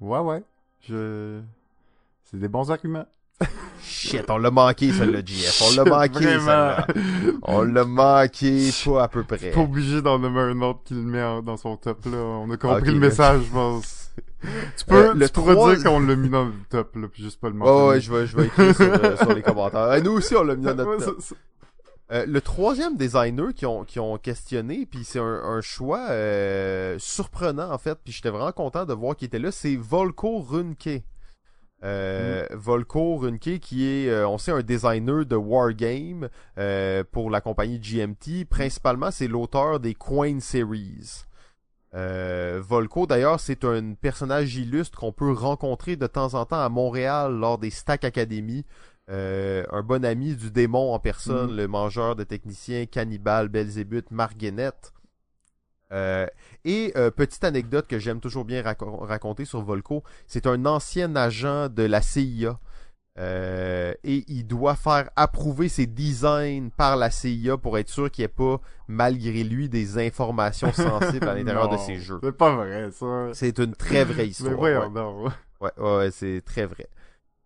[0.00, 0.42] Ouais, ouais.
[0.88, 1.40] Je...
[2.24, 3.06] C'est des bons arguments.
[3.82, 5.62] Shit, on l'a manqué, celle-là, JF.
[5.62, 6.86] On l'a manqué, celle-là.
[7.42, 9.50] On l'a manqué, pas à peu près.
[9.50, 12.18] Pas obligé d'en nommer un autre qui le met dans son top, là.
[12.18, 14.10] On a compris le message, je pense.
[14.76, 17.22] Tu peux, euh, le tu pourrais dire qu'on l'a mis dans le top, là, puis
[17.22, 17.80] juste pas le mentionner.
[17.82, 19.80] Oh, ouais, je vais, je vais écrire sur, euh, sur les commentaires.
[19.90, 21.18] Euh, nous aussi, on l'a mis dans notre top.
[22.12, 26.96] Euh, le troisième designer qui ont, qui ont questionné, puis c'est un, un, choix euh,
[26.98, 31.04] surprenant en fait, puis j'étais vraiment content de voir qu'il était là, c'est Volko Runke.
[31.82, 32.56] Euh, mm.
[32.56, 36.28] Volko Runke qui est, on sait, un designer de wargame
[37.12, 38.44] pour la compagnie GMT.
[38.48, 41.24] Principalement, c'est l'auteur des Coin Series.
[41.92, 47.34] Volko, d'ailleurs, c'est un personnage illustre qu'on peut rencontrer de temps en temps à Montréal
[47.34, 48.64] lors des Stack Academy.
[49.10, 51.56] Un bon ami du démon en personne, mm.
[51.56, 54.92] le mangeur de techniciens, cannibale, Belzébuth, Marguenette.
[55.92, 56.26] Euh,
[56.64, 61.68] et euh, petite anecdote que j'aime toujours bien raconter sur Volco, c'est un ancien agent
[61.68, 62.58] de la CIA.
[63.18, 68.22] Euh, et il doit faire approuver ses designs par la CIA pour être sûr qu'il
[68.22, 72.20] n'y ait pas, malgré lui, des informations sensibles à l'intérieur de ses jeux.
[72.22, 73.30] C'est pas vrai, ça.
[73.32, 74.90] C'est une très vraie histoire.
[74.90, 75.30] Mais ouais,
[75.60, 76.88] ouais, ouais, c'est très vrai.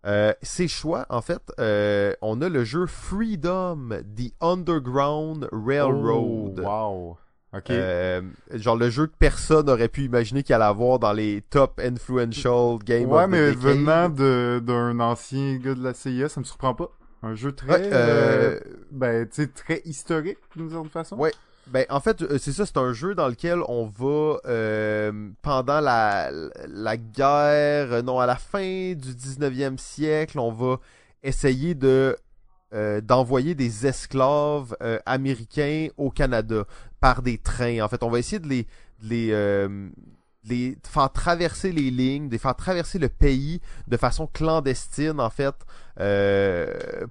[0.06, 6.62] Euh, ces choix, en fait, euh, on a le jeu Freedom, The Underground Railroad.
[6.62, 7.18] Oh, wow.
[7.70, 8.20] Euh,
[8.52, 12.78] genre le jeu que personne n'aurait pu imaginer qu'il allait avoir dans les top influential
[12.84, 16.90] games ouais, mais venant d'un ancien gars de la CIA, ça me surprend pas.
[17.22, 18.60] Un jeu très, euh, euh...
[18.90, 21.16] ben, tu sais, très historique d'une certaine façon.
[21.16, 21.32] Ouais.
[21.66, 25.80] Ben, en fait, euh, c'est ça, c'est un jeu dans lequel on va, euh, pendant
[25.80, 26.30] la,
[26.68, 30.78] la guerre, non, à la fin du 19e siècle, on va
[31.22, 32.16] essayer de
[32.74, 36.64] euh, d'envoyer des esclaves euh, américains au Canada
[37.00, 37.80] par des trains.
[37.80, 38.66] En fait, on va essayer de les,
[39.00, 39.88] les, euh,
[40.44, 45.30] les faire traverser les lignes, de les faire traverser le pays de façon clandestine, en
[45.30, 45.54] fait,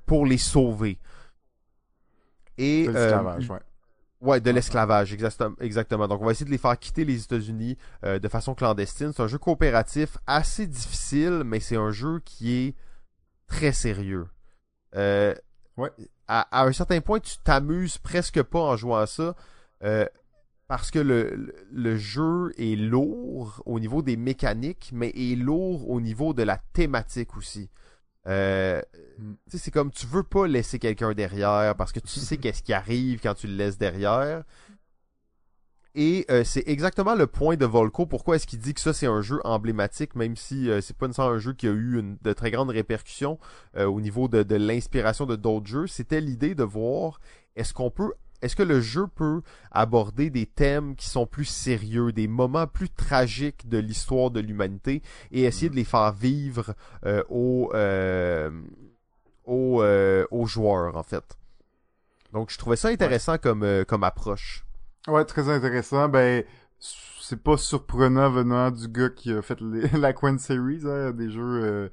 [0.06, 1.00] pour les sauver.
[2.58, 3.60] Et, ouais.
[4.24, 5.14] Ouais, de l'esclavage,
[5.60, 6.08] exactement.
[6.08, 9.12] Donc, on va essayer de les faire quitter les États-Unis de façon clandestine.
[9.14, 12.76] C'est un jeu coopératif assez difficile, mais c'est un jeu qui est
[13.48, 14.28] très sérieux.
[14.96, 15.36] Euh,
[15.78, 15.90] Ouais.
[16.28, 19.36] À, un certain point, tu t'amuses presque pas en jouant à ça.
[19.84, 20.06] Euh,
[20.68, 26.00] parce que le, le, jeu est lourd au niveau des mécaniques, mais est lourd au
[26.00, 27.70] niveau de la thématique aussi.
[28.28, 28.82] Euh,
[29.20, 29.34] mm.
[29.48, 33.20] C'est comme tu veux pas laisser quelqu'un derrière parce que tu sais qu'est-ce qui arrive
[33.22, 34.44] quand tu le laisses derrière.
[35.96, 38.08] Et euh, c'est exactement le point de Volco.
[38.08, 41.06] Pourquoi est-ce qu'il dit que ça c'est un jeu emblématique, même si euh, c'est pas
[41.06, 43.38] nécessairement un jeu qui a eu une, de très grandes répercussions
[43.78, 45.88] au niveau de, de l'inspiration de d'autres jeux.
[45.88, 47.20] C'était l'idée de voir
[47.56, 48.14] est-ce qu'on peut
[48.44, 49.42] est-ce que le jeu peut
[49.72, 55.02] aborder des thèmes qui sont plus sérieux, des moments plus tragiques de l'histoire de l'humanité
[55.32, 56.76] et essayer de les faire vivre
[57.30, 57.72] aux,
[59.46, 59.84] aux,
[60.32, 61.38] aux, joueurs en fait?
[62.34, 64.66] Donc je trouvais ça intéressant comme, comme approche.
[65.08, 66.10] Ouais, très intéressant.
[66.10, 66.44] Ben,
[66.80, 69.60] c'est pas surprenant venant du gars qui a fait
[69.94, 71.90] la Quen Series, hein, des jeux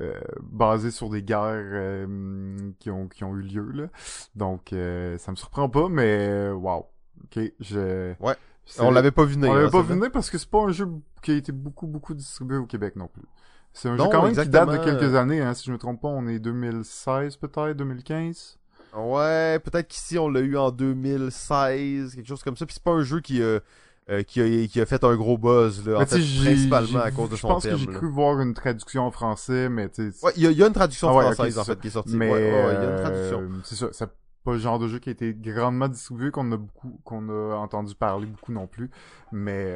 [0.00, 3.86] euh, euh, basés sur des guerres euh, qui ont qui ont eu lieu là.
[4.34, 6.86] Donc ça me surprend pas, mais wow.
[7.24, 8.14] Ok, je.
[8.20, 8.34] Ouais.
[8.78, 9.36] On l'avait pas vu.
[9.36, 10.88] On l'avait hein, pas vu parce que c'est pas un jeu
[11.22, 13.24] qui a été beaucoup beaucoup distribué au Québec non plus.
[13.72, 16.00] C'est un jeu quand même qui date de quelques années, hein, si je me trompe
[16.00, 18.58] pas, on est 2016 peut-être, 2015.
[18.94, 22.66] Ouais, peut-être qu'ici on l'a eu en 2016, quelque chose comme ça.
[22.66, 23.60] Puis c'est pas un jeu qui, euh,
[24.10, 27.30] euh, qui, a, qui a fait un gros buzz là, en fait, principalement à cause
[27.30, 27.76] de son thème.
[27.76, 30.62] Je pense que j'ai cru voir une traduction en français, mais tu Ouais, il y,
[30.62, 32.16] a une traduction ah française en fait qui est sortie.
[32.16, 33.40] Mais ouais, ouais, y a une traduction.
[33.42, 34.10] Euh, c'est ça, c'est
[34.44, 37.54] pas le genre de jeu qui a été grandement distribué qu'on a beaucoup qu'on a
[37.54, 38.90] entendu parler beaucoup non plus.
[39.30, 39.72] Mais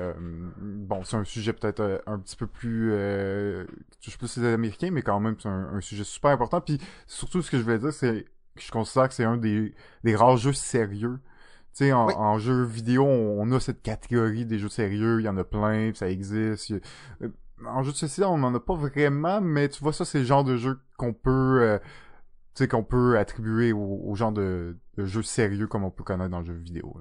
[0.60, 3.64] bon, c'est un sujet peut-être un petit peu plus euh,
[4.00, 6.60] je sais pas si c'est américain, mais quand même c'est un, un, sujet super important.
[6.60, 8.24] Puis surtout ce que je voulais dire, c'est
[8.58, 9.72] je considère que c'est un des,
[10.02, 11.20] des rares jeux sérieux.
[11.76, 15.28] Tu sais, en, en, jeu vidéo, on, a cette catégorie des jeux sérieux, il y
[15.28, 16.72] en a plein, ça existe.
[17.66, 20.24] En jeu de société, on en a pas vraiment, mais tu vois, ça, c'est le
[20.24, 21.78] genre de jeu qu'on peut, euh,
[22.54, 26.30] tu sais, qu'on peut attribuer au, genre de, de jeux sérieux comme on peut connaître
[26.30, 26.96] dans le jeu vidéo.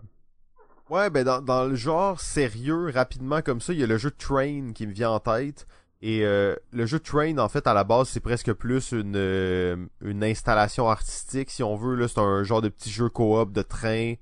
[0.89, 4.11] Ouais, ben dans, dans le genre sérieux, rapidement comme ça, il y a le jeu
[4.11, 5.67] Train qui me vient en tête.
[6.01, 9.77] Et euh, le jeu Train, en fait, à la base, c'est presque plus une, euh,
[10.01, 11.95] une installation artistique, si on veut.
[11.95, 14.15] Là, c'est un genre de petit jeu coop de train.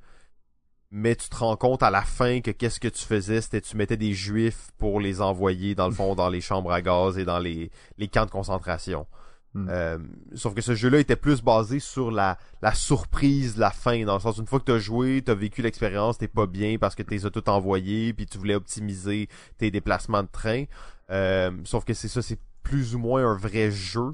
[0.96, 3.76] Mais tu te rends compte à la fin que qu'est-ce que tu faisais, c'était tu
[3.76, 7.26] mettais des juifs pour les envoyer, dans le fond, dans les chambres à gaz et
[7.26, 9.08] dans les, les camps de concentration.
[9.56, 9.68] Hmm.
[9.70, 9.98] Euh,
[10.36, 14.04] sauf que ce jeu-là était plus basé sur la, la surprise de la fin.
[14.04, 16.94] Dans le sens, une fois que t'as joué, t'as vécu l'expérience, t'es pas bien parce
[16.94, 20.66] que t'es tout envoyé, puis tu voulais optimiser tes déplacements de train.
[21.10, 24.14] Euh, sauf que c'est ça, c'est plus ou moins un vrai jeu.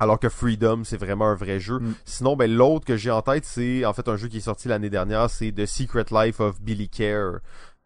[0.00, 1.78] Alors que Freedom, c'est vraiment un vrai jeu.
[1.80, 1.94] Mm.
[2.04, 4.68] Sinon, ben l'autre que j'ai en tête, c'est en fait un jeu qui est sorti
[4.68, 7.40] l'année dernière, c'est The Secret Life of Billy Care.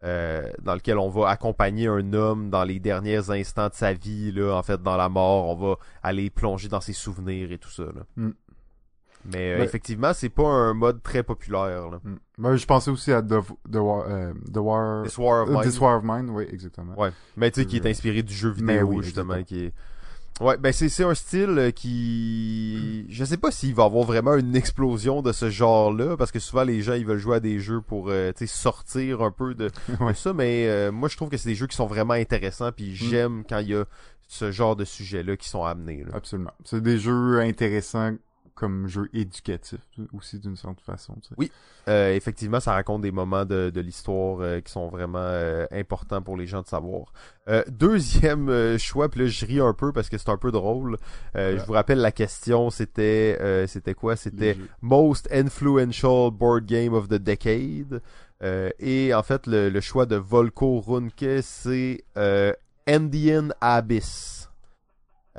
[0.05, 4.33] euh, dans lequel on va accompagner un homme dans les derniers instants de sa vie,
[4.33, 7.71] là, en fait, dans la mort, on va aller plonger dans ses souvenirs et tout
[7.71, 7.85] ça.
[7.85, 8.03] Là.
[8.17, 8.31] Mm.
[9.27, 11.89] Mais euh, Ben- effectivement, c'est pas un mode très populaire.
[11.89, 12.01] Là.
[12.03, 12.17] Mm.
[12.39, 13.37] Ben, je pensais aussi à The,
[13.71, 14.05] The War...
[14.09, 15.05] euh, The War...
[15.05, 15.63] This War of euh, Mine.
[15.63, 16.99] This War of Mine, oui, exactement.
[16.99, 17.13] Ouais.
[17.37, 19.73] Mais tu sais, qui est Euh, inspiré du jeu vidéo, oui, justement, qui est...
[20.41, 23.07] Ouais, ben c'est c'est un style euh, qui...
[23.09, 26.65] Je sais pas s'il va avoir vraiment une explosion de ce genre-là, parce que souvent
[26.65, 30.15] les gens, ils veulent jouer à des jeux pour, euh, sortir un peu de, Ouais.
[30.15, 32.97] ça, mais euh, moi, je trouve que c'est des jeux qui sont vraiment intéressants, puis
[32.97, 33.85] j'aime quand il y a
[34.27, 36.05] ce genre de sujets-là qui sont amenés.
[36.05, 36.13] Là.
[36.15, 36.53] Absolument.
[36.65, 38.13] C'est des jeux intéressants
[38.55, 39.81] comme jeux éducatifs
[40.13, 41.15] aussi d'une certaine façon.
[41.23, 41.35] tu sais.
[41.39, 41.51] Oui.
[41.89, 46.23] Euh, effectivement, ça raconte des moments de, de l'histoire euh, qui sont vraiment euh, importants
[46.23, 47.13] pour les gens de savoir.
[47.49, 50.53] Euh, deuxième euh, choix, puis là je ris un peu parce que c'est un peu
[50.53, 50.97] drôle.
[51.37, 51.59] Euh, Ouais.
[51.59, 54.15] Je vous rappelle la question, c'était euh, c'était quoi?
[54.17, 54.57] C'était.
[54.81, 58.01] Most Influential Board Game of the Decade.
[58.43, 62.53] Euh, et en fait, le, le choix de Volko Runke, c'est euh,
[62.87, 64.42] Indian Abyss.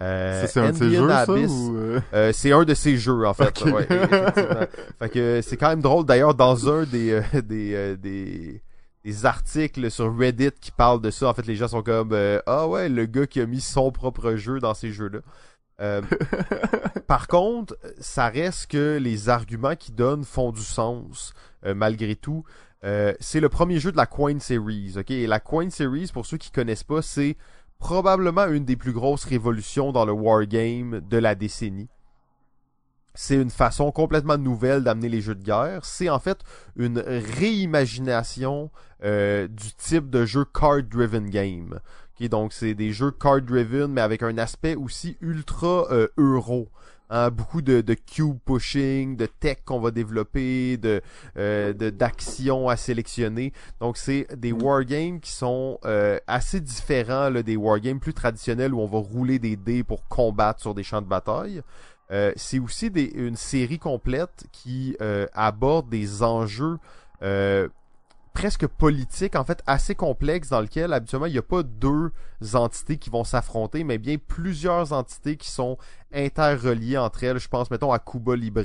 [0.02, 1.76] Euh, Ça, c'est un de ces Indian jeux, ça, ou...
[1.78, 3.62] euh, euh, c'est un de ces jeux en fait.
[3.66, 3.86] Ouais,
[5.00, 8.64] fait que c'est quand même drôle d'ailleurs dans un des euh, des, euh, des
[9.06, 11.30] des articles sur Reddit qui parlent de ça.
[11.30, 13.92] En fait, les gens sont comme euh, ah ouais le gars qui a mis son
[13.92, 15.20] propre jeu dans ces jeux là.
[15.82, 16.02] Euh,
[17.08, 21.34] par contre, ça reste que les arguments qu'il donne font du sens
[21.66, 22.44] euh, malgré tout.
[22.84, 25.12] Euh, c'est le premier jeu de la Coin Series, ok?
[25.12, 27.38] Et la Coin Series, pour ceux qui connaissent pas, c'est
[27.84, 31.90] probablement une des plus grosses révolutions dans le wargame de la décennie.
[33.14, 35.84] C'est une façon complètement nouvelle d'amener les jeux de guerre.
[35.84, 36.40] C'est en fait
[36.78, 38.72] une réimagination
[39.04, 41.82] euh, du type de jeu card-driven game.
[42.30, 46.70] Donc c'est des jeux card-driven, mais avec un aspect aussi ultra euh, euro.
[47.16, 51.00] Hein, beaucoup de, de cube pushing, de tech qu'on va développer, de
[51.38, 53.54] euh, d'actions à sélectionner.
[53.80, 58.80] Donc c'est des wargames qui sont euh, assez différents là, des wargames plus traditionnels où
[58.80, 61.62] on va rouler des dés pour combattre sur des champs de bataille.
[62.10, 66.80] Euh, c'est aussi des, une série complète qui euh, aborde des enjeux
[67.22, 67.70] euh,
[68.34, 72.12] presque politiques, en fait assez complexes, dans lequel habituellement il n'y a pas deux
[72.54, 75.78] entités qui vont s'affronter, mais bien plusieurs entités qui sont
[76.14, 77.40] interreliées entre elles.
[77.40, 78.64] Je pense, mettons, à Cuba Libre,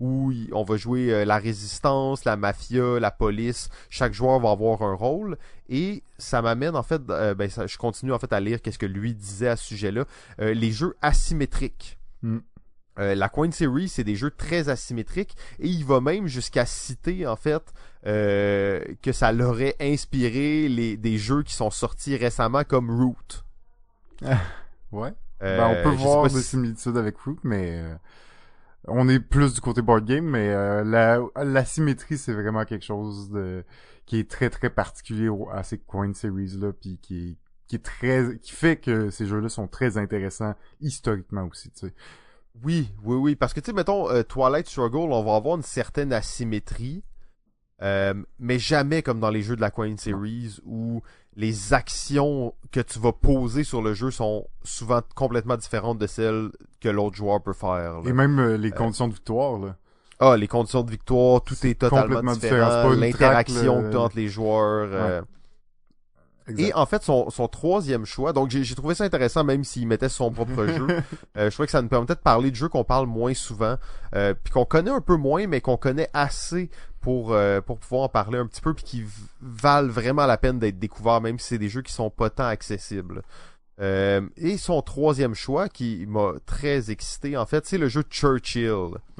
[0.00, 3.68] où on va jouer euh, la résistance, la mafia, la police.
[3.90, 5.36] Chaque joueur va avoir un rôle.
[5.68, 8.78] Et ça m'amène, en fait, euh, ben, ça- je continue en fait à lire qu'est-ce
[8.78, 10.04] que lui disait à ce sujet-là.
[10.40, 11.98] Euh, les jeux asymétriques.
[12.22, 12.38] Mm.
[12.98, 17.26] Euh, la Coin Series, c'est des jeux très asymétriques et il va même jusqu'à citer
[17.26, 17.62] en fait
[18.06, 23.44] euh, que ça l'aurait inspiré les, des jeux qui sont sortis récemment comme Root.
[24.92, 25.12] Ouais.
[25.42, 27.94] Euh, Ben, on peut sais voir des si- similitudes avec Root, mais euh,
[28.88, 32.84] on est plus du côté board game, mais euh, la, la symétrie, c'est vraiment quelque
[32.84, 33.64] chose de
[34.06, 37.36] qui est très très particulier au- à ces coin series là, puis qui est
[37.68, 41.94] qui est très qui fait que ces jeux-là sont très intéressants historiquement aussi, tu sais.
[42.64, 45.62] Oui, oui, oui, parce que tu sais, mettons euh, Twilight Struggle, on va avoir une
[45.62, 47.02] certaine asymétrie,
[47.82, 51.02] euh, mais jamais comme dans les jeux de la Coin Series où
[51.36, 56.48] les actions que tu vas poser sur le jeu sont souvent complètement différentes de celles
[56.80, 58.00] que l'autre joueur peut faire.
[58.00, 58.02] là.
[58.06, 59.76] Et même euh, les conditions de victoire là.
[60.18, 62.66] Ah, les conditions de victoire, tout est totalement complètement différent.
[62.68, 64.88] différent, c'est pas une L'interaction le- entre les joueurs.
[64.92, 65.20] euh,
[66.58, 70.08] Et en fait, son, son troisième choix, donc j'ai trouvé ça intéressant, même s'il mettait
[70.08, 70.86] son propre jeu.
[71.36, 73.76] Euh, je trouvais que ça nous permettait de parler de jeux qu'on parle moins souvent,
[74.14, 76.70] euh, puis qu'on connaît un peu moins, mais qu'on connaît assez
[77.00, 79.04] pour euh, pour pouvoir en parler un petit peu, puis qui
[79.40, 82.46] valent vraiment la peine d'être découverts, même si c'est des jeux qui sont pas tant
[82.46, 83.22] accessibles.
[83.80, 88.70] Euh, et son troisième choix, qui m'a très excité, en fait, c'est le jeu Churchill.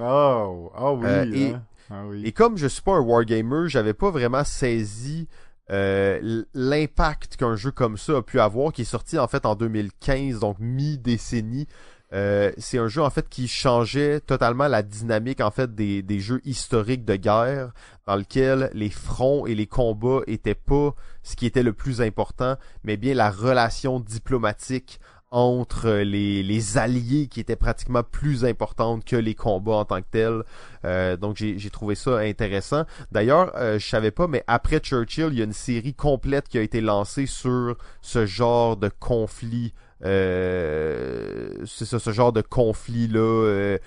[0.00, 1.62] Oh, ah oui, Euh, et- hein.
[1.88, 2.22] Ah oui.
[2.24, 5.28] Et comme je suis pas un wargamer, j'avais pas vraiment saisi
[5.70, 9.54] euh, l'impact qu'un jeu comme ça a pu avoir, qui est sorti en fait en
[9.54, 11.66] 2015, donc mi-décennie.
[12.12, 16.20] Euh, c'est un jeu en fait qui changeait totalement la dynamique en fait des, des
[16.20, 17.72] jeux historiques de guerre
[18.06, 20.94] dans lequel les fronts et les combats étaient pas
[21.24, 25.00] ce qui était le plus important, mais bien la relation diplomatique
[25.36, 30.42] entre les, alliés qui étaient pratiquement plus importantes que les combats en tant que tels.
[30.86, 32.84] Euh, donc j'ai trouvé ça intéressant.
[33.12, 36.56] D'ailleurs, euh, je savais pas, mais après Churchill, il y a une série complète qui
[36.56, 39.74] a été lancée sur ce genre de conflit
[40.04, 43.78] euh, c'est ça, ce genre de conflit là euh,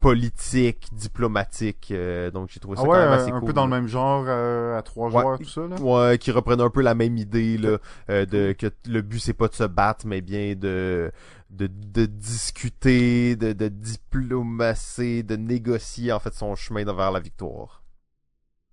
[0.00, 1.88] politique, diplomatique.
[1.92, 3.48] Euh, donc j'ai trouvé ça ah quand même assez un cool.
[3.48, 5.76] peu dans le même genre à trois joueurs tout ça là?
[5.76, 7.78] Ouais, qui reprennent un peu la même idée là,
[8.08, 11.12] de que le but c'est pas de se battre, mais bien de
[11.50, 17.84] de, de discuter, de, de diplomacer, de négocier en fait son chemin vers la victoire.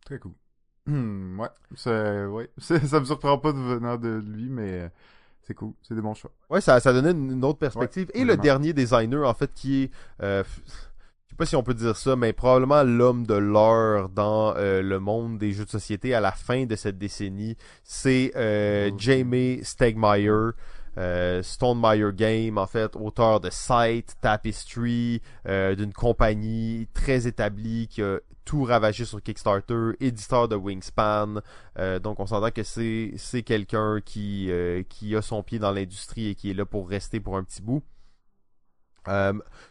[0.06, 0.34] Très cool.
[0.86, 4.92] Hmm, ouais, c'est ouais, ça me surprend pas de venir de lui, mais
[5.46, 6.32] c'est cool, c'est des bons choix.
[6.50, 8.10] Ouais, ça, ça donnait une, autre perspective.
[8.14, 9.92] Et le dernier designer, en fait, qui est,
[10.22, 14.56] euh, je sais pas si on peut dire ça, mais probablement l'homme de l'heure dans
[14.56, 18.92] euh, le monde des jeux de société à la fin de cette décennie, c'est euh,
[18.98, 20.52] Jamie Stegmaier.
[20.98, 21.42] Euh,
[22.12, 28.64] Game, en fait, auteur de Sight, Tapestry, euh, d'une compagnie très établie qui a tout
[28.64, 31.42] ravagé sur Kickstarter, éditeur de Wingspan.
[31.80, 34.52] Euh, donc on s'entend que c'est c'est quelqu'un qui
[34.90, 37.62] qui a son pied dans l'industrie et qui est là pour rester pour un petit
[37.62, 37.84] bout.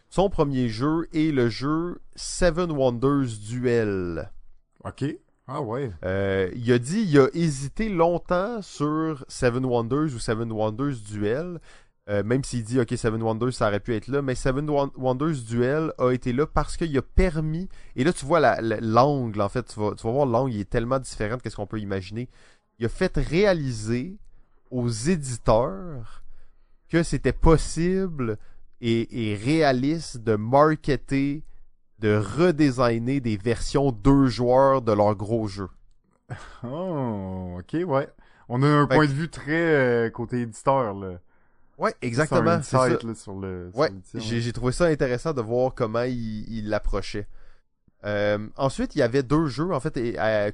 [0.09, 4.31] son premier jeu est le jeu Seven Wonders Duel.
[4.83, 5.05] Ok.
[5.47, 5.91] Ah ouais.
[6.05, 11.59] Euh, il a dit, il a hésité longtemps sur Seven Wonders ou Seven Wonders Duel.
[12.09, 15.41] Euh, même s'il dit, ok, Seven Wonders, ça aurait pu être là, mais Seven Wonders
[15.47, 19.63] Duel a été là parce qu'il a permis, et là tu vois l'angle, en fait,
[19.63, 22.27] tu vas, voir l'angle, est tellement différent de ce qu'on peut imaginer.
[22.79, 24.17] Il a fait réaliser
[24.69, 26.23] aux éditeurs
[26.89, 28.37] que c'était possible
[28.81, 31.43] et, et réaliste de marketer
[32.03, 35.69] de redesigner des versions deux joueurs de leur gros jeu.
[36.65, 38.09] Oh, ok, ouais.
[38.49, 41.19] On a un point de vue très euh, côté éditeur, là.
[41.77, 42.59] Ouais, exactement.
[42.61, 42.89] C'est ça.
[42.89, 47.27] Là, sur le, ouais, j'ai trouvé ça intéressant de voir comment il l'approchait.
[48.05, 49.97] Euh, ensuite, il y avait deux jeux, en fait,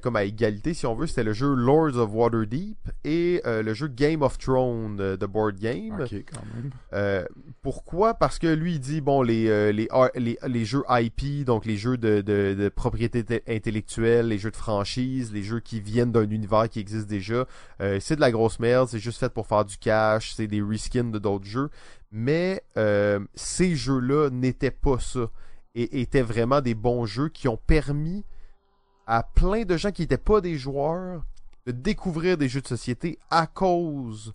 [0.02, 1.06] comme à égalité, si on veut.
[1.06, 5.56] C'était le jeu Lords of Waterdeep et euh, le jeu Game of Thrones de, Board
[5.58, 6.00] Game.
[6.00, 6.70] Ok, quand même.
[6.92, 7.24] Euh,
[7.62, 8.14] pourquoi?
[8.14, 11.96] Parce que lui, il dit, bon, les, les, les, les, jeux IP, donc les jeux
[11.96, 16.68] de, de, de, propriété intellectuelle, les jeux de franchise, les jeux qui viennent d'un univers
[16.68, 17.46] qui existe déjà,
[18.00, 21.10] c'est de la grosse merde, c'est juste fait pour faire du cash, c'est des reskins
[21.10, 21.70] de d'autres jeux.
[22.12, 22.62] Mais
[23.34, 25.30] ces jeux-là n'étaient pas ça
[25.74, 28.24] et étaient vraiment des bons jeux qui ont permis
[29.06, 31.24] à plein de gens qui n'étaient pas des joueurs
[31.66, 34.32] de découvrir des jeux de société à cause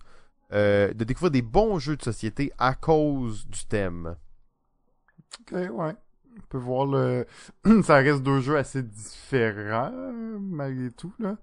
[0.52, 4.16] euh, de découvrir des bons jeux de société à cause du thème.
[5.40, 5.94] Ok, ouais.
[6.38, 7.26] On peut voir le.
[7.82, 9.90] Ça reste deux jeux assez différents,
[10.40, 11.36] malgré tout, là.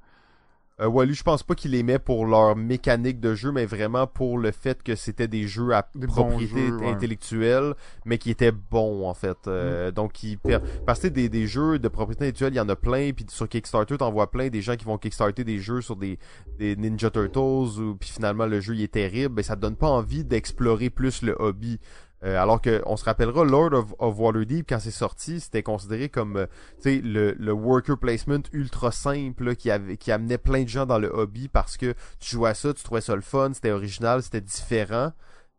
[0.80, 4.38] Euh, je pense pas qu'il les met pour leur mécanique de jeu, mais vraiment pour
[4.38, 7.76] le fait que c'était des jeux à propriété intellectuelle,
[8.06, 9.38] mais qui étaient bons, en fait.
[9.48, 9.92] Euh, mm.
[9.92, 10.40] Donc, qui
[10.86, 13.48] parce que des, des jeux de propriété intellectuelle, il y en a plein, puis sur
[13.48, 16.18] Kickstarter, t'en vois plein, des gens qui vont kickstarter des jeux sur des,
[16.58, 19.76] des Ninja Turtles, ou puis finalement, le jeu, il est terrible, ben, ça te donne
[19.76, 21.80] pas envie d'explorer plus le hobby.
[22.24, 26.08] Euh, alors que on se rappellera Lord of, of Waterdeep quand c'est sorti, c'était considéré
[26.08, 26.46] comme euh,
[26.86, 31.10] le, le worker placement ultra simple qui avait qui amenait plein de gens dans le
[31.10, 34.42] hobby parce que tu jouais à ça, tu trouvais ça le fun, c'était original, c'était
[34.42, 35.12] différent.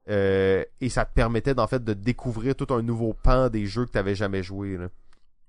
[0.09, 3.85] Euh, et ça te permettait en fait de découvrir tout un nouveau pan des jeux
[3.85, 4.79] que tu n'avais jamais joué.
[4.79, 4.89] Là.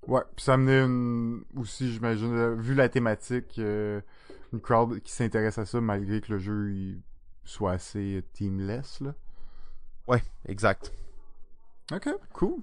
[0.06, 1.44] Ouais, puis ça amenait une...
[1.56, 6.98] aussi, j'imagine, vu la thématique, une crowd qui s'intéresse à ça malgré que le jeu
[7.44, 9.00] soit assez teamless.
[9.00, 9.14] Là.
[10.06, 10.92] Ouais, exact.
[11.92, 12.62] Ok, cool.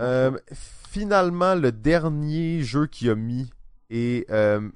[0.00, 0.38] Euh,
[0.88, 3.50] finalement, le dernier jeu qui a mis
[3.90, 4.68] et euh,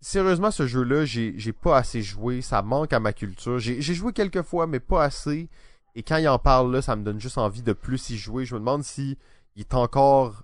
[0.00, 2.42] sérieusement, ce jeu-là, j'ai pas assez joué.
[2.42, 3.58] Ça manque à ma culture.
[3.58, 5.48] J'ai joué quelques fois, mais pas assez.
[5.94, 8.44] Et quand il en parle là, ça me donne juste envie de plus y jouer.
[8.44, 9.16] Je me demande si
[9.56, 10.42] il est encore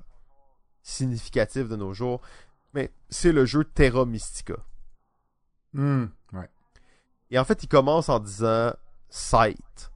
[0.82, 2.20] significatif de nos jours.
[2.72, 4.54] Mais c'est le jeu Terra Mystica.
[5.72, 6.48] Hmm, ouais.
[7.30, 8.72] Et en fait, il commence en disant
[9.08, 9.90] Sight.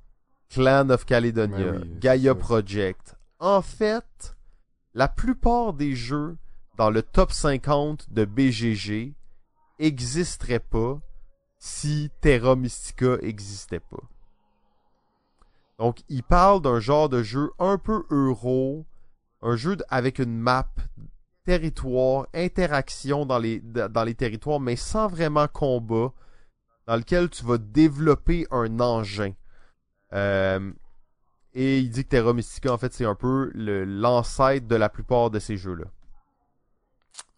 [0.55, 3.17] Clan of Caledonia, ben Gaia Project.
[3.41, 4.37] En fait,
[4.95, 6.37] la plupart des jeux
[6.79, 9.15] dans le top 50 de BGG
[9.81, 11.01] existeraient pas
[11.59, 14.05] si Terra Mystica existait pas.
[15.81, 18.87] Donc, il parle d'un genre de jeu un peu euro,
[19.43, 20.69] un jeu avec une map,
[21.45, 26.13] territoire, interaction dans les, dans les territoires, mais sans vraiment combat,
[26.87, 29.33] dans lequel tu vas développer un engin.
[30.15, 30.73] Euh,
[31.55, 35.31] Et il dit que Terra Mystica, en fait, c'est un peu l'ancêtre de la plupart
[35.31, 35.87] de ces jeux-là.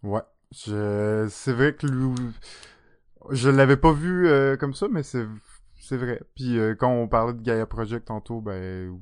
[0.03, 0.23] Ouais.
[0.53, 1.27] Je...
[1.31, 2.15] C'est vrai que lui...
[3.31, 5.27] je l'avais pas vu euh, comme ça, mais c'est
[5.79, 6.21] c'est vrai.
[6.35, 8.99] Puis euh, quand on parlait de Gaia Project tantôt, ben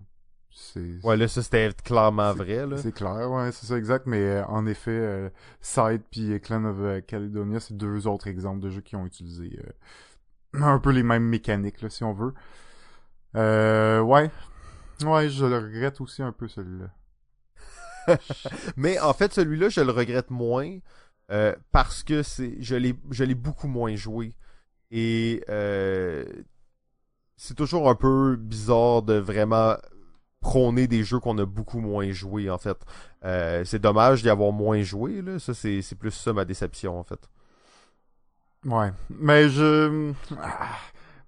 [0.51, 2.77] c'est Ouais, là, ça, c'était clairement vrai, là.
[2.77, 4.07] c'est clair, ouais, c'est ça exact.
[4.07, 8.81] Mais euh, en effet, Side puis Clan of Caledonia, c'est deux autres exemples de jeux
[8.81, 9.59] qui ont utilisé
[10.55, 12.35] un peu les mêmes mécaniques, là, si on veut.
[13.37, 14.31] Euh, ouais,
[15.03, 16.91] ouais, je le regrette aussi un peu celui-là.
[18.77, 20.79] Mais en fait, celui-là, je le regrette moins
[21.31, 24.35] euh, parce que c'est je l'ai je l'ai beaucoup moins joué.
[24.91, 26.25] Et euh,
[27.37, 29.77] c'est toujours un peu bizarre de vraiment
[30.41, 32.77] prôner des jeux qu'on a beaucoup moins joué en fait.
[33.25, 35.39] Euh, c'est dommage d'y avoir moins joué, là.
[35.39, 37.29] Ça, c'est c'est plus ça ma déception en fait.
[38.67, 40.77] Ouais, mais je ah,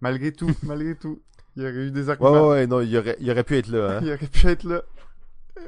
[0.00, 1.22] malgré tout, malgré tout,
[1.56, 2.30] il y aurait eu des arguments.
[2.32, 4.00] ouais, ouais, non, il aurait, il aurait pu être là, hein.
[4.02, 4.82] Il aurait pu être là.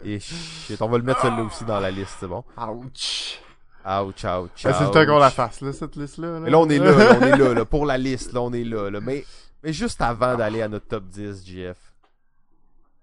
[0.05, 2.45] Et shit, on va le mettre celui-là aussi dans la liste, c'est bon.
[2.57, 3.41] Ouch.
[3.85, 5.33] Ouch, ouch, Ah, c'est le temps qu'on la ouch.
[5.33, 6.41] fasse, là, cette liste-là.
[6.41, 8.53] Mais là, on est là, là, on est là, là, pour la liste, là, on
[8.53, 9.01] est là, là.
[9.01, 9.25] Mais,
[9.65, 11.79] mais juste avant d'aller à notre top 10, JF,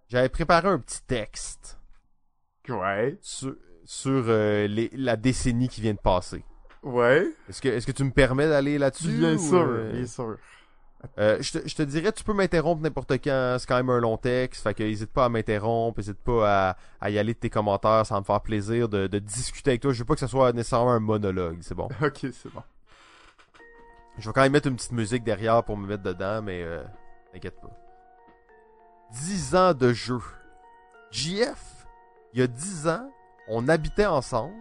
[0.10, 1.80] j'avais préparé un petit texte
[2.70, 3.18] Ouais.
[3.22, 6.44] sur, sur euh, les, la décennie qui vient de passer.
[6.84, 7.28] Ouais.
[7.50, 9.08] Est-ce que, est-ce que tu me permets d'aller là-dessus?
[9.18, 10.38] Bien ou, sûr, euh, bien sûr.
[11.18, 14.00] Euh, je, te, je te dirais, tu peux m'interrompre n'importe quand, c'est quand même un
[14.00, 17.40] long texte, fait que n'hésite pas à m'interrompre, n'hésite pas à, à y aller de
[17.40, 19.94] tes commentaires, ça va me faire plaisir de, de discuter avec toi.
[19.94, 21.88] Je veux pas que ce soit nécessairement un monologue, c'est bon.
[22.02, 22.64] Ok, c'est bon.
[24.18, 26.84] Je vais quand même mettre une petite musique derrière pour me mettre dedans, mais euh,
[27.34, 27.72] t'inquiète pas.
[29.12, 30.20] 10 ans de jeu.
[31.12, 31.88] JF,
[32.34, 33.10] il y a 10 ans,
[33.48, 34.54] on habitait ensemble,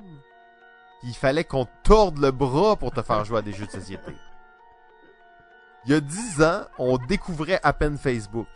[1.03, 4.13] il fallait qu'on torde le bras pour te faire jouer à des jeux de société.
[5.87, 8.49] Il y a 10 ans, on découvrait à peine Facebook.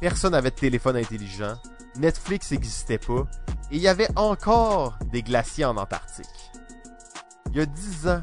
[0.00, 1.56] Personne n'avait de téléphone intelligent,
[1.96, 3.26] Netflix n'existait pas,
[3.72, 6.52] et il y avait encore des glaciers en Antarctique.
[7.50, 8.20] Il y a 10 ans,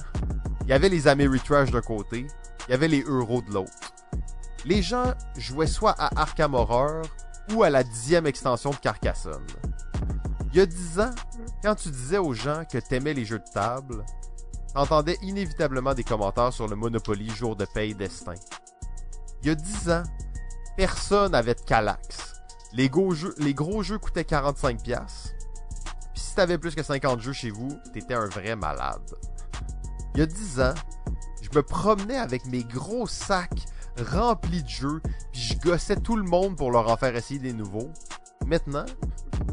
[0.62, 2.28] il y avait les Ameritrash d'un côté,
[2.68, 3.94] il y avait les Euros de l'autre.
[4.64, 7.02] Les gens jouaient soit à Arkham Horror
[7.54, 9.46] ou à la dixième extension de Carcassonne.
[10.54, 11.12] Il y a dix ans,
[11.62, 14.06] quand tu disais aux gens que t'aimais les jeux de table,
[14.74, 18.34] t'entendais inévitablement des commentaires sur le Monopoly jour de paye destin.
[19.42, 20.04] Il y a dix ans,
[20.78, 22.34] personne avait de Calax.
[22.74, 24.74] Les gros jeux, les gros jeux coûtaient 45$.
[26.14, 29.16] Puis si t'avais plus que 50 jeux chez vous, t'étais un vrai malade.
[30.16, 30.74] Il y a 10 ans,
[31.42, 33.66] je me promenais avec mes gros sacs
[34.00, 35.02] remplis de jeux,
[35.32, 37.92] puis je gossais tout le monde pour leur en faire essayer des nouveaux.
[38.48, 38.86] Maintenant,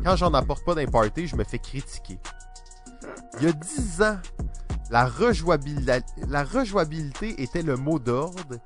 [0.05, 2.19] quand j'en apporte pas d'un party, je me fais critiquer.
[3.39, 4.19] Il y a 10 ans,
[4.91, 8.57] la, rejouabil- la rejouabilité était le mot d'ordre.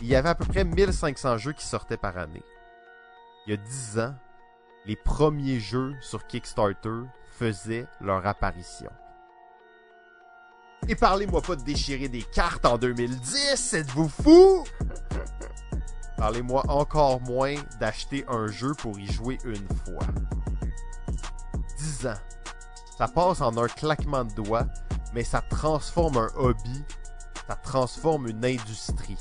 [0.00, 2.42] Il y avait à peu près 1500 jeux qui sortaient par année.
[3.46, 4.14] Il y a 10 ans,
[4.86, 7.02] les premiers jeux sur Kickstarter
[7.38, 8.90] faisaient leur apparition.
[10.88, 14.64] Et parlez-moi pas de déchirer des cartes en 2010, êtes-vous fou?
[16.16, 20.06] Parlez-moi encore moins d'acheter un jeu pour y jouer une fois.
[21.78, 22.18] 10 ans.
[22.98, 24.66] Ça passe en un claquement de doigts,
[25.14, 26.82] mais ça transforme un hobby,
[27.48, 29.18] ça transforme une industrie.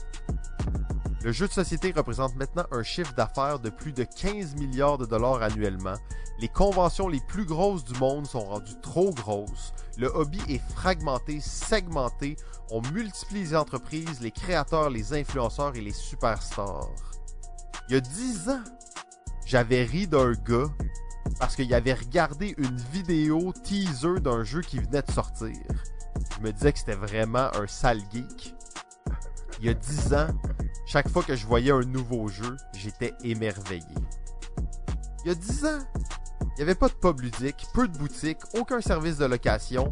[1.23, 5.05] Le jeu de société représente maintenant un chiffre d'affaires de plus de 15 milliards de
[5.05, 5.95] dollars annuellement.
[6.39, 9.73] Les conventions les plus grosses du monde sont rendues trop grosses.
[9.97, 12.37] Le hobby est fragmenté, segmenté.
[12.71, 16.89] On multiplie les entreprises, les créateurs, les influenceurs et les superstars.
[17.87, 18.63] Il y a 10 ans,
[19.45, 20.71] j'avais ri d'un gars
[21.39, 25.55] parce qu'il avait regardé une vidéo teaser d'un jeu qui venait de sortir.
[26.35, 28.55] Je me disais que c'était vraiment un sale geek.
[29.59, 30.27] Il y a 10 ans,
[30.85, 33.83] chaque fois que je voyais un nouveau jeu, j'étais émerveillé.
[35.23, 35.79] Il y a 10 ans,
[36.41, 39.91] il n'y avait pas de pub ludique, peu de boutiques, aucun service de location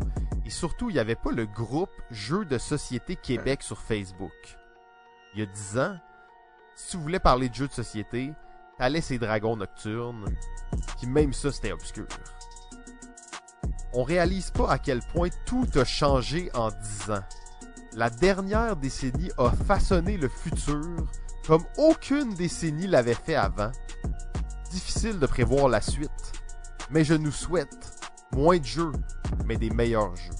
[0.49, 4.31] et surtout, il n'y avait pas le groupe Jeux de Société Québec sur Facebook.
[5.35, 5.95] Il y a 10 ans,
[6.75, 8.33] si tu voulais parler de jeux de société,
[8.79, 10.25] t'allais ces dragons nocturnes,
[10.97, 12.07] puis même ça, c'était obscur.
[13.93, 17.23] On réalise pas à quel point tout a changé en 10 ans.
[17.93, 21.07] La dernière décennie a façonné le futur
[21.45, 23.71] comme aucune décennie l'avait fait avant.
[24.69, 26.31] Difficile de prévoir la suite,
[26.91, 27.91] mais je nous souhaite
[28.31, 28.91] moins de jeux,
[29.45, 30.35] mais des meilleurs jeux.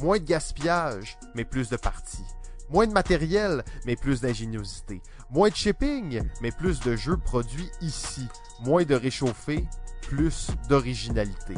[0.00, 2.24] Moins de gaspillage, mais plus de parties.
[2.70, 5.02] Moins de matériel, mais plus d'ingéniosité.
[5.32, 8.26] Moins de shipping, mais plus de jeux produits ici.
[8.64, 9.64] Moins de réchauffé,
[10.02, 11.54] plus d'originalité.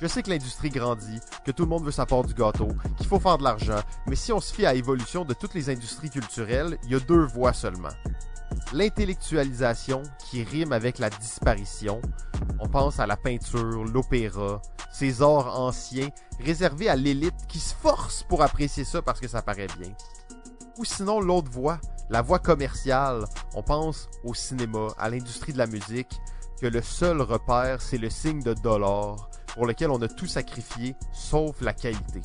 [0.00, 2.68] Je sais que l'industrie grandit, que tout le monde veut sa part du gâteau,
[2.98, 5.70] qu'il faut faire de l'argent, mais si on se fie à l'évolution de toutes les
[5.70, 7.88] industries culturelles, il y a deux voies seulement.
[8.72, 12.00] l'intellectualisation qui rime avec la disparition.
[12.60, 14.60] On pense à la peinture, l'opéra,
[14.92, 16.08] ces arts anciens
[16.40, 19.92] réservés à l'élite qui se force pour apprécier ça parce que ça paraît bien.
[20.78, 21.80] Ou sinon l'autre voie,
[22.10, 23.24] la voie commerciale.
[23.54, 26.20] On pense au cinéma, à l'industrie de la musique,
[26.60, 30.96] que le seul repère c'est le signe de dollar pour lequel on a tout sacrifié
[31.12, 32.20] sauf la qualité.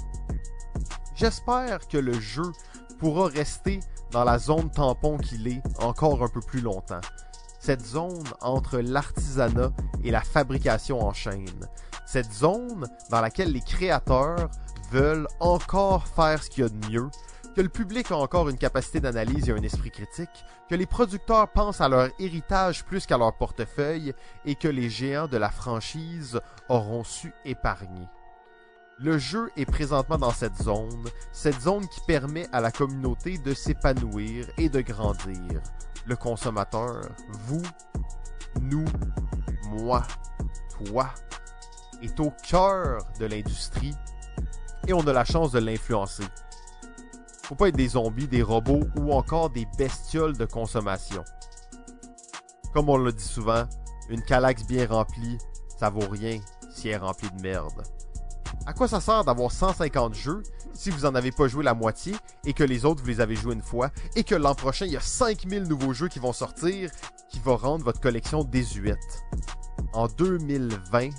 [1.15, 2.51] J'espère que le jeu
[2.99, 3.79] pourra rester
[4.11, 7.01] dans la zone tampon qu'il est encore un peu plus longtemps.
[7.59, 9.71] Cette zone entre l'artisanat
[10.03, 11.67] et la fabrication en chaîne.
[12.05, 14.49] Cette zone dans laquelle les créateurs
[14.91, 17.09] veulent encore faire ce qu'il y a de mieux,
[17.51, 21.49] que le public a encore une capacité d'analyse et un esprit critique, que les producteurs
[21.49, 24.13] pensent à leur héritage plus qu'à leur portefeuille
[24.45, 28.07] et que les géants de la franchise auront su épargner.
[28.99, 33.53] Le jeu est présentement dans cette zone, cette zone qui permet à la communauté de
[33.53, 35.61] s'épanouir et de grandir.
[36.05, 37.63] Le consommateur, vous,
[38.61, 38.85] nous,
[39.69, 40.03] moi,
[40.85, 41.09] toi,
[42.01, 43.95] est au cœur de l'industrie
[44.87, 46.23] et on a la chance de l'influencer.
[47.51, 51.21] Faut pas être des zombies, des robots ou encore des bestioles de consommation.
[52.73, 53.65] Comme on le dit souvent,
[54.07, 55.37] une calax bien remplie,
[55.77, 56.39] ça vaut rien
[56.73, 57.83] si elle est remplie de merde.
[58.65, 62.15] À quoi ça sert d'avoir 150 jeux si vous en avez pas joué la moitié
[62.45, 64.93] et que les autres vous les avez joués une fois et que l'an prochain il
[64.93, 66.89] y a 5000 nouveaux jeux qui vont sortir
[67.27, 69.25] qui vont rendre votre collection désuète?
[69.91, 71.09] En 2020,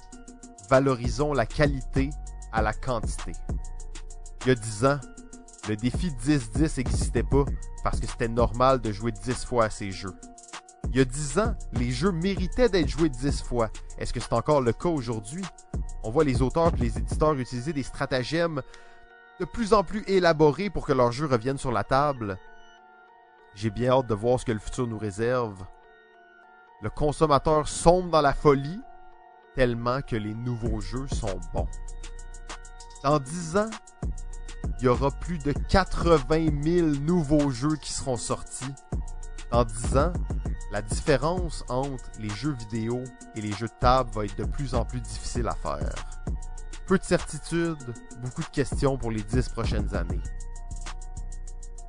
[0.70, 2.09] valorisons la qualité
[2.52, 3.32] à la quantité.
[4.46, 5.00] Il y a 10 ans,
[5.68, 7.44] le défi 10-10 n'existait pas
[7.84, 10.14] parce que c'était normal de jouer 10 fois à ces jeux.
[10.90, 13.70] Il y a 10 ans, les jeux méritaient d'être joués 10 fois.
[13.98, 15.44] Est-ce que c'est encore le cas aujourd'hui?
[16.02, 18.60] On voit les auteurs et les éditeurs utiliser des stratagèmes
[19.40, 22.39] de plus en plus élaborés pour que leurs jeux reviennent sur la table.
[23.55, 25.64] J'ai bien hâte de voir ce que le futur nous réserve.
[26.82, 28.80] Le consommateur sombre dans la folie
[29.55, 31.68] tellement que les nouveaux jeux sont bons.
[33.05, 33.70] Dans 10 ans,
[34.78, 38.72] il y aura plus de 80 000 nouveaux jeux qui seront sortis.
[39.51, 40.12] Dans 10 ans,
[40.72, 43.05] la différence entre les jeux vidéo
[43.36, 45.94] et les jeux de table va être de plus en plus difficile à faire.
[46.86, 50.22] Peu de certitudes, beaucoup de questions pour les 10 prochaines années.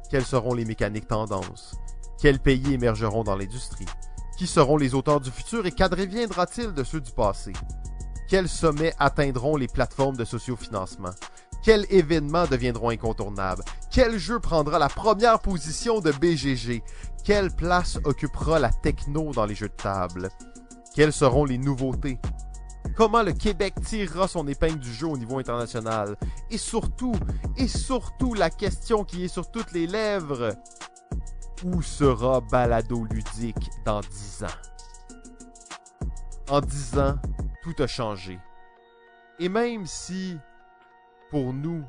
[0.10, 1.76] Quelles seront les mécaniques tendances?
[2.20, 3.88] Quels pays émergeront dans l'industrie?
[4.38, 7.54] Qui seront les auteurs du futur et qu'adviendra-t-il de ceux du passé?
[8.28, 11.14] Quels sommets atteindront les plateformes de sociofinancement?
[11.64, 13.64] Quels événements deviendront incontournables?
[13.90, 16.84] Quel jeu prendra la première position de BGG?
[17.24, 20.30] Quelle place occupera la techno dans les jeux de table?
[20.94, 22.20] Quelles seront les nouveautés?
[22.98, 26.18] Comment le Québec tirera son épingle du jeu au niveau international?
[26.52, 27.16] Et surtout,
[27.58, 30.56] et surtout la question qui est sur toutes les lèvres,
[31.64, 34.48] où sera Balado Ludique dans 10 ans?
[36.50, 37.16] En 10 ans,
[37.64, 38.38] tout a changé.
[39.40, 40.38] Et même si
[41.34, 41.84] pour nous,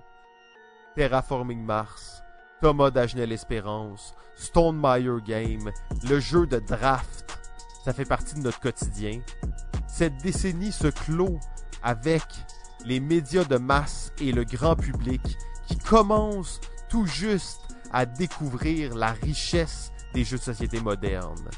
[0.95, 2.23] Terraforming Mars,
[2.63, 4.81] Thomas Dagenel Espérance, Stone
[5.27, 5.71] Game,
[6.09, 7.39] le jeu de draft,
[7.85, 9.21] ça fait partie de notre quotidien.
[9.87, 11.39] Cette décennie se clôt
[11.83, 12.25] avec
[12.87, 15.21] les médias de masse et le grand public
[15.67, 17.61] qui commencent tout juste
[17.93, 21.51] à découvrir la richesse des jeux de société modernes.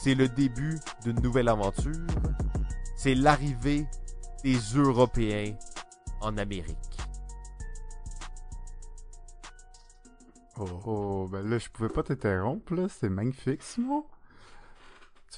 [0.00, 2.06] C'est le début d'une nouvelle aventure.
[2.96, 3.88] C'est l'arrivée
[4.44, 5.56] des Européens
[6.20, 6.89] en Amérique.
[10.86, 12.86] Oh, ben là, je pouvais pas t'interrompre, là.
[12.88, 14.04] C'est magnifique, Simon.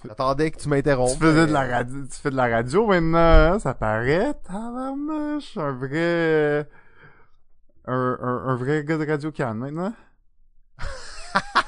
[0.05, 1.13] J'attendais que tu m'interrompes.
[1.13, 5.57] Tu faisais de la radio, tu fais de la radio maintenant, hein, ça paraît, tabarnouche,
[5.59, 6.69] un vrai,
[7.87, 9.93] un, un, un vrai gars de radio can maintenant.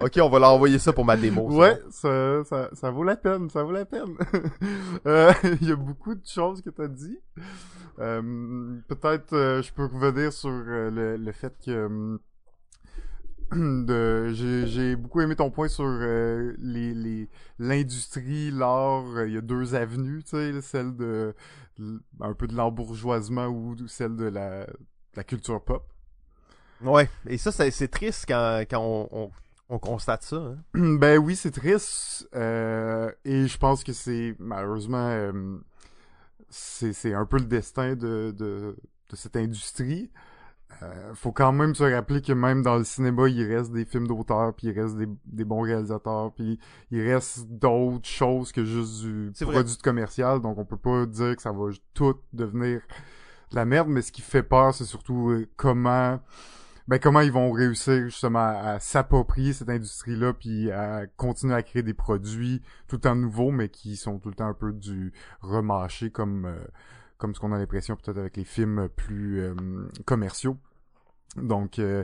[0.04, 1.42] ok, on va l'envoyer ça pour ma démo.
[1.50, 4.16] Ouais, ça, ça, ça, vaut la peine, ça vaut la peine.
[5.06, 7.18] Euh, il y a beaucoup de choses que t'as dit.
[8.00, 12.18] Euh, peut-être euh, je peux revenir sur euh, le, le, fait que
[13.52, 17.28] de j'ai beaucoup aimé ton point sur les les
[17.58, 21.34] l'industrie l'art il y a deux avenues tu sais celle de
[22.20, 24.66] un peu de l'embourgeoisement ou celle de la,
[25.14, 25.86] la culture pop
[26.80, 29.30] ouais et ça c'est triste quand quand on, on,
[29.70, 30.58] on constate ça hein?
[30.98, 35.32] ben oui c'est triste et je pense que c'est malheureusement
[36.50, 38.76] c'est un peu le destin de, de,
[39.08, 40.10] de cette industrie.
[40.82, 44.06] Euh, faut quand même se rappeler que même dans le cinéma, il reste des films
[44.06, 46.58] d'auteur, puis il reste des, des, bons réalisateurs, puis
[46.90, 50.40] il reste d'autres choses que juste du produit commercial.
[50.40, 52.80] Donc on peut pas dire que ça va tout devenir
[53.50, 56.20] de la merde, mais ce qui fait peur, c'est surtout euh, comment
[56.90, 61.84] ben comment ils vont réussir justement à, s'approprier cette industrie-là puis à continuer à créer
[61.84, 65.12] des produits tout le temps nouveaux mais qui sont tout le temps un peu du
[65.40, 66.58] remâché comme euh,
[67.16, 69.54] comme ce qu'on a l'impression peut-être avec les films plus euh,
[70.04, 70.56] commerciaux.
[71.36, 72.02] Donc euh,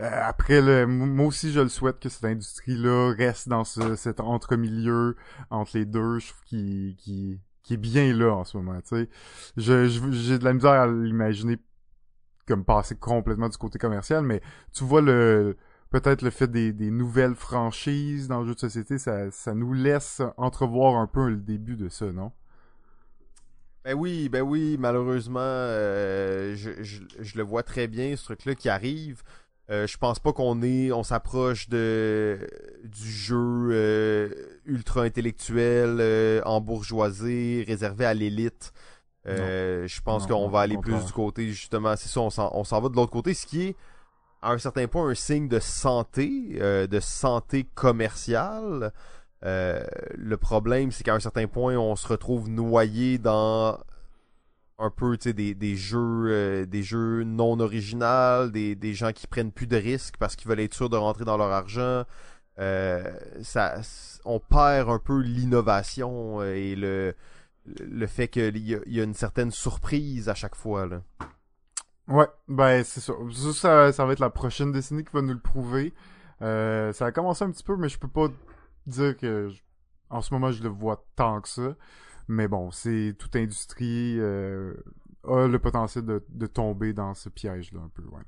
[0.00, 4.20] après le moi aussi je le souhaite que cette industrie là reste dans ce, cet
[4.20, 5.16] entre-milieu
[5.50, 8.96] entre les deux, je trouve qui qui qui est bien là en ce moment, tu
[8.96, 9.10] sais.
[9.58, 11.58] Je j'ai de la misère à l'imaginer
[12.46, 14.40] comme passer complètement du côté commercial, mais
[14.72, 15.56] tu vois le
[15.90, 20.96] peut-être le fait des, nouvelles franchises dans le jeu de société, ça, nous laisse entrevoir
[20.96, 22.32] un peu le début de ça, non?
[23.84, 29.22] Ben oui, ben oui, malheureusement, euh, je, le vois très bien, ce truc-là qui arrive.
[29.70, 32.38] Euh, je pense pas qu'on est, on s'approche de
[32.84, 34.28] du jeu euh,
[34.66, 38.72] ultra intellectuel, euh, embourgeoisé, réservé à l'élite.
[39.26, 42.88] Euh, je pense qu'on va aller plus du côté, justement, c'est ça, on s'en va
[42.88, 43.76] de l'autre côté, ce qui est,
[44.42, 48.92] à un certain point, un signe de santé, euh, de santé commerciale.
[49.44, 49.82] Euh,
[50.16, 53.78] le problème, c'est qu'à un certain point, on se retrouve noyé dans
[54.78, 59.68] un peu des, des jeux des jeux non originaux, des, des gens qui prennent plus
[59.68, 62.04] de risques parce qu'ils veulent être sûrs de rentrer dans leur argent.
[62.58, 63.80] ça,
[64.24, 67.14] on perd un peu l'innovation et le
[67.66, 70.86] le fait qu'il y, y, a une certaine surprise à chaque fois.
[70.86, 71.02] Là.
[72.08, 73.14] Ouais, ben c'est ça.
[73.54, 73.92] ça.
[73.92, 75.94] Ça va être la prochaine décennie qui va nous le prouver.
[76.42, 78.28] Euh, ça a commencé un petit peu, mais je peux pas
[78.86, 79.50] dire que
[80.10, 81.74] en ce moment je le vois tant que ça.
[82.28, 84.74] Mais bon, c'est toute industrie euh,
[85.26, 88.22] a le potentiel de, de tomber dans ce piège-là un peu, ouais.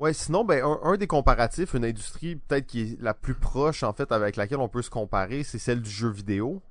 [0.00, 3.82] Ouais, sinon, ben, un, un, des comparatifs, une industrie peut-être qui est la plus proche,
[3.82, 6.62] en fait, avec laquelle on peut se comparer, c'est celle du jeu vidéo.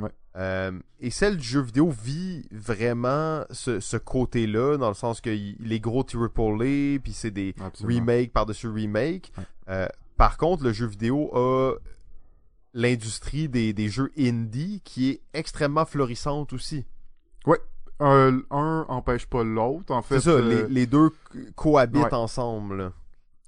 [0.00, 0.10] Ouais.
[0.36, 5.30] Euh, et celle du jeu vidéo vit vraiment ce, ce côté-là, dans le sens que
[5.30, 9.32] les gros triple A, puis c'est des remakes par-dessus remakes.
[9.68, 11.74] Euh, par contre, le jeu vidéo a
[12.72, 16.84] l'industrie des, des, jeux indie qui est extrêmement florissante aussi.
[17.46, 17.60] Ouais.
[18.00, 20.18] un empêche pas l'autre, en fait.
[20.18, 21.10] C'est ça, les, euh, les, deux
[21.54, 22.90] cohabitent ensemble.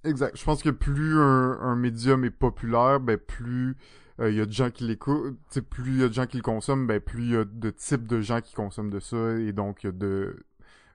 [0.05, 0.37] Exact.
[0.37, 3.77] Je pense que plus un, un médium est populaire, ben plus
[4.19, 6.39] il euh, y a de gens qui l'écoutent, plus il y a de gens qui
[6.39, 9.35] le consomment, ben plus il y a de types de gens qui consomment de ça
[9.39, 10.37] et donc il y a de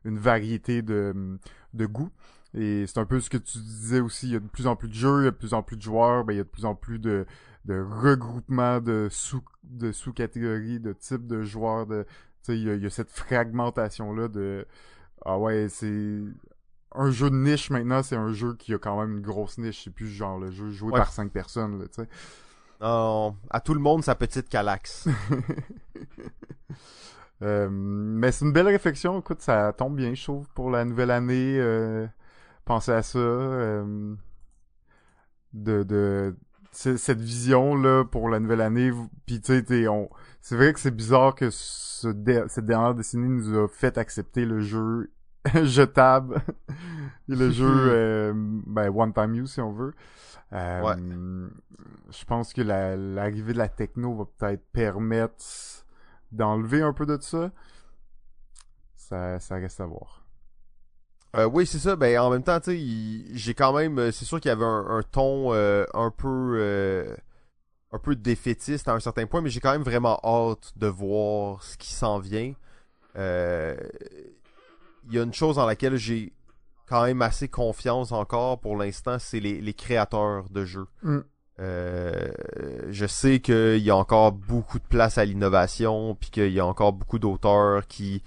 [0.06, 1.38] une variété de,
[1.74, 2.12] de goûts.
[2.54, 4.76] Et c'est un peu ce que tu disais aussi, il y a de plus en
[4.76, 6.40] plus de jeux, il y a de plus en plus de joueurs, ben il y
[6.40, 7.26] a de plus en plus de,
[7.66, 12.06] de regroupements de sous de sous-catégories, de types de joueurs, de
[12.44, 14.66] tu sais, il, y a cette fragmentation là de
[15.24, 16.20] ah ouais, c'est
[16.94, 19.84] un jeu de niche maintenant, c'est un jeu qui a quand même une grosse niche,
[19.84, 22.10] c'est plus genre le jeu joué par cinq personnes, tu sais
[22.82, 25.08] à tout le monde sa petite calax.
[27.44, 29.20] Euh, mais c'est une belle réflexion.
[29.20, 31.58] Écoute, ça tombe bien, je trouve, pour la nouvelle année.
[31.58, 32.06] Euh,
[32.66, 33.18] penser à ça.
[33.18, 34.14] Euh,
[35.54, 36.36] de, de
[36.72, 38.92] cette vision là pour la nouvelle année.
[39.26, 39.86] Puis tu sais,
[40.40, 42.14] c'est vrai que c'est bizarre que ce
[42.48, 45.12] cette dernière décennie nous a fait accepter le jeu
[45.64, 46.44] jetable
[47.28, 48.34] et le jeu
[48.68, 49.94] ben one time use si on veut.
[50.54, 51.50] Euh,
[52.10, 55.44] je pense que l'arrivée de la techno va peut-être permettre
[56.32, 57.52] d'enlever un peu de ça.
[58.96, 60.26] Ça, ça reste à voir.
[61.38, 61.96] Euh, oui, c'est ça.
[61.96, 63.98] Ben, en même temps, tu sais, j'ai quand même.
[63.98, 67.16] Euh, c'est sûr qu'il y avait un, ton un peu.
[67.94, 71.64] un peu défaitiste à un certain point, mais j'ai quand même vraiment hâte de voir
[71.64, 72.54] ce qui s'en vient.
[73.16, 73.22] Il
[75.14, 76.34] y a une chose dans laquelle j'ai
[76.92, 80.88] quand même assez confiance encore pour l'instant, c'est les, les, créateurs de jeux.
[81.04, 81.20] Mm.
[81.60, 82.32] Euh,
[82.90, 86.66] je sais qu'il y a encore beaucoup de place à l'innovation, puis qu'il y a
[86.66, 88.22] encore beaucoup d'auteurs qui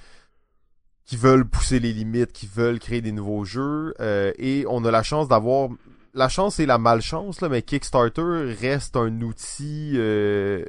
[1.05, 4.91] qui veulent pousser les limites, qui veulent créer des nouveaux jeux, euh, et on a
[4.91, 5.69] la chance d'avoir
[6.15, 10.65] la chance et la malchance là, mais Kickstarter reste un outil euh,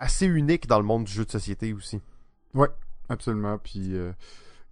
[0.00, 2.00] assez unique dans le monde du jeu de société aussi.
[2.54, 2.70] Ouais,
[3.08, 3.58] absolument.
[3.58, 3.94] Puis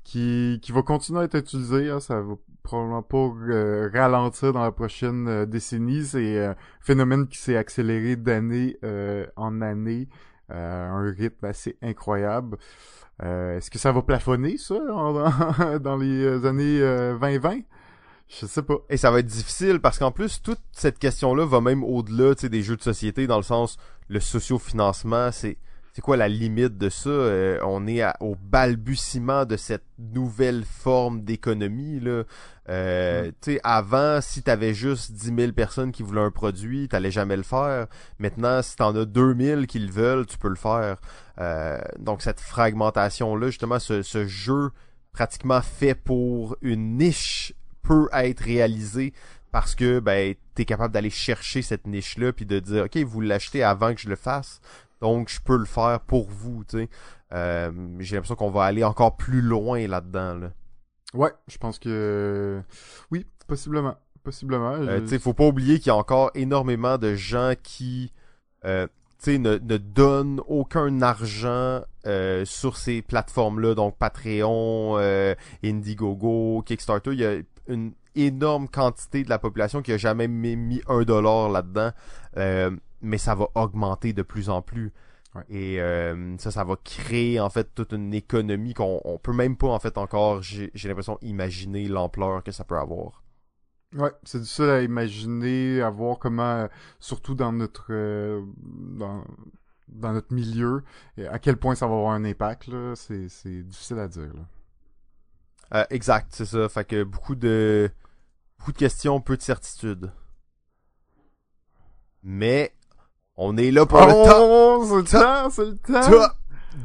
[0.02, 1.90] qui, qui va continuer à être utilisé.
[1.90, 2.34] Hein, ça va
[2.64, 6.04] probablement pas euh, ralentir dans la prochaine euh, décennie.
[6.04, 10.08] C'est un phénomène qui s'est accéléré d'année euh, en année
[10.48, 12.58] à un rythme assez incroyable.
[13.22, 14.74] Est-ce que ça va plafonner, ça,
[15.80, 17.60] dans les années 2020?
[18.28, 18.74] Je sais pas.
[18.90, 22.62] Et ça va être difficile parce qu'en plus, toute cette question-là va même au-delà des
[22.62, 23.78] jeux de société, dans le sens,
[24.08, 25.56] le sociofinancement, c'est
[25.94, 27.08] c'est quoi la limite de ça?
[27.08, 32.24] Euh, On est au balbutiement de cette nouvelle forme d'économie là.
[32.68, 33.32] Euh, mm.
[33.40, 37.36] Tu sais, avant, si t'avais juste 10 000 personnes qui voulaient un produit, t'allais jamais
[37.36, 37.86] le faire.
[38.18, 40.96] Maintenant, si t'en as 2000 qui le veulent, tu peux le faire.
[41.38, 44.72] Euh, donc cette fragmentation là, justement, ce, ce jeu
[45.12, 47.54] pratiquement fait pour une niche
[47.84, 49.12] peut être réalisé
[49.54, 53.20] parce que ben t'es capable d'aller chercher cette niche là puis de dire ok vous
[53.20, 54.60] l'achetez avant que je le fasse
[55.04, 56.88] donc je peux le faire pour vous tu sais
[57.32, 60.50] euh, j'ai l'impression qu'on va aller encore plus loin là-dedans là.
[61.12, 62.60] Ouais, je pense que
[63.12, 63.94] oui, possiblement,
[64.24, 64.72] possiblement.
[64.72, 68.12] Euh, Je- tu sais, faut pas oublier qu'il y a encore énormément de gens qui
[68.64, 68.86] euh,
[69.22, 76.62] tu sais, ne, ne donnent aucun argent euh, sur ces plateformes-là, donc Patreon, euh, Indiegogo,
[76.66, 77.12] Kickstarter.
[77.12, 77.36] Il y a
[77.68, 81.90] une énorme quantité de la population qui a jamais mis, mis un dollar là-dedans,
[82.36, 82.70] euh,
[83.04, 84.92] mais ça va augmenter de plus en plus.
[85.34, 85.42] Ouais.
[85.48, 89.56] Et euh, ça, ça va créer en fait toute une économie qu'on on peut même
[89.56, 93.24] pas en fait encore, j'ai l'impression, imaginer l'ampleur que ça peut avoir.
[93.94, 96.68] Ouais, c'est difficile à imaginer, à voir comment, euh,
[96.98, 99.24] surtout dans notre euh, dans,
[99.88, 100.82] dans notre milieu,
[101.30, 102.94] à quel point ça va avoir un impact là.
[102.96, 104.32] C'est c'est difficile à dire.
[104.34, 105.80] Là.
[105.80, 106.68] Euh, exact, c'est ça.
[106.68, 107.90] Fait que beaucoup de
[108.58, 110.12] beaucoup de questions, peu de certitudes.
[112.24, 112.74] Mais
[113.36, 114.84] on est là pour le temps.
[114.84, 116.10] C'est le temps, c'est le temps.
[116.10, 116.32] Top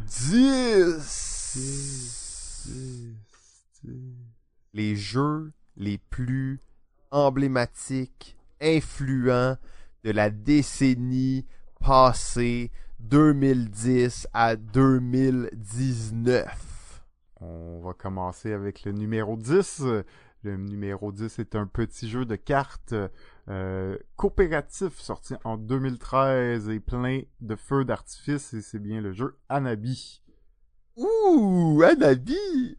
[0.08, 2.70] 10
[4.74, 6.62] Les jeux les plus
[7.12, 9.58] emblématiques, influents
[10.04, 11.48] de la décennie
[11.80, 17.04] passée 2010 à 2019.
[17.42, 19.82] On va commencer avec le numéro 10.
[20.44, 22.94] Le numéro 10 est un petit jeu de cartes
[23.50, 29.38] euh, coopératif sorti en 2013 et plein de feux d'artifice et c'est bien le jeu
[29.50, 30.22] Anabi.
[30.98, 32.78] Ouh, Anabi!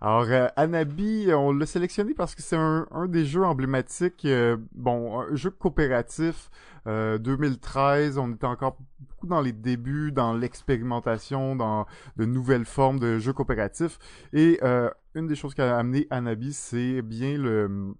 [0.00, 4.24] Alors, euh, Anabi, on l'a sélectionné parce que c'est un, un des jeux emblématiques.
[4.24, 6.50] euh, bon, un jeu coopératif.
[6.86, 11.86] euh, 2013, on était encore beaucoup dans les débuts, dans l'expérimentation, dans
[12.16, 13.98] de nouvelles formes de jeux coopératifs.
[14.32, 17.94] Et euh, une des choses qui a amené Anabi, c'est bien le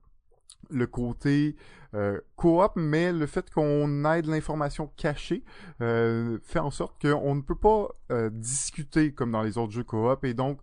[0.70, 1.56] le côté
[1.94, 5.44] euh, coop, mais le fait qu'on ait de l'information cachée
[5.80, 9.84] euh, fait en sorte qu'on ne peut pas euh, discuter comme dans les autres jeux
[9.84, 10.58] coop, et donc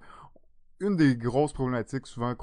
[0.80, 2.36] une des grosses problématiques souvent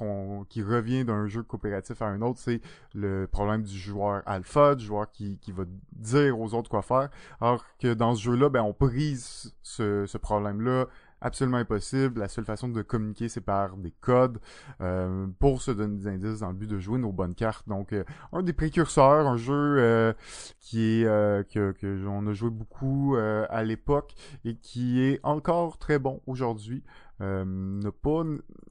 [0.48, 2.62] qui revient d'un jeu coopératif à un autre, c'est
[2.94, 7.10] le problème du joueur alpha, du joueur qui, qui va dire aux autres quoi faire.
[7.40, 10.86] Alors que dans ce jeu-là, ben on brise ce problème-là
[11.20, 12.20] absolument impossible.
[12.20, 14.38] La seule façon de communiquer, c'est par des codes
[14.80, 17.68] euh, pour se donner des indices dans le but de jouer nos bonnes cartes.
[17.68, 20.12] Donc, euh, un des précurseurs, un jeu euh,
[20.60, 24.14] qui est euh, que, que on a joué beaucoup euh, à l'époque
[24.44, 26.82] et qui est encore très bon aujourd'hui.
[27.20, 28.22] Euh, n'a pas,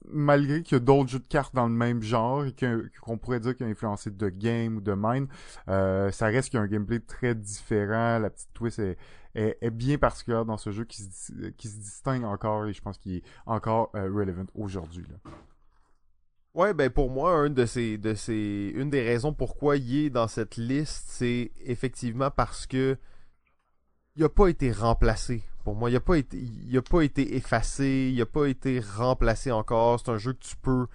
[0.08, 2.54] malgré qu'il y a d'autres jeux de cartes dans le même genre et
[3.00, 5.28] qu'on pourrait dire qu'il a influencé de game ou de mine,
[5.68, 8.18] euh, ça reste qu'il y a un gameplay très différent.
[8.18, 8.82] La petite twist
[9.34, 13.22] est, bien particulière dans ce jeu qui se, distingue encore et je pense qu'il est
[13.46, 15.06] encore euh, relevant aujourd'hui.
[16.52, 22.32] Ouais, ben pour moi, une des raisons pourquoi il est dans cette liste, c'est effectivement
[22.32, 22.98] parce que
[24.16, 25.44] il a pas été remplacé.
[25.64, 28.80] Pour moi, il a pas été, il a pas été effacé, il a pas été
[28.80, 30.00] remplacé encore.
[30.00, 30.86] C'est un jeu que tu peux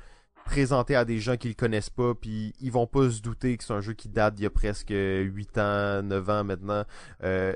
[0.45, 3.63] présenter à des gens qui le connaissent pas, puis ils vont pas se douter que
[3.63, 6.83] c'est un jeu qui date d'il y a presque 8 ans, 9 ans maintenant.
[7.23, 7.53] Euh,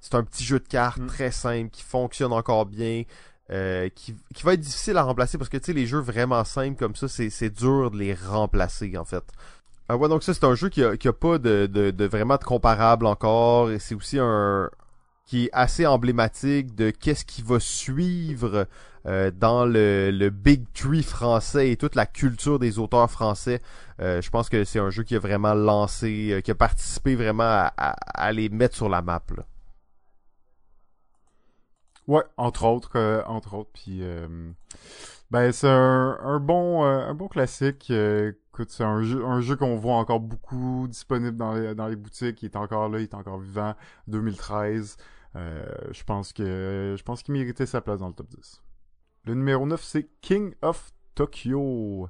[0.00, 1.06] c'est un petit jeu de cartes Mm.
[1.06, 3.04] très simple qui fonctionne encore bien.
[3.50, 6.42] euh, qui, qui va être difficile à remplacer parce que tu sais les jeux vraiment
[6.44, 9.24] simples comme ça c'est c'est dur de les remplacer en fait
[9.88, 12.04] ah ouais donc ça c'est un jeu qui a, qui a pas de, de, de
[12.06, 14.70] vraiment de comparable encore et c'est aussi un
[15.24, 18.66] qui est assez emblématique de qu'est-ce qui va suivre
[19.06, 23.60] euh, dans le, le Big Tree français et toute la culture des auteurs français.
[24.00, 27.14] Euh, je pense que c'est un jeu qui a vraiment lancé, euh, qui a participé
[27.14, 29.22] vraiment à, à, à les mettre sur la map.
[29.36, 29.44] Là.
[32.08, 33.70] Ouais, entre autres, euh, entre autres.
[33.72, 34.50] Puis, euh,
[35.30, 37.92] ben c'est un, un bon, euh, un bon classique.
[38.52, 41.96] Écoute, c'est un jeu, un jeu qu'on voit encore beaucoup disponible dans les, dans les
[41.96, 42.42] boutiques.
[42.42, 43.74] Il est encore là, il est encore vivant.
[44.08, 44.98] 2013.
[45.36, 48.62] Euh, je pense que, je pense qu'il méritait sa place dans le top 10.
[49.24, 52.08] Le numéro 9, c'est King of Tokyo.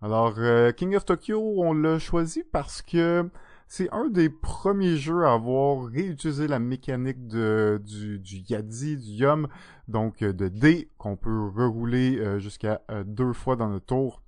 [0.00, 3.28] Alors, euh, King of Tokyo, on l'a choisi parce que
[3.66, 9.10] c'est un des premiers jeux à avoir réutilisé la mécanique de, du, du Yadi, du
[9.10, 9.48] Yum,
[9.88, 14.22] donc euh, de dés qu'on peut rerouler euh, jusqu'à euh, deux fois dans notre tour.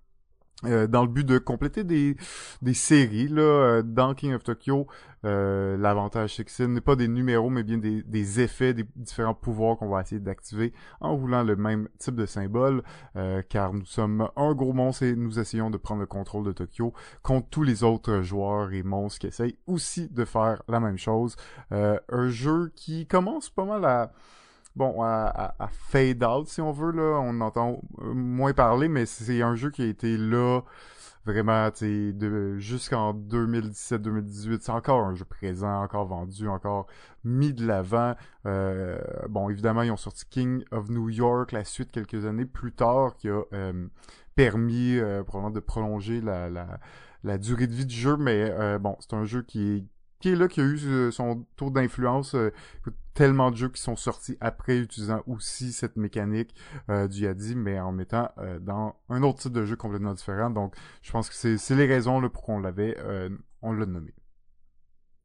[0.65, 2.17] Euh, dans le but de compléter des,
[2.63, 4.87] des séries là euh, dans King of Tokyo
[5.25, 8.87] euh, l'avantage c'est que ce n'est pas des numéros mais bien des, des effets des
[8.97, 12.83] différents pouvoirs qu'on va essayer d'activer en roulant le même type de symbole
[13.17, 16.53] euh, car nous sommes un gros monstre et nous essayons de prendre le contrôle de
[16.53, 20.99] Tokyo contre tous les autres joueurs et monstres qui essayent aussi de faire la même
[20.99, 21.37] chose.
[21.73, 24.13] Euh, un jeu qui commence pas mal à
[24.77, 28.89] bon à, à- à fade out si on veut là, on entend euh, moins parler,
[28.89, 30.61] mais c'est un jeu qui a été là
[31.25, 36.87] vraiment, tu sais, jusqu'en 2017-2018, c'est encore un jeu présent, encore vendu, encore
[37.25, 38.15] mis de l'avant.
[38.47, 38.97] Euh,
[39.29, 43.17] bon, évidemment, ils ont sorti King of New York, la suite quelques années plus tard,
[43.17, 43.89] qui a euh,
[44.37, 46.79] permis probablement de prolonger la, la,
[47.25, 49.85] la, durée de vie du jeu, mais bon, c'est un jeu qui est
[50.27, 52.35] qui est là, qui a eu euh, son tour d'influence.
[52.35, 52.53] Euh,
[53.15, 56.53] tellement de jeux qui sont sortis après utilisant aussi cette mécanique
[56.91, 58.29] euh, du Yadi, mais en mettant
[58.61, 60.51] dans un autre type de jeu complètement différent.
[60.51, 62.95] Donc, je pense que c'est les raisons là, pour qu'on l'avait,
[63.63, 64.13] on l'a nommé.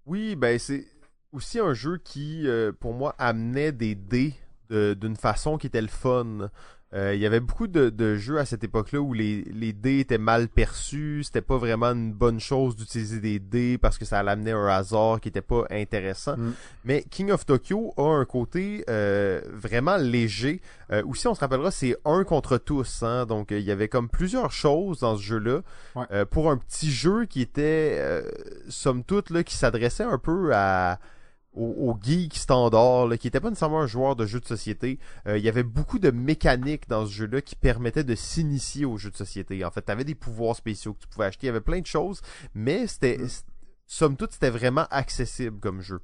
[0.06, 0.86] Oui, ben c'est
[1.34, 2.48] aussi un jeu qui,
[2.80, 4.36] pour moi, amenait des dés
[4.70, 6.50] d'une façon qui était le fun.
[6.94, 10.18] Euh, il y avait beaucoup de, jeux à cette époque-là où les, les dés étaient
[10.18, 14.52] mal perçus, c'était pas vraiment une bonne chose d'utiliser des dés parce que ça l'amenait
[14.52, 16.36] un hasard qui était pas intéressant.
[16.36, 16.54] Mm.
[16.84, 20.62] Mais King of Tokyo a un côté euh, vraiment léger.
[20.92, 23.04] Euh, aussi, on se rappellera, c'est un contre tous.
[23.04, 23.26] Hein?
[23.26, 25.62] donc, il y avait comme plusieurs choses dans ce jeu-là
[26.30, 28.24] pour un petit jeu qui était,
[28.68, 31.00] somme toute, là, qui s'adressait un peu à
[31.54, 35.00] au, geek standard, qui n'était pas nécessairement un joueur de jeux de société.
[35.28, 38.98] Euh, il y avait beaucoup de mécaniques dans ce jeu-là qui permettaient de s'initier aux
[38.98, 39.64] jeux de société.
[39.66, 41.48] En fait, tu avais des pouvoirs spéciaux que tu pouvais acheter.
[41.48, 42.22] Il y avait plein de choses,
[42.56, 43.28] mais c'était, mm.
[43.86, 46.00] somme toute, c'était vraiment accessible comme jeu.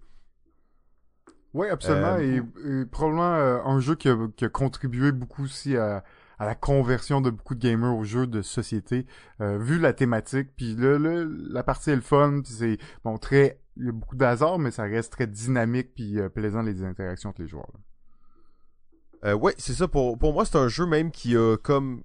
[1.54, 2.18] Oui, absolument.
[2.20, 6.04] Euh, et, probablement euh, un jeu qui a, contribué beaucoup aussi à,
[6.46, 9.06] la conversion de beaucoup de gamers aux jeux de société,
[9.40, 10.50] vu la thématique.
[10.56, 14.16] Puis là, la partie est le fun, puis c'est bon très il y a beaucoup
[14.16, 17.72] d'hasard, mais ça reste très dynamique puis euh, plaisant les interactions entre les joueurs.
[19.26, 19.88] Euh, ouais, c'est ça.
[19.88, 22.04] Pour, pour moi, c'est un jeu même qui a comme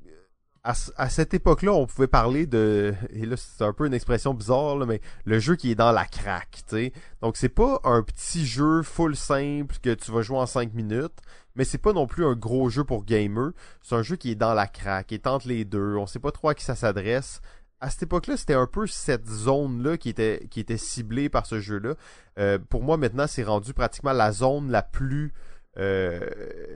[0.64, 4.76] à, cette époque-là, on pouvait parler de et là c'est un peu une expression bizarre
[4.86, 6.92] mais le jeu qui est dans la craque, tu sais.
[7.20, 11.18] Donc c'est pas un petit jeu full simple que tu vas jouer en 5 minutes,
[11.56, 13.50] mais c'est pas non plus un gros jeu pour gamer.
[13.82, 15.96] C'est un jeu qui est dans la craque, et tente les deux.
[15.96, 17.40] On sait pas trop à qui ça s'adresse,
[17.82, 21.58] à cette époque-là, c'était un peu cette zone-là qui était, qui était ciblée par ce
[21.58, 21.96] jeu-là.
[22.38, 25.32] Euh, pour moi, maintenant, c'est rendu pratiquement la zone la plus
[25.78, 26.20] euh,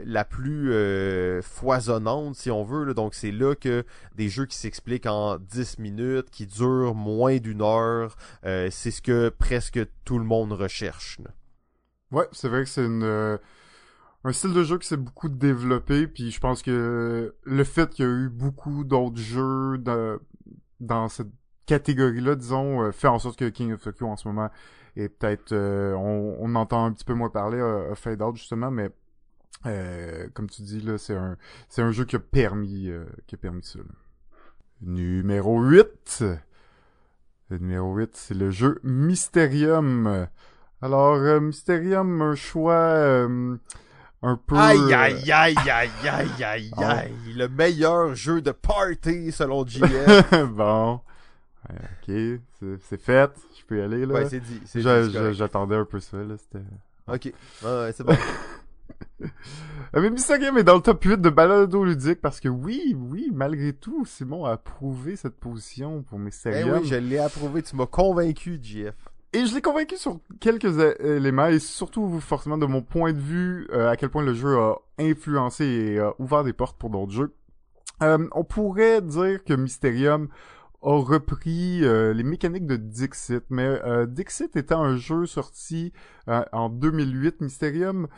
[0.05, 2.95] la plus euh, foisonnante, si on veut.
[2.95, 7.63] Donc, c'est là que des jeux qui s'expliquent en 10 minutes, qui durent moins d'une
[7.63, 11.19] heure, c'est ce que presque tout le monde recherche.
[12.13, 12.87] Ouais, c'est vrai que c'est
[14.25, 18.05] un style de jeu qui s'est beaucoup développé, puis je pense que le fait qu'il
[18.05, 19.79] y a eu beaucoup d'autres jeux
[20.81, 21.29] dans cette
[21.67, 24.51] catégorie-là, disons, euh, fait en sorte que King of Tokyo en ce moment
[24.97, 28.71] est peut-être, euh, on, on, entend un petit peu moins parler, euh, Fade Out justement,
[28.71, 28.91] mais
[30.35, 31.37] comme tu dis là, c'est un,
[31.69, 32.89] c'est un jeu qui a permis,
[33.27, 33.81] qui a permis ça.
[34.81, 36.25] Numéro 8.
[37.51, 40.29] Le numéro 8, c'est le jeu Mysterium.
[40.83, 43.27] Alors, Mysterium, un choix
[44.23, 44.57] un peu...
[44.57, 46.81] Aïe, aïe, aïe, aïe, aïe, aïe, oh.
[46.85, 47.13] aïe.
[47.35, 50.45] Le meilleur jeu de party selon JF.
[50.51, 51.01] bon.
[51.71, 52.41] Ok,
[52.81, 53.31] c'est fait.
[53.59, 54.15] Je peux y aller, là.
[54.15, 54.61] Ouais, c'est dit.
[55.33, 56.37] J'attendais un peu ça, là.
[56.39, 56.65] C'était...
[57.09, 57.33] Ok.
[57.65, 58.15] ouais, c'est bon.
[59.93, 63.31] Ah, mais Game est dans le top 8 de balado ludique parce que oui, oui,
[63.33, 66.69] malgré tout, Simon a approuvé cette position pour Mysterium.
[66.69, 67.63] Eh oui, je l'ai approuvé.
[67.63, 68.95] Tu m'as convaincu, JF.
[69.33, 73.69] Et je l'ai convaincu sur quelques éléments, et surtout forcément de mon point de vue,
[73.73, 77.13] euh, à quel point le jeu a influencé et a ouvert des portes pour d'autres
[77.13, 77.35] jeux.
[78.03, 80.29] Euh, on pourrait dire que Mysterium
[80.83, 85.93] a repris euh, les mécaniques de Dixit, mais Dixit étant un jeu sorti
[86.27, 88.09] en 2008, Mysterium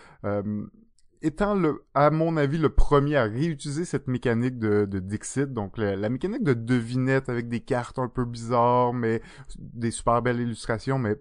[1.23, 1.61] étant
[1.95, 6.45] à mon avis, le premier à réutiliser cette mécanique de, de Dixit, donc la, mécanique
[6.45, 9.23] de devinette avec des cartes un peu bizarres, mais
[9.59, 11.17] des super belles illustrations, mais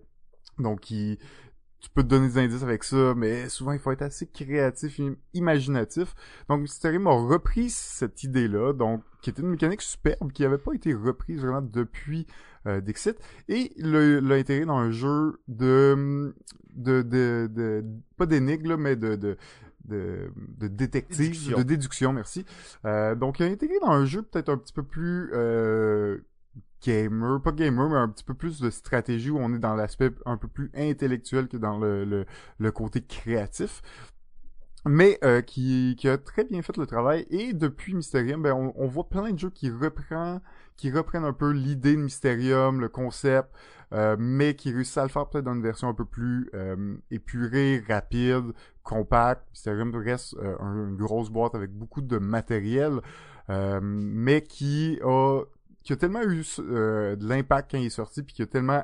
[0.60, 1.20] donc qui
[1.88, 5.00] tu peux te donner des indices avec ça, mais souvent il faut être assez créatif
[5.00, 6.14] et imaginatif.
[6.50, 10.74] Donc Mysterium a repris cette idée-là, donc qui était une mécanique superbe, qui n'avait pas
[10.74, 12.28] été reprise vraiment depuis
[12.66, 16.36] euh, Dixit, et l'a intégré dans un jeu de
[16.76, 17.86] de, de, de
[18.18, 19.38] pas d'énigmes, mais de, de
[19.86, 22.44] de, de détective, de déduction, merci.
[22.84, 26.18] Euh, donc, il a intégré dans un jeu peut-être un petit peu plus euh,
[26.82, 30.12] gamer, pas gamer, mais un petit peu plus de stratégie où on est dans l'aspect
[30.26, 32.26] un peu plus intellectuel que dans le, le,
[32.60, 33.82] le côté créatif
[34.88, 37.26] mais euh, qui, qui a très bien fait le travail.
[37.30, 40.42] Et depuis Mysterium, ben, on, on voit plein de jeux qui reprennent,
[40.76, 43.50] qui reprennent un peu l'idée de Mysterium, le concept,
[43.94, 46.96] euh, mais qui réussissent à le faire peut-être dans une version un peu plus euh,
[47.12, 49.44] épurée, rapide, compacte.
[49.52, 53.02] Mysterium reste euh, une grosse boîte avec beaucoup de matériel,
[53.50, 55.42] mais qui a
[55.88, 58.84] qui a tellement eu de l'impact quand il est sorti, puis qui a tellement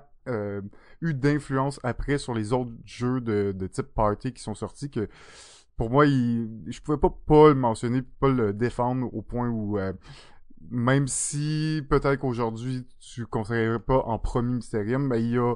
[1.01, 5.09] eu d'influence après sur les autres jeux de, de type party qui sont sortis que
[5.75, 9.77] pour moi, il, je pouvais pas pas le mentionner, pas le défendre au point où
[10.71, 15.55] même si peut-être qu'aujourd'hui tu conseillerais pas en premier Mysterium, ben il a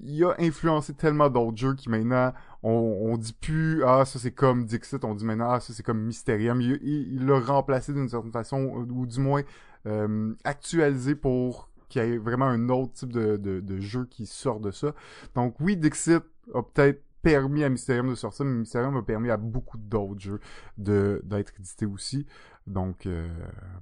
[0.00, 4.30] il a influencé tellement d'autres jeux qui maintenant on, on dit plus ah ça c'est
[4.30, 6.60] comme Dixit, on dit maintenant ah ça c'est comme Mysterium.
[6.60, 9.42] Il l'a remplacé d'une certaine façon ou du moins
[9.86, 14.26] euh, actualisé pour qu'il y ait vraiment un autre type de, de, de jeu qui
[14.26, 14.94] sort de ça.
[15.34, 19.36] Donc oui, Dixit a peut-être permis à Mysterium de sortir, mais Mysterium a permis à
[19.36, 20.40] beaucoup d'autres jeux
[20.78, 22.26] de d'être édités aussi.
[22.66, 23.28] Donc, euh,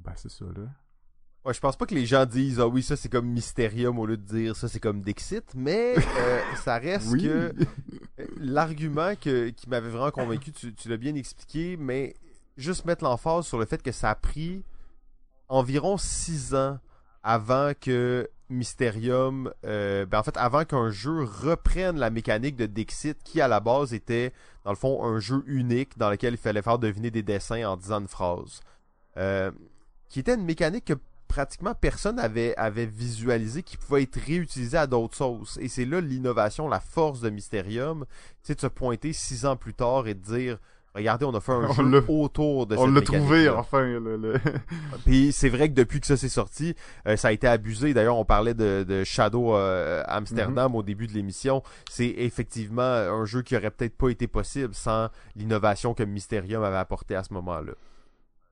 [0.04, 0.68] ben c'est ça, là.
[1.44, 4.06] Ouais, je pense pas que les gens disent ah oui ça c'est comme Mysterium au
[4.06, 7.52] lieu de dire ça c'est comme Dixit, mais euh, ça reste que euh,
[8.38, 12.14] l'argument que qui m'avait vraiment convaincu, tu, tu l'as bien expliqué, mais
[12.56, 14.62] juste mettre l'emphase sur le fait que ça a pris
[15.52, 16.78] environ six ans
[17.22, 23.22] avant que Mysterium, euh, ben en fait avant qu'un jeu reprenne la mécanique de Dixit
[23.22, 24.32] qui à la base était
[24.64, 27.76] dans le fond un jeu unique dans lequel il fallait faire deviner des dessins en
[27.76, 28.60] disant une phrase,
[29.18, 29.50] euh,
[30.08, 30.94] qui était une mécanique que
[31.28, 35.58] pratiquement personne avait, avait visualisé qui pouvait être réutilisé à d'autres sauces.
[35.60, 38.06] Et c'est là l'innovation, la force de Mysterium,
[38.42, 40.58] c'est de se pointer six ans plus tard et de dire
[40.94, 43.82] Regardez, on a fait un jeu autour de on cette On l'a trouvé enfin.
[43.82, 44.35] Le, le...
[45.06, 46.74] Puis c'est vrai que depuis que ça s'est sorti,
[47.06, 47.94] euh, ça a été abusé.
[47.94, 50.77] D'ailleurs, on parlait de, de Shadow euh, Amsterdam mm-hmm.
[50.77, 51.62] au début de l'émission.
[51.90, 56.77] C'est effectivement un jeu qui aurait peut-être pas été possible sans l'innovation que Mysterium avait
[56.77, 57.73] apporté à ce moment-là.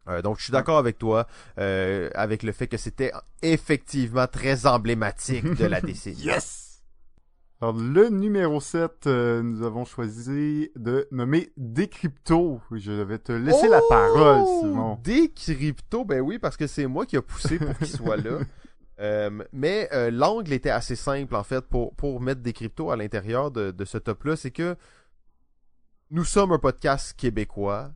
[0.09, 1.27] Euh, donc je suis d'accord avec toi,
[1.57, 3.13] avec le fait que c'était
[3.43, 6.23] effectivement très emblématique de la décennie.
[6.23, 6.60] yes!
[7.63, 12.59] Alors, le numéro 7, euh, nous avons choisi de nommer Décrypto.
[12.73, 14.61] Je vais te laisser la parole, oh!
[14.63, 14.99] Simon.
[15.05, 18.39] Décrypto, ben oui, parce que c'est moi qui a poussé pour qu'il soit là.
[19.03, 23.51] Euh, mais euh, l'angle était assez simple, en fait, pour, pour mettre Décrypto à l'intérieur
[23.51, 24.37] de, de ce top-là.
[24.37, 24.77] C'est que
[26.11, 27.93] nous sommes un podcast québécois.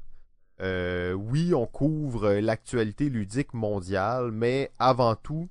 [0.60, 5.50] oui, on couvre l'actualité ludique mondiale, mais avant tout,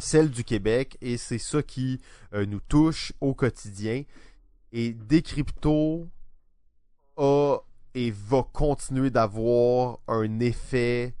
[0.00, 2.00] celle du Québec et c'est ça qui
[2.34, 4.02] euh, nous touche au quotidien.
[4.72, 6.08] Et Decrypto
[7.16, 7.58] a
[7.94, 11.14] et va continuer d'avoir un effet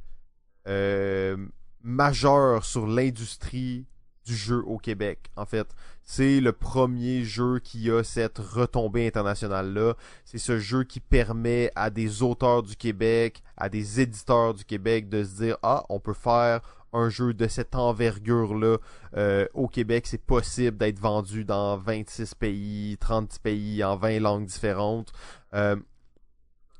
[0.68, 1.36] euh,
[1.82, 3.86] majeur sur l'industrie
[4.24, 5.30] du jeu au Québec.
[5.36, 5.66] En fait,
[6.02, 9.94] c'est le premier jeu qui a cette retombée internationale-là.
[10.24, 15.08] C'est ce jeu qui permet à des auteurs du Québec, à des éditeurs du Québec
[15.08, 16.60] de se dire, ah, on peut faire
[16.92, 18.78] un jeu de cette envergure-là
[19.16, 24.46] euh, au Québec, c'est possible d'être vendu dans 26 pays, 30 pays, en 20 langues
[24.46, 25.12] différentes.
[25.54, 25.76] Euh,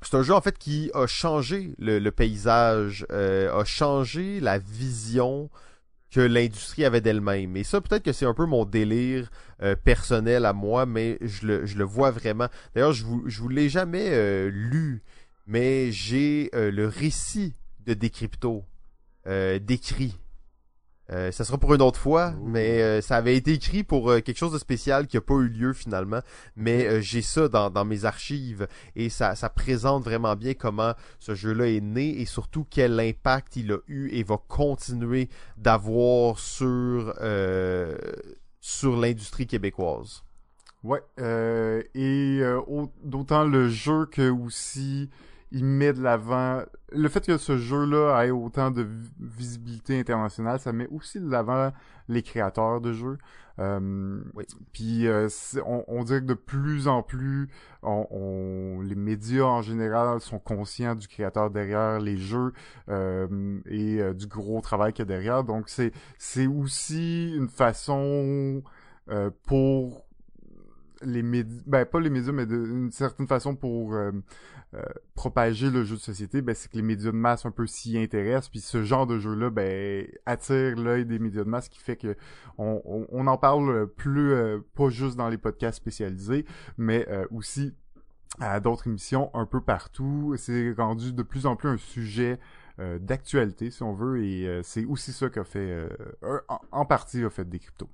[0.01, 5.49] c'est un jeu en fait qui a changé le, paysage, euh, a changé la vision
[6.09, 7.55] que l'industrie avait d'elle-même.
[7.55, 9.29] Et ça, peut-être que c'est un peu mon délire
[9.83, 12.47] personnel à moi, mais je le, je le vois vraiment.
[12.73, 15.03] D'ailleurs, je vous, je vous l'ai jamais lu,
[15.45, 17.53] mais j'ai le récit
[17.85, 18.65] de Decrypto
[19.27, 20.17] euh, décrit.
[21.11, 24.37] Euh, ça sera pour une autre fois, mais euh, ça avait été écrit pour quelque
[24.37, 26.21] chose de spécial qui n'a pas eu lieu finalement.
[26.55, 31.35] Mais j'ai ça dans, dans, mes archives et ça, ça présente vraiment bien comment ce
[31.35, 35.27] jeu-là est né et surtout quel impact il a eu et va continuer
[35.57, 37.13] d'avoir sur,
[38.61, 40.23] sur l'industrie québécoise.
[40.83, 41.03] Ouais,
[41.93, 42.41] et
[43.03, 45.09] d'autant le jeu que aussi
[45.51, 48.85] il met de l'avant le fait que ce jeu-là ait autant de
[49.19, 51.71] visibilité internationale, ça met aussi de l'avant
[52.07, 53.17] les créateurs de jeux.
[53.59, 54.45] Euh, oui.
[54.73, 55.27] Puis euh,
[55.65, 57.49] on, on, dirait que de plus en plus,
[57.83, 62.53] on, les médias en général sont conscients du créateur derrière les jeux
[62.89, 65.43] euh, et euh, du gros travail qu'il y a derrière.
[65.43, 68.63] Donc c'est c'est aussi une façon
[69.09, 70.05] euh, pour
[71.03, 74.11] les médias, ben pas les médias, mais d'une certaine façon pour euh,
[74.73, 74.81] euh,
[75.15, 77.97] propager le jeu de société, ben c'est que les médias de masse un peu s'y
[77.97, 81.97] intéressent, puis ce genre de jeu-là, ben attire l'œil des médias de masse, qui fait
[81.97, 82.15] que
[82.57, 82.81] on,
[83.11, 86.45] on, en parle plus euh, pas juste dans les podcasts spécialisés,
[86.77, 87.73] mais aussi
[88.39, 90.35] à d'autres émissions un peu partout.
[90.37, 92.39] C'est rendu de plus en plus un sujet
[92.99, 95.87] d'actualité, si on veut, et c'est aussi ça qu'a fait,
[96.47, 97.89] en, en, partie, a fait des cryptos.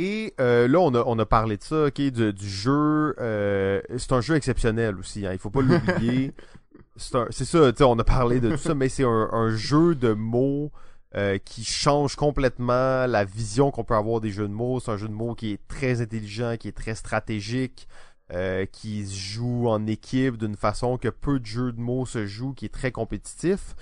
[0.00, 3.16] Et euh, là, on a, on a parlé de ça, ok, du, du jeu.
[3.18, 6.32] Euh, c'est un jeu exceptionnel aussi, hein, il faut pas l'oublier.
[6.96, 10.12] c'est ça, tu on a parlé de tout ça, mais c'est un, un, jeu de
[10.12, 10.70] mots
[11.16, 14.78] euh, qui change complètement la vision qu'on peut avoir des jeux de mots.
[14.78, 17.88] C'est un jeu de mots qui est très intelligent, qui est très stratégique,
[18.70, 22.52] qui se joue en équipe d'une façon que peu de jeux de mots se jouent,
[22.52, 23.74] qui est très compétitif.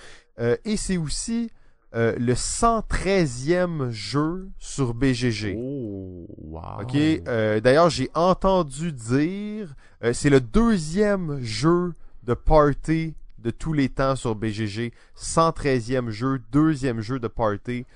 [0.64, 1.50] Et c'est aussi
[1.96, 5.56] euh, le 113e jeu sur BGG.
[5.58, 6.82] Oh, wow.
[6.82, 6.94] Ok.
[6.94, 9.74] Euh, D'ailleurs, j'ai entendu dire,
[10.04, 16.38] euh, c'est le deuxième jeu de party de tous les temps sur BGG, 113e jeu,
[16.52, 17.86] deuxième jeu de party.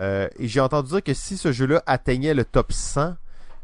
[0.00, 3.14] Et j'ai entendu dire que si ce jeu-là atteignait le top 100,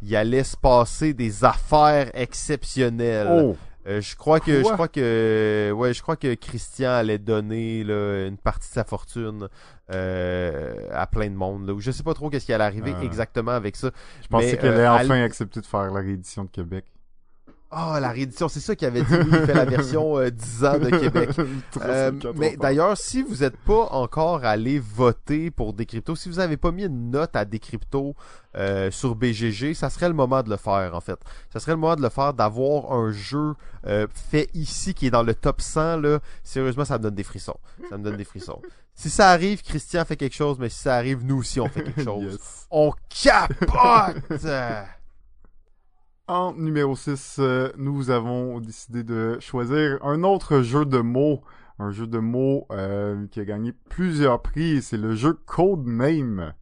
[0.02, 3.28] il allait se passer des affaires exceptionnelles.
[3.28, 3.56] Oh!
[3.90, 8.26] Euh, je crois que je crois que ouais, je crois que Christian allait donner là,
[8.26, 9.48] une partie de sa fortune
[9.92, 11.66] euh, à plein de monde.
[11.66, 11.74] Là.
[11.78, 13.04] Je sais pas trop qu'est-ce qui allait arriver Ah.
[13.04, 13.90] exactement avec ça.
[14.22, 16.84] Je pensais qu'elle euh, allait enfin accepter de faire la réédition de Québec.
[17.72, 19.14] Ah, la réédition, c'est ça qu'il avait dit.
[19.14, 21.30] Oui, il fait la version euh, 10 ans de Québec.
[21.82, 26.56] Euh, mais d'ailleurs, si vous n'êtes pas encore allé voter pour Décrypto, si vous n'avez
[26.56, 28.14] pas mis une note à Décrypto
[28.56, 31.18] euh, sur BGG, ça serait le moment de le faire, en fait.
[31.52, 33.54] Ça serait le moment de le faire, d'avoir un jeu
[33.86, 36.18] euh, fait ici qui est dans le top 100, là.
[36.42, 37.58] Sérieusement, ça me donne des frissons.
[37.88, 38.60] Ça me donne des frissons.
[38.94, 41.84] Si ça arrive, Christian fait quelque chose, mais si ça arrive, nous aussi, on fait
[41.84, 42.32] quelque chose.
[42.32, 42.66] Yes.
[42.70, 44.40] On capote!
[46.30, 47.40] En numéro 6,
[47.76, 51.42] nous avons décidé de choisir un autre jeu de mots.
[51.80, 54.80] Un jeu de mots euh, qui a gagné plusieurs prix.
[54.80, 56.54] C'est le jeu Codename.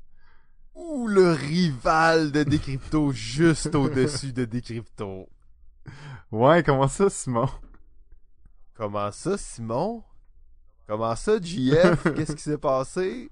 [0.75, 5.29] Ou le rival de Décrypto juste au-dessus de Décrypto.
[6.33, 7.51] Ouais, comment ça, Simon?
[8.73, 10.03] Comment ça, Simon?
[10.87, 12.05] Comment ça, JF?
[12.17, 13.31] Qu'est-ce qui s'est passé?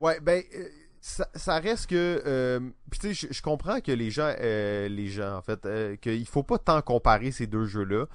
[0.00, 0.68] Ouais, ben, euh,
[1.34, 2.22] ça, reste que...
[2.26, 2.60] Euh,
[2.92, 6.42] tu sais, je- comprends que les gens, euh, les gens, en fait, euh, qu'il faut
[6.42, 8.06] pas tant comparer ces deux jeux-là,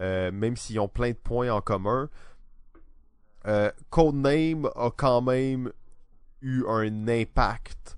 [0.00, 2.08] euh, même s'ils ont plein de points en commun.
[3.46, 5.72] Euh, Codename a quand même
[6.42, 7.96] eu un impact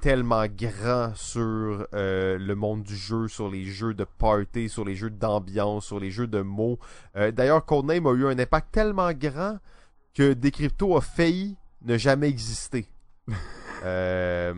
[0.00, 5.10] tellement grand sur le monde du jeu, sur les jeux de party, sur les jeux
[5.10, 6.80] d'ambiance, sur les jeux de mots.
[7.14, 9.58] D'ailleurs, Codename a eu un impact tellement grand
[10.14, 12.88] que Decrypto a failli ne jamais exister.
[13.84, 14.52] Euh,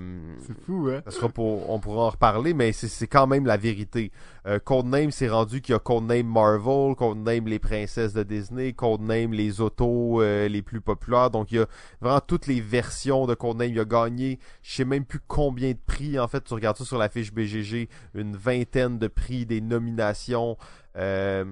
[0.46, 1.02] C'est fou, hein?
[1.04, 4.12] ça sera pour, on pourra en reparler, mais c'est c'est quand même la vérité.
[4.46, 9.32] Euh, Codename s'est rendu qu'il y a Codename Marvel, Codename les princesses de Disney, Codename
[9.32, 11.30] les autos euh, les plus populaires.
[11.30, 11.66] Donc il y a
[12.00, 13.70] vraiment toutes les versions de Codename.
[13.70, 16.18] Il a gagné, je sais même plus combien de prix.
[16.18, 20.58] En fait, tu regardes ça sur la fiche BGG, une vingtaine de prix, des nominations.
[20.96, 21.44] Euh,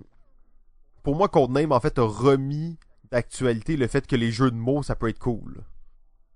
[1.02, 2.78] pour moi, Codename en fait a remis
[3.10, 5.62] d'actualité le fait que les jeux de mots ça peut être cool.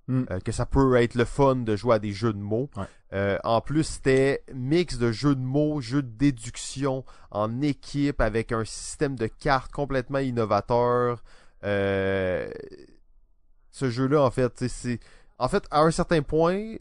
[0.08, 0.24] Mm.
[0.30, 2.70] Euh, que ça peut être le fun de jouer à des jeux de mots.
[2.76, 2.84] Ouais.
[3.12, 8.52] Euh, en plus, c'était mix de jeux de mots, jeux de déduction en équipe avec
[8.52, 11.22] un système de cartes complètement innovateur.
[11.64, 12.48] Euh,
[13.72, 15.00] ce jeu-là, en fait, c'est.
[15.38, 16.76] En fait, à un certain point,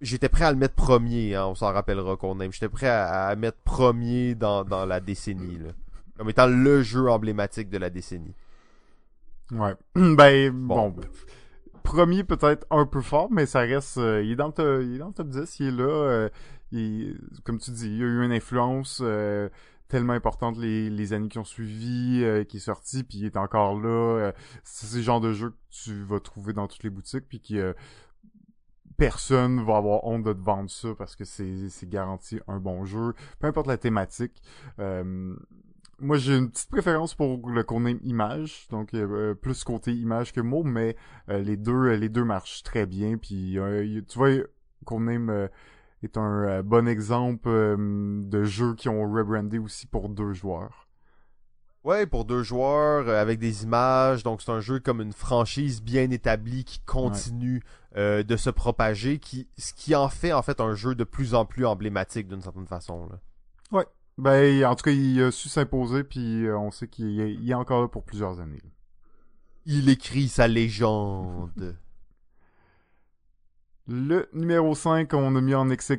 [0.00, 2.52] j'étais prêt à le mettre premier, hein, on s'en rappellera qu'on aime.
[2.52, 5.70] J'étais prêt à, à mettre premier dans, dans la décennie, là.
[6.16, 8.34] Comme étant le jeu emblématique de la décennie.
[9.52, 9.74] Ouais.
[9.94, 10.90] ben, bon.
[10.90, 11.00] Bon.
[11.88, 13.96] Premier peut-être un peu fort, mais ça reste...
[13.96, 15.84] euh, il, est dans le il est dans top 10, il est là.
[15.88, 16.28] euh,
[16.70, 19.48] il- comme tu dis, il a eu une influence euh,
[19.88, 23.80] tellement importante les, les années qui ont suivi, qui est sorti, puis il est encore
[23.80, 24.32] là.
[24.64, 27.58] c'est le genre de jeu que tu vas trouver dans toutes les boutiques, puis qui...
[28.98, 33.14] personne va avoir honte de te vendre ça parce que c'est garanti un bon jeu.
[33.38, 34.42] Peu importe la thématique.
[36.00, 40.40] Moi, j'ai une petite préférence pour le codename image, donc euh, plus côté image que
[40.40, 40.96] mot, mais
[41.28, 43.16] euh, les deux euh, les deux marchent très bien.
[43.18, 44.30] Puis euh, tu vois,
[44.84, 45.48] codename euh,
[46.02, 47.76] est un euh, bon exemple euh,
[48.24, 50.86] de jeu qui ont rebrandé aussi pour deux joueurs.
[51.84, 55.80] Ouais, pour deux joueurs, euh, avec des images, donc c'est un jeu comme une franchise
[55.82, 57.62] bien établie qui continue
[57.96, 61.34] euh, de se propager, qui, ce qui en fait en fait un jeu de plus
[61.34, 63.08] en plus emblématique d'une certaine façon.
[63.08, 63.18] Là.
[64.18, 67.48] Ben, en tout cas, il a su s'imposer, puis euh, on sait qu'il est, il
[67.50, 68.60] est encore là pour plusieurs années.
[68.62, 68.70] là.
[69.64, 71.76] Il écrit sa légende.
[73.86, 75.92] Le numéro 5, on a mis en ex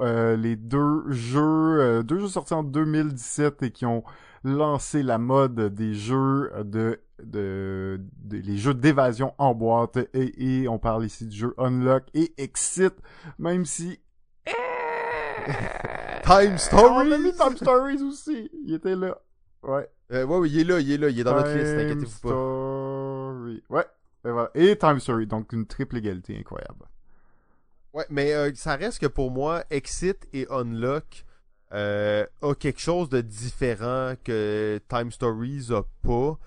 [0.00, 4.02] euh, les deux jeux, euh, deux jeux sortis en 2017 et qui ont
[4.44, 10.68] lancé la mode des jeux de, de, de- les jeux d'évasion en boîte et, et
[10.68, 12.92] on parle ici du jeu Unlock et Exit,
[13.38, 14.00] même si
[16.24, 17.08] Time Stories!
[17.08, 19.18] on a mis Time Stories aussi, il était là.
[19.62, 19.88] Ouais.
[20.12, 21.80] Euh, ouais, ouais, il est là, il est là, il est dans notre liste, Time
[21.80, 22.28] inquiétez-vous pas.
[22.28, 23.62] Story.
[23.70, 23.86] Ouais.
[24.24, 24.50] Et, voilà.
[24.54, 26.86] et Time Story, donc une triple égalité incroyable.
[27.92, 31.24] Ouais, mais euh, ça reste que pour moi, Exit et Unlock
[31.72, 36.38] euh, a quelque chose de différent que Time Stories a pas.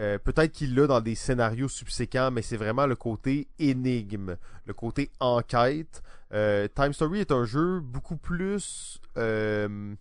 [0.00, 4.74] Euh, Peut-être qu'il l'a dans des scénarios subséquents, mais c'est vraiment le côté énigme, le
[4.74, 6.02] côté enquête.
[6.32, 8.98] Euh, Time Story est un jeu beaucoup plus...
[9.18, 9.94] euh,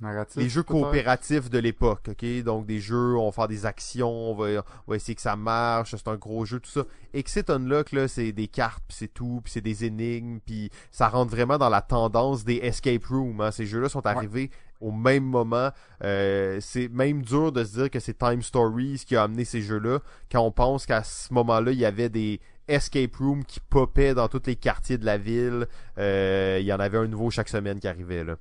[0.00, 2.42] Narratif, les jeux coopératifs de l'époque, ok?
[2.44, 5.34] Donc des jeux, on va faire des actions, on va, on va essayer que ça
[5.34, 6.84] marche, c'est un gros jeu, tout ça.
[7.14, 11.08] Exit Unlock, là, c'est des cartes, puis c'est tout, puis c'est des énigmes, puis ça
[11.08, 13.40] rentre vraiment dans la tendance des escape rooms.
[13.40, 13.50] hein.
[13.50, 14.50] Ces jeux-là sont arrivés
[14.80, 15.70] au même moment.
[16.04, 19.62] Euh, c'est même dur de se dire que c'est Time Stories qui a amené ces
[19.62, 19.98] jeux-là,
[20.30, 24.28] quand on pense qu'à ce moment-là, il y avait des escape rooms qui popaient dans
[24.28, 25.66] tous les quartiers de la ville.
[25.98, 28.36] Euh, il y en avait un nouveau chaque semaine qui arrivait, là.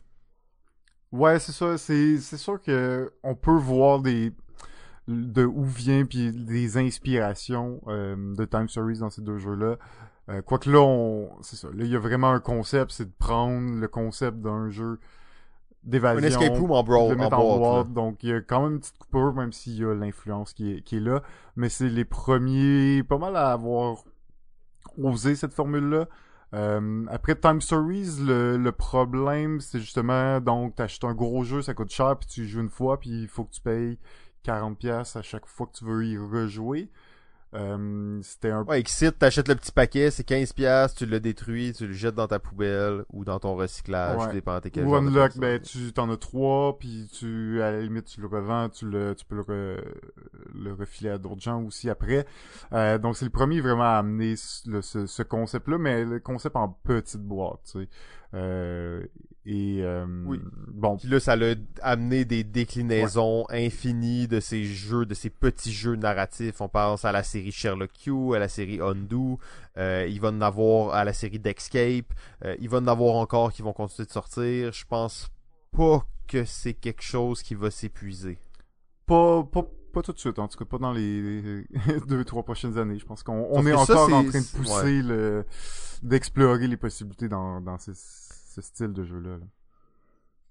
[1.18, 1.78] Ouais, c'est ça.
[1.78, 4.32] C'est c'est sûr que on peut voir des
[5.08, 9.78] de où vient puis des inspirations euh, de Time Stories dans ces deux jeux-là.
[10.30, 11.70] Euh, Quoique là, on c'est ça.
[11.70, 15.00] Là, il y a vraiment un concept, c'est de prendre le concept d'un jeu
[15.86, 17.84] Un d'évasion, escape room en, brawl, mettre en en boîte, là.
[17.84, 17.94] boîte.
[17.94, 20.74] Donc, il y a quand même une petite coupure, même s'il y a l'influence qui
[20.74, 21.24] est, qui est là.
[21.56, 24.04] Mais c'est les premiers, pas mal à avoir
[25.02, 26.08] osé cette formule-là.
[26.54, 31.74] Euh, après Time Stories, le, le problème, c'est justement, donc, t'achètes un gros jeu, ça
[31.74, 34.00] coûte cher, puis tu joues une fois, puis il faut que tu payes
[34.46, 36.90] 40$ à chaque fois que tu veux y rejouer.
[37.54, 41.88] Euh, c'était un Ouais, Exit, t'achètes le petit paquet, c'est 15$, tu le détruis, tu
[41.88, 44.34] le jettes dans ta poubelle ou dans ton recyclage, Ouais.
[44.34, 48.20] dépend quel Ou Unlock, ben tu t'en as trois, puis tu à la limite tu
[48.20, 49.82] le revends, tu le tu peux le, re-
[50.56, 52.26] le refiler à d'autres gens aussi après.
[52.74, 56.56] Euh, donc c'est le premier vraiment à amener le- ce, ce concept-là, mais le concept
[56.58, 57.90] en petite boîte, tu sais.
[58.34, 59.04] Euh,
[59.46, 60.40] et euh, Oui.
[60.68, 65.72] bon, Puis là, ça l'a amené des déclinaisons infinies de ces jeux, de ces petits
[65.72, 66.60] jeux narratifs.
[66.60, 69.40] On pense à la série Sherlock Q, à la série Undo.
[69.78, 72.14] Euh, il va en avoir à la série d'Escape.
[72.44, 74.74] Euh, il va en avoir encore qui vont continuer de sortir.
[74.74, 75.30] Je pense
[75.72, 78.38] pas que c'est quelque chose qui va s'épuiser.
[79.06, 79.66] pas pas
[79.98, 81.66] pas tout de suite, en tout cas pas dans les
[82.08, 83.00] deux trois prochaines années.
[83.00, 85.46] Je pense qu'on on est ça, encore en train de pousser le
[86.04, 89.38] d'explorer les possibilités dans dans ce, ce style de jeu là.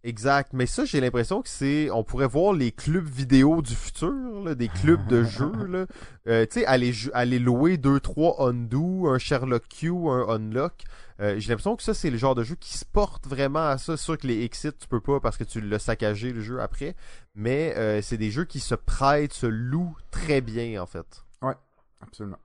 [0.06, 4.12] Exact, mais ça j'ai l'impression que c'est, on pourrait voir les clubs vidéo du futur,
[4.44, 5.86] là, des clubs de jeux, là.
[6.28, 6.66] Euh, tu sais,
[7.12, 10.84] aller, louer 2-3 Undo, un Sherlock Q, un Unlock.
[11.20, 13.78] Euh, j'ai l'impression que ça c'est le genre de jeu qui se porte vraiment à
[13.78, 13.96] ça.
[13.96, 16.94] Sûr que les Exit tu peux pas parce que tu l'as saccagé le jeu après,
[17.34, 21.24] mais euh, c'est des jeux qui se prêtent, se louent très bien en fait.
[22.00, 22.38] Absolument.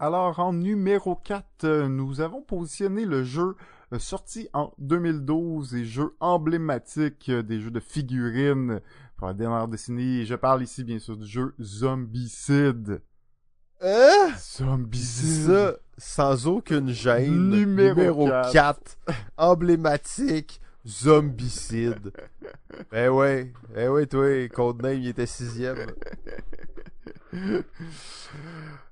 [0.00, 3.56] Alors, en numéro 4, euh, nous avons positionné le jeu
[3.98, 8.80] sorti en 2012 et jeu emblématique euh, des jeux de figurines
[9.16, 10.20] pour la dernière décennie.
[10.20, 13.00] Et je parle ici, bien sûr, du jeu Zombicide.
[13.82, 15.46] Euh, Zombicide.
[15.46, 17.48] ça, sans aucune gêne.
[17.48, 18.52] Numéro quatre.
[18.52, 18.98] quatre.
[19.36, 20.60] emblématique.
[20.86, 22.12] Zombicide.
[22.90, 25.78] ben ouais, ben ouais, toi, Codename, il était sixième.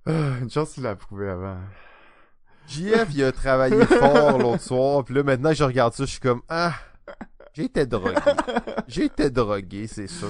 [0.09, 1.59] Ah, une chance qu'il l'a approuvé avant.
[2.69, 6.21] JF, il a travaillé fort l'autre soir, puis là, maintenant, je regarde ça, je suis
[6.21, 6.75] comme, ah,
[7.53, 8.15] j'ai été drogué.
[8.87, 10.29] J'ai été drogué, c'est sûr.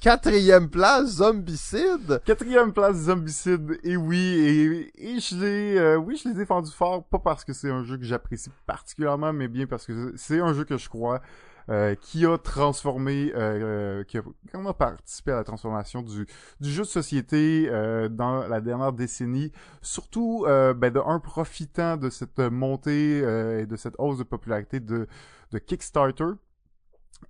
[0.00, 2.22] Quatrième place, Zombicide.
[2.24, 3.78] Quatrième place, Zombicide.
[3.84, 7.52] Et oui, et, et je l'ai, euh, oui, je l'ai défendu fort, pas parce que
[7.52, 10.88] c'est un jeu que j'apprécie particulièrement, mais bien parce que c'est un jeu que je
[10.88, 11.20] crois
[11.68, 14.22] euh, qui a transformé, euh, euh, qui a
[14.52, 16.26] vraiment participé à la transformation du,
[16.60, 19.52] du jeu de société euh, dans la dernière décennie.
[19.80, 24.80] Surtout, euh, ben, de un profitant de cette montée et de cette hausse de popularité
[24.80, 25.06] de,
[25.50, 26.32] de Kickstarter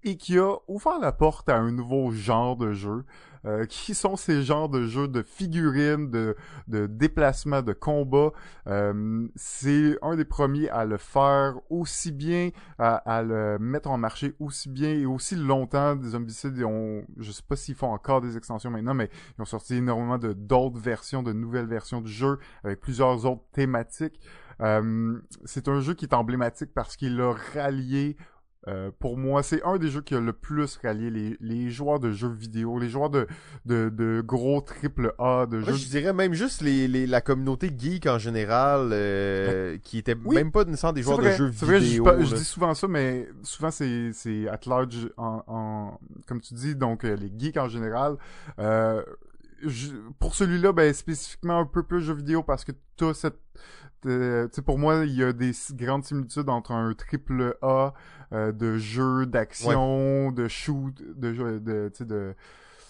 [0.04, 3.04] et qui a ouvert la porte à un nouveau genre de jeu,
[3.44, 6.36] euh, qui sont ces genres de jeux de figurines, de,
[6.68, 8.32] de déplacements, de combats?
[8.66, 13.98] Euh, c'est un des premiers à le faire aussi bien, à, à le mettre en
[13.98, 15.96] marché aussi bien et aussi longtemps.
[15.96, 19.46] Des Zombicides, ont, je sais pas s'ils font encore des extensions maintenant, mais ils ont
[19.46, 24.20] sorti énormément de d'autres versions, de nouvelles versions du jeu avec plusieurs autres thématiques.
[24.60, 28.16] Euh, c'est un jeu qui est emblématique parce qu'il a rallié
[28.68, 31.98] euh, pour moi, c'est un des jeux qui a le plus rallié les, les joueurs
[31.98, 33.26] de jeux vidéo, les joueurs de,
[33.66, 35.76] de, de gros triple A, de Moi, jeux...
[35.76, 40.36] je dirais même juste les, les- la communauté geek en général, euh, qui était Oui.
[40.36, 42.22] même pas nécessairement des joueurs vrai, de jeux c'est vrai, je, vidéo.
[42.22, 47.04] dis souvent ça, mais souvent c'est, c'est at large, en, en, comme tu dis, donc
[47.04, 48.16] euh, les geeks en général.
[48.60, 49.02] Euh,
[49.64, 53.38] je- pour celui-là, ben spécifiquement un peu plus jeux vidéo parce que t'as cette...
[54.06, 57.94] euh, pour moi, il y a des grandes similitudes entre un triple A
[58.32, 62.34] euh, de jeux d'action, de shoot, de jeux de, de,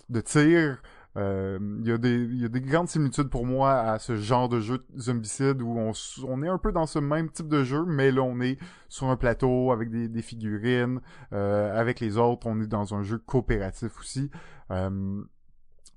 [0.08, 0.80] de tir.
[1.18, 4.16] Euh, Il y, a des- il y a des grandes similitudes pour moi à ce
[4.16, 5.92] genre de jeu zombicide où on,
[6.26, 8.56] on est un peu dans ce même type de jeu, mais là on est
[8.88, 11.00] sur un plateau avec des, des figurines,
[11.34, 14.30] euh, avec les autres, on est dans un jeu coopératif aussi.
[14.70, 15.22] Euh,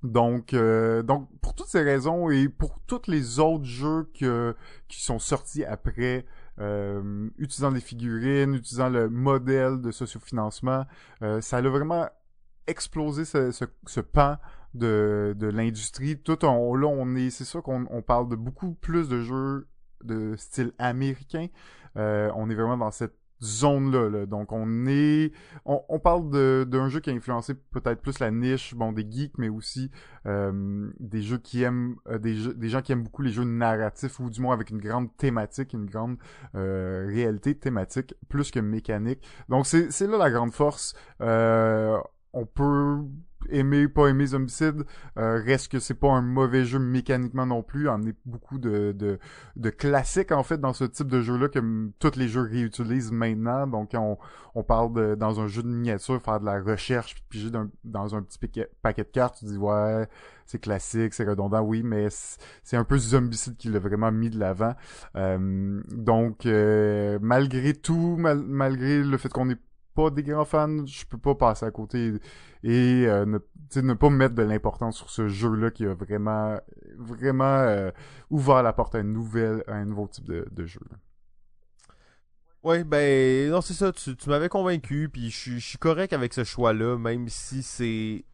[0.04, 4.54] donc, euh, donc pour toutes ces raisons et pour tous les autres jeux que,
[4.90, 6.26] qui sont sortis après
[6.60, 10.86] euh, utilisant des figurines, utilisant le modèle de sociofinancement.
[11.22, 12.08] Euh, ça a vraiment
[12.68, 14.38] explosé ce, ce, ce pan
[14.74, 16.18] de, de l'industrie.
[16.18, 19.68] Tout on, là, on est, c'est sûr qu'on on parle de beaucoup plus de jeux
[20.04, 21.48] de style américain.
[21.98, 24.10] Euh, on est vraiment dans cette zone-là.
[24.10, 24.26] Là.
[24.26, 25.32] Donc, on est...
[25.66, 26.30] On, on parle
[26.68, 29.92] d'un jeu qui a influencé peut-être plus la niche, bon, des geeks, mais aussi
[30.26, 31.96] euh, des jeux qui aiment...
[32.08, 34.80] Euh, des, des gens qui aiment beaucoup les jeux narratifs, ou du moins avec une
[34.80, 36.18] grande thématique, une grande
[36.56, 39.22] euh, réalité thématique, plus que mécanique.
[39.50, 40.96] Donc, c'est là la grande force.
[42.38, 42.98] On peut
[43.50, 44.86] aimer, pas aimer Zombicide,
[45.18, 47.90] euh, reste que c'est pas un mauvais jeu mécaniquement non plus.
[47.90, 49.20] On est beaucoup de, de,
[49.56, 53.68] de classiques en fait dans ce type de jeu-là que tous les jeux réutilisent maintenant.
[53.68, 54.18] Donc on,
[54.56, 57.52] on parle de dans un jeu de miniature, faire de la recherche, puis piger
[57.84, 58.40] dans un petit
[58.82, 60.08] paquet, de cartes, tu dis ouais,
[60.46, 62.08] c'est classique, c'est redondant, oui, mais
[62.64, 64.76] c'est un peu Zombicide qui l'a vraiment mis de l'avant.
[65.16, 69.60] Euh, donc euh, malgré tout, malgré le fait qu'on est
[69.96, 72.14] pas des grands fans, je peux pas passer à côté
[72.64, 76.60] et euh, ne, ne pas mettre de l'importance sur ce jeu-là qui a vraiment,
[76.98, 77.92] vraiment euh,
[78.30, 80.82] ouvert la porte à, une nouvelle, à un nouveau type de, de jeu.
[82.64, 86.44] Ouais, ben non, c'est ça, tu, tu m'avais convaincu, puis je suis correct avec ce
[86.44, 88.26] choix-là, même si c'est...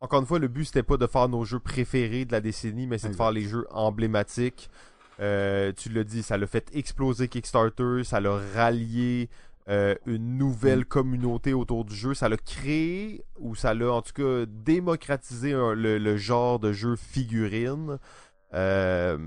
[0.00, 2.86] Encore une fois, le but c'était pas de faire nos jeux préférés de la décennie,
[2.86, 4.70] mais c'est de faire les jeux emblématiques.
[5.20, 9.30] Euh, tu l'as dit, ça l'a fait exploser Kickstarter, ça l'a rallié
[9.68, 10.84] euh, une nouvelle mm.
[10.84, 12.14] communauté autour du jeu.
[12.14, 17.98] Ça l'a créé, ou ça l'a en tout cas démocratisé le, genre de jeu figurine.
[18.54, 19.18] Euh,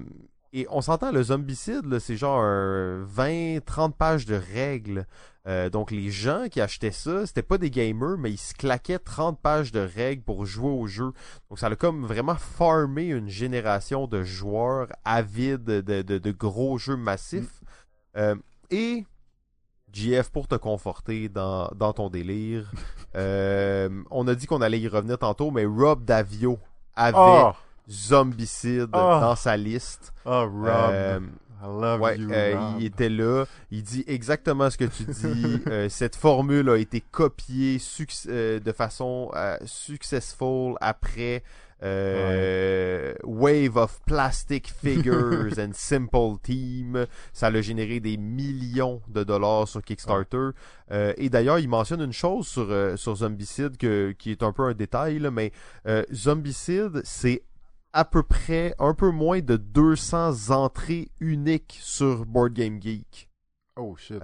[0.53, 5.05] et on s'entend, le zombicide, c'est genre 20-30 pages de règles.
[5.45, 8.99] Euh, donc les gens qui achetaient ça, c'était pas des gamers, mais ils se claquaient
[8.99, 11.11] 30 pages de règles pour jouer au jeu.
[11.49, 16.97] Donc ça a comme vraiment farmé une génération de joueurs avides de, de, gros jeux
[16.97, 17.61] massifs.
[18.15, 18.39] Mm.
[18.71, 19.05] et
[19.93, 22.71] GF pour te conforter dans, dans ton délire.
[23.15, 26.59] Euh, on a dit qu'on allait y revenir tantôt, mais Rob Davio
[26.95, 27.53] avait oh!
[27.89, 28.97] Zombicide oh!
[28.97, 30.13] dans sa liste.
[30.25, 30.69] Oh, Rob.
[30.69, 31.19] Euh,
[31.59, 33.45] I love you, euh, il était là.
[33.71, 35.63] Il dit exactement ce que tu dis.
[35.89, 37.79] cette formule a été copiée
[38.27, 39.31] de façon
[39.65, 41.41] successful après
[41.81, 47.05] euh, Wave of Plastic Figures and Simple Team.
[47.33, 50.49] Ça a généré des millions de dollars sur Kickstarter.
[50.91, 54.51] Euh, et d'ailleurs, il mentionne une chose sur, euh, sur Zombicide que, qui est un
[54.51, 55.51] peu un détail, là, mais
[56.13, 57.43] Zombicide, c'est
[57.93, 63.29] à peu près un peu moins de 200 entrées uniques sur Board Game Geek.
[63.75, 64.21] Oh shit.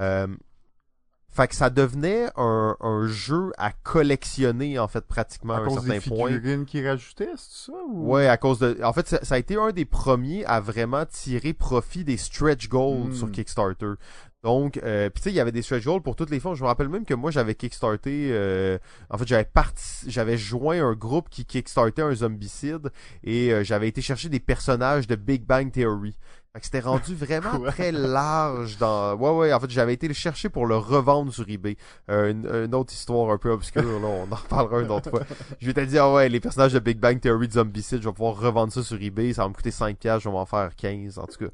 [1.36, 5.76] Fait que ça devenait un, un, jeu à collectionner, en fait, pratiquement à, un certain
[5.76, 7.74] cause des figurines qui rajoutaient, c'est ça?
[7.90, 8.14] Ou...
[8.14, 8.80] Ouais, à cause de...
[8.82, 13.14] En fait, ça, a été un des premiers à vraiment tirer profit des stretch goals
[13.14, 13.32] sur hmm.
[13.32, 13.96] Kickstarter.
[14.44, 16.56] Donc, euh, puis tu sais, il y avait des stretch goals pour toutes les fonds.
[16.56, 18.30] Je me rappelle même que moi, j'avais kickstarté...
[18.32, 18.78] Euh,
[19.10, 22.92] en fait, j'avais parti, j'avais joint un groupe qui kickstartait un zombicide
[23.26, 26.16] et euh, j'avais été chercher des personnages de Big Bang Theory.
[26.56, 29.14] Fait que c'était rendu vraiment très large dans.
[29.16, 31.76] Ouais, ouais, en fait, j'avais été le chercher pour le revendre sur eBay.
[32.10, 35.24] Euh, une, autre histoire un peu obscure, là, on en reparlera une autre fois.
[35.60, 38.14] Je vais dire, ah ouais, les personnages de Big Bang Theory de Zombicide, je vais
[38.14, 41.20] pouvoir revendre ça sur eBay, ça va me coûter 5$, je vais m'en faire 15,
[41.20, 41.52] en tout cas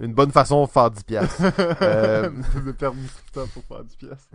[0.00, 1.38] une bonne façon de faire 10 pièces.
[1.82, 2.30] Euh...
[2.64, 4.28] de perdre de temps pour faire 10 pièces.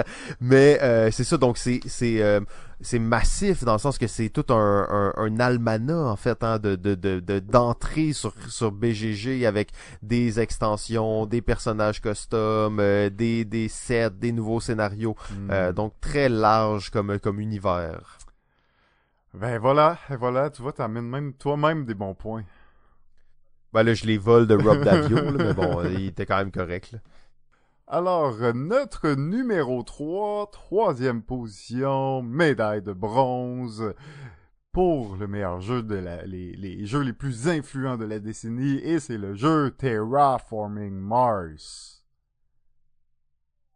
[0.40, 2.40] Mais euh, c'est ça, donc c'est c'est euh,
[2.80, 6.58] c'est massif dans le sens que c'est tout un, un, un almanach en fait hein,
[6.58, 9.70] de de de d'entrée sur sur BGG avec
[10.02, 15.16] des extensions, des personnages custom, des des sets, des nouveaux scénarios.
[15.30, 15.72] Hmm.
[15.72, 18.18] donc très large comme comme univers.
[19.34, 22.44] Ben voilà, voilà, tu vois, t'amènes même toi-même des bons points.
[23.74, 26.92] Ben là, je les vole de Rob Davio, mais bon, il était quand même correct.
[26.92, 27.00] Là.
[27.88, 33.92] Alors, notre numéro 3, troisième position, médaille de bronze
[34.70, 38.76] pour le meilleur jeu de la, les, les jeux les plus influents de la décennie,
[38.76, 42.04] et c'est le jeu Terraforming Mars.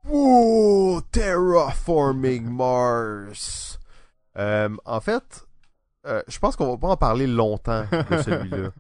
[0.08, 3.80] Ouh, Terraforming Mars.
[4.36, 5.44] Euh, en fait,
[6.06, 8.70] euh, je pense qu'on va pas en parler longtemps de celui-là.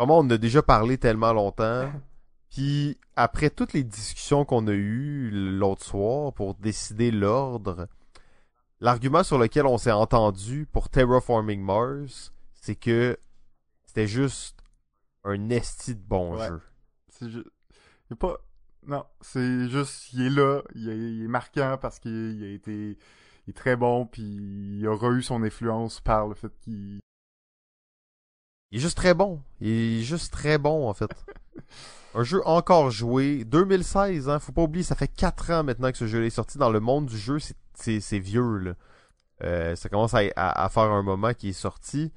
[0.00, 1.92] Vraiment, on a déjà parlé tellement longtemps.
[2.50, 7.86] Puis après toutes les discussions qu'on a eues l'autre soir pour décider l'ordre,
[8.80, 13.18] l'argument sur lequel on s'est entendu pour Terraforming Mars, c'est que
[13.84, 14.56] c'était juste
[15.22, 16.62] un esti de bon jeu.
[17.10, 17.50] C'est juste...
[18.18, 18.38] pas...
[18.86, 22.96] Non, c'est juste, il est là, il est, marquant parce qu'il a été
[23.46, 24.22] il est très bon, puis
[24.78, 27.00] il aura eu son influence par le fait qu'il
[28.70, 29.42] il est juste très bon.
[29.60, 31.10] Il est juste très bon, en fait.
[32.14, 33.44] Un jeu encore joué.
[33.44, 34.38] 2016, hein.
[34.38, 36.58] Faut pas oublier, ça fait 4 ans maintenant que ce jeu est sorti.
[36.58, 37.38] Dans le monde du jeu,
[37.74, 38.74] c'est vieux, là.
[39.42, 42.12] Euh, ça commence à, à, faire un moment qui est sorti.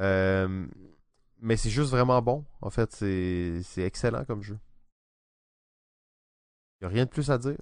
[0.00, 0.66] Euh,
[1.40, 2.44] mais c'est juste vraiment bon.
[2.62, 4.58] En fait, c'est excellent comme jeu.
[6.82, 7.58] Y a rien de plus à dire.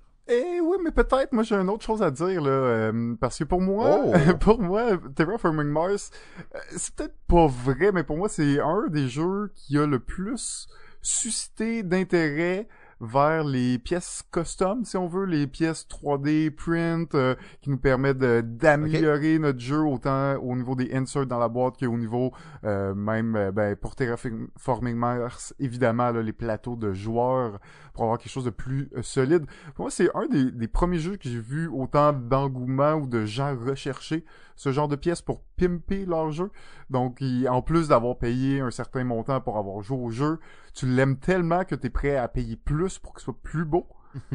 [0.87, 4.03] Mais peut-être, moi j'ai une autre chose à dire là, euh, parce que pour moi,
[4.05, 4.13] oh.
[4.41, 6.13] pour moi, Terraforming Mars,
[6.55, 9.99] euh, c'est peut-être pas vrai, mais pour moi c'est un des jeux qui a le
[9.99, 10.69] plus
[11.03, 12.69] suscité d'intérêt
[13.01, 18.19] vers les pièces custom, si on veut, les pièces 3D print euh, qui nous permettent
[18.19, 22.33] d'améliorer notre jeu autant au niveau des inserts dans la boîte qu'au niveau
[22.65, 27.59] euh, même euh, ben, pour Terraforming Mars, évidemment les plateaux de joueurs
[27.97, 29.47] pour avoir quelque chose de plus solide.
[29.75, 33.25] Pour moi, c'est un des, des, premiers jeux que j'ai vu autant d'engouement ou de
[33.25, 34.23] gens rechercher
[34.55, 36.51] ce genre de pièces pour pimper leur jeu.
[36.91, 40.39] Donc, en plus d'avoir payé un certain montant pour avoir joué au jeu,
[40.75, 43.87] tu l'aimes tellement que tu es prêt à payer plus pour qu'il soit plus beau.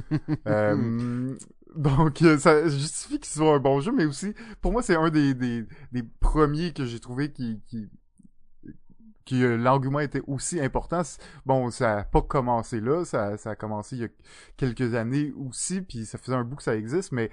[0.47, 1.35] euh,
[1.75, 5.11] donc, euh, ça justifie qu'il soit un bon jeu, mais aussi, pour moi, c'est un
[5.11, 7.88] des, des, des premiers que j'ai trouvé qui, qui,
[9.26, 11.02] qui euh, l'argument était aussi important.
[11.45, 14.10] Bon, ça a pas commencé là, ça, a commencé il y a
[14.57, 17.30] quelques années aussi, puis ça faisait un bout que ça existe, mais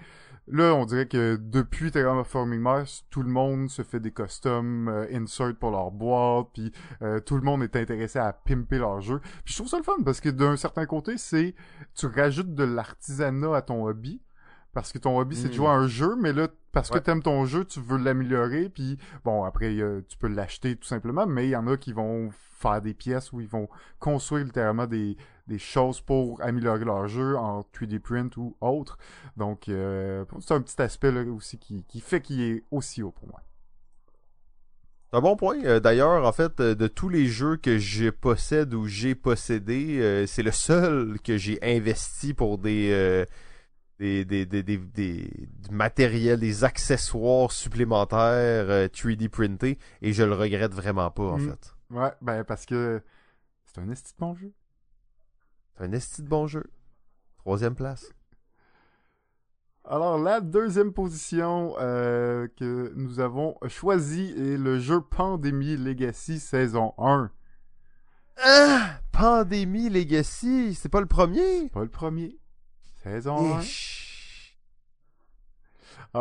[0.50, 5.06] Là, on dirait que depuis Terraforming Mars, tout le monde se fait des custom euh,
[5.12, 9.20] insert pour leur boîte, puis euh, tout le monde est intéressé à pimper leur jeu.
[9.44, 11.54] Puis je trouve ça le fun parce que d'un certain côté, c'est
[11.94, 14.22] tu rajoutes de l'artisanat à ton hobby.
[14.74, 17.22] Parce que ton hobby, c'est de jouer à un jeu, mais là, parce que t'aimes
[17.22, 19.74] ton jeu, tu veux l'améliorer, puis bon, après,
[20.08, 23.32] tu peux l'acheter tout simplement, mais il y en a qui vont faire des pièces
[23.32, 23.68] où ils vont
[23.98, 25.16] construire littéralement des,
[25.46, 28.98] des choses pour améliorer leur jeu en 3D print ou autre.
[29.36, 33.12] Donc, euh, c'est un petit aspect là, aussi qui, qui fait qu'il est aussi haut
[33.12, 33.40] pour moi.
[35.10, 35.58] C'est un bon point.
[35.64, 40.24] Euh, d'ailleurs, en fait, euh, de tous les jeux que je possède ou j'ai possédé,
[40.26, 43.26] c'est le seul que j'ai investi pour des,
[43.98, 45.30] des, des, des, des, des,
[45.70, 51.50] matériels, des accessoires supplémentaires 3D printés et je le regrette vraiment pas, en mm.
[51.50, 51.74] fait.
[51.90, 53.02] Ouais, ben parce que
[53.66, 54.52] c'est un esti de bon jeu.
[55.78, 56.64] Un esti de bon jeu.
[57.38, 58.12] Troisième place.
[59.90, 66.92] Alors, la deuxième position euh, que nous avons choisi est le jeu Pandémie Legacy saison
[66.98, 67.30] 1.
[68.36, 69.00] Ah!
[69.12, 71.70] Pandémie Legacy, c'est pas le premier?
[71.70, 72.38] Pas le premier.
[73.02, 73.62] Saison 1.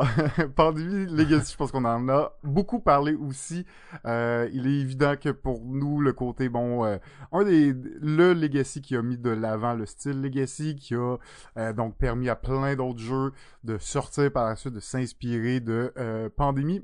[0.55, 3.65] Pandémie Legacy, je pense qu'on en a beaucoup parlé aussi.
[4.05, 6.97] Euh, il est évident que pour nous, le côté, bon, euh,
[7.31, 11.17] un des, le Legacy qui a mis de l'avant le style Legacy, qui a
[11.57, 13.31] euh, donc permis à plein d'autres jeux
[13.63, 15.93] de sortir par la suite, de s'inspirer de
[16.35, 16.83] Pandémie.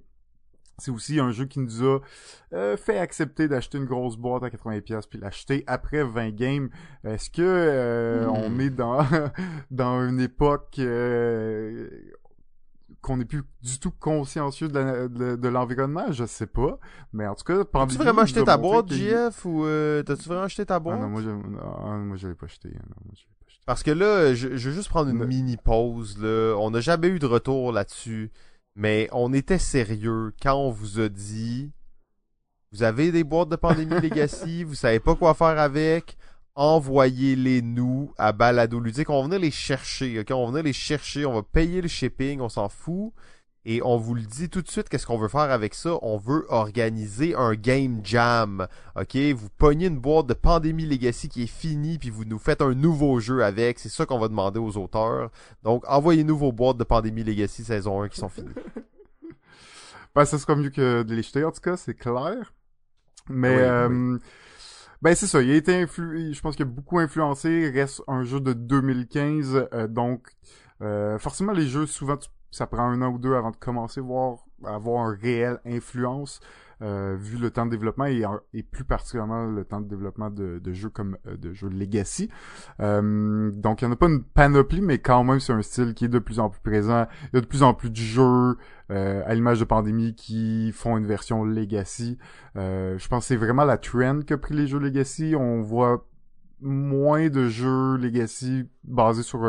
[0.80, 2.00] C'est aussi un jeu qui nous a
[2.78, 6.70] fait accepter d'acheter une grosse boîte à 80$ puis l'acheter après 20 games.
[7.04, 8.62] Est-ce que on hmm.
[8.62, 9.06] est dans
[9.72, 10.80] dans une époque
[13.04, 16.80] qu'on n'est plus du tout consciencieux de l'environnement, je sais pas.
[17.12, 20.46] Mais en tout cas, pendant T'as-tu vraiment acheté ta boîte, JF, ou euh, t'as-tu vraiment
[20.46, 21.00] acheté ta boîte?
[21.00, 22.70] Ah non, moi, je, ah, moi, je l'ai pas acheté.
[23.66, 26.56] Parce que là, je, je, veux juste prendre une mini pause, là.
[26.58, 28.32] On n'a jamais eu de retour là-dessus.
[28.76, 31.72] Mais on était sérieux quand on vous a dit,
[32.72, 36.18] vous avez des boîtes de pandémie Legacy, vous savez pas quoi faire avec,
[36.56, 39.10] envoyez-les nous à Balado Ludique.
[39.10, 40.32] On va venir les chercher, ok?
[40.32, 43.14] On va venir les chercher, on va payer le shipping, on s'en fout.
[43.66, 45.98] Et on vous le dit tout de suite, qu'est-ce qu'on veut faire avec ça?
[46.02, 48.68] On veut organiser un game jam.
[49.00, 49.16] OK?
[49.16, 52.74] Vous pognez une boîte de Pandémie Legacy qui est finie, puis vous nous faites un
[52.74, 53.80] nouveau jeu avec.
[53.80, 55.32] C'est ça qu'on va demander aux auteurs.
[55.64, 58.50] Donc, envoyez-nous vos boîtes de Pandémie Legacy saison 1 qui sont finies.
[60.16, 62.54] ben, ça sera mieux que de les jeter, en tout cas, c'est clair.
[63.30, 64.18] Mais, euh,
[65.04, 66.34] ben c'est ça, il a été influ...
[66.34, 70.30] je pense qu'il a beaucoup influencé, reste un jeu de 2015, euh, donc
[70.82, 72.18] euh, forcément les jeux souvent
[72.52, 76.40] ça prend un an ou deux avant de commencer à voir avoir une réelle influence.
[76.82, 80.74] Euh, vu le temps de développement et, plus particulièrement le temps de développement de, de
[80.74, 82.30] jeux comme euh, de jeux Legacy.
[82.80, 85.94] Euh, donc il n'y en a pas une panoplie, mais quand même c'est un style
[85.94, 87.08] qui est de plus en plus présent.
[87.32, 88.58] Il y a de plus en plus de jeux
[88.90, 92.20] à l'image de Pandémie qui font une version Legacy.
[92.56, 95.36] je pense que c'est vraiment la trend a pris les jeux Legacy.
[95.36, 96.06] On voit
[96.64, 99.44] moins de jeux Legacy basés sur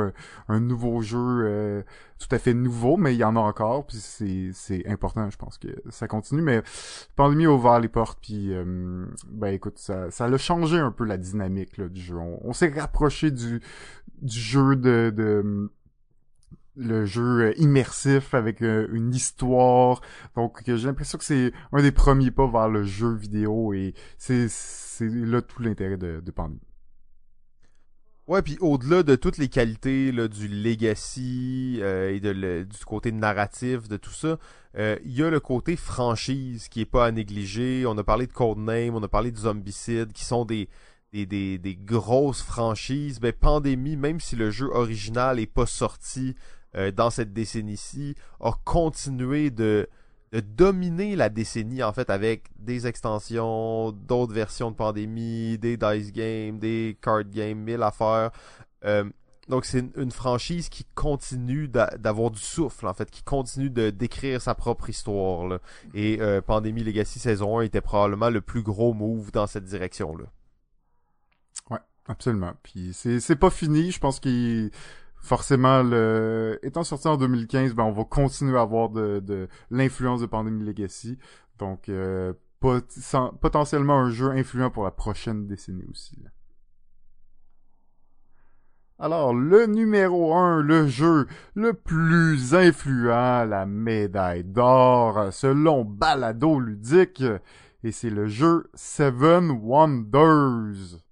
[0.48, 1.82] un, nouveau jeu euh,
[2.18, 5.36] tout à fait nouveau, mais il y en a encore, puis c'est, c'est important, je
[5.36, 6.62] pense que ça continue, mais
[7.16, 11.04] Pandémie a ouvert les portes, puis euh, ben écoute, ça, ça a changé un peu
[11.04, 12.16] la dynamique là, du jeu.
[12.16, 13.60] On, s'est rapproché du,
[14.22, 15.70] du jeu de, de
[16.76, 20.00] le jeu immersif avec euh, une histoire.
[20.34, 24.48] Donc j'ai l'impression que c'est un des premiers pas vers le jeu vidéo et c'est,
[24.48, 26.60] c'est là tout l'intérêt de, de Pandémie.
[28.26, 33.86] Ouais, puis au-delà de toutes les qualités là, du legacy euh, et du côté narratif
[33.86, 34.38] de tout ça,
[34.78, 37.84] euh, il y a le côté franchise qui est pas à négliger.
[37.86, 40.70] On a parlé de Codename, on a parlé de Zombicide, qui sont des,
[41.12, 43.20] des, des, des grosses franchises.
[43.20, 46.34] Ben, Pandémie, même si le jeu original est pas sorti
[46.76, 49.86] euh, dans cette décennie-ci, a continué de,
[50.34, 56.10] de dominer la décennie en fait avec des extensions, d'autres versions de Pandémie, des dice
[56.10, 58.32] games, des card games, mille affaires.
[58.84, 59.04] Euh,
[59.48, 63.90] donc c'est une, franchise qui continue d'a- d'avoir du souffle en fait, qui continue de
[63.90, 65.60] d'écrire sa propre histoire.
[65.94, 70.16] Et euh, Pandémie Legacy saison 1 était probablement le plus gros move dans cette direction
[70.16, 70.24] là.
[72.06, 72.52] Absolument.
[72.62, 73.90] Puis c'est pas fini.
[73.90, 74.70] Je pense qu'il
[75.24, 75.82] forcément
[76.62, 81.18] étant sorti en 2015, ben on va continuer à avoir de, l'influence de Pandemic Legacy.
[81.58, 86.22] Donc euh, potentiellement un jeu influent pour la prochaine décennie aussi.
[88.98, 97.24] Alors, le numéro 1, le jeu le plus influent, la médaille d'or, selon Balado Ludique,
[97.82, 101.03] et c'est le jeu Seven Wonders.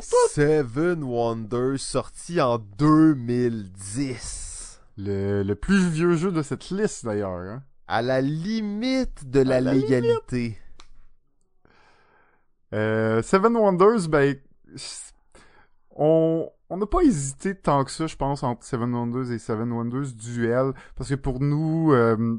[0.00, 4.80] Seven Wonders sorti en 2010.
[4.96, 7.30] Le, le plus vieux jeu de cette liste d'ailleurs.
[7.30, 7.62] Hein?
[7.88, 10.58] À la limite de la, À la légalité.
[12.72, 14.36] Euh, Seven Wonders, ben,
[15.96, 19.72] on on n'a pas hésité tant que ça, je pense, entre Seven Wonders et Seven
[19.72, 22.38] Wonders Duel, parce que pour nous, euh,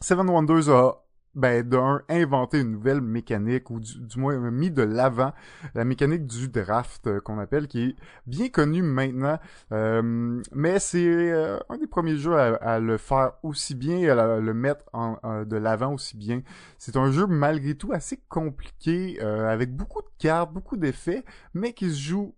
[0.00, 1.04] Seven Wonders a
[1.38, 5.32] ben d'un inventé une nouvelle mécanique ou du, moins mis de l'avant
[5.74, 7.96] la mécanique du draft euh, qu'on appelle qui est
[8.26, 9.38] bien connue maintenant.
[9.72, 14.54] Euh, mais c'est euh, un des premiers jeux à, le faire aussi bien à le
[14.54, 16.42] mettre en, de l'avant aussi bien.
[16.76, 21.24] C'est un jeu malgré tout assez compliqué euh, avec beaucoup de cartes beaucoup d'effets
[21.54, 22.34] mais qui se joue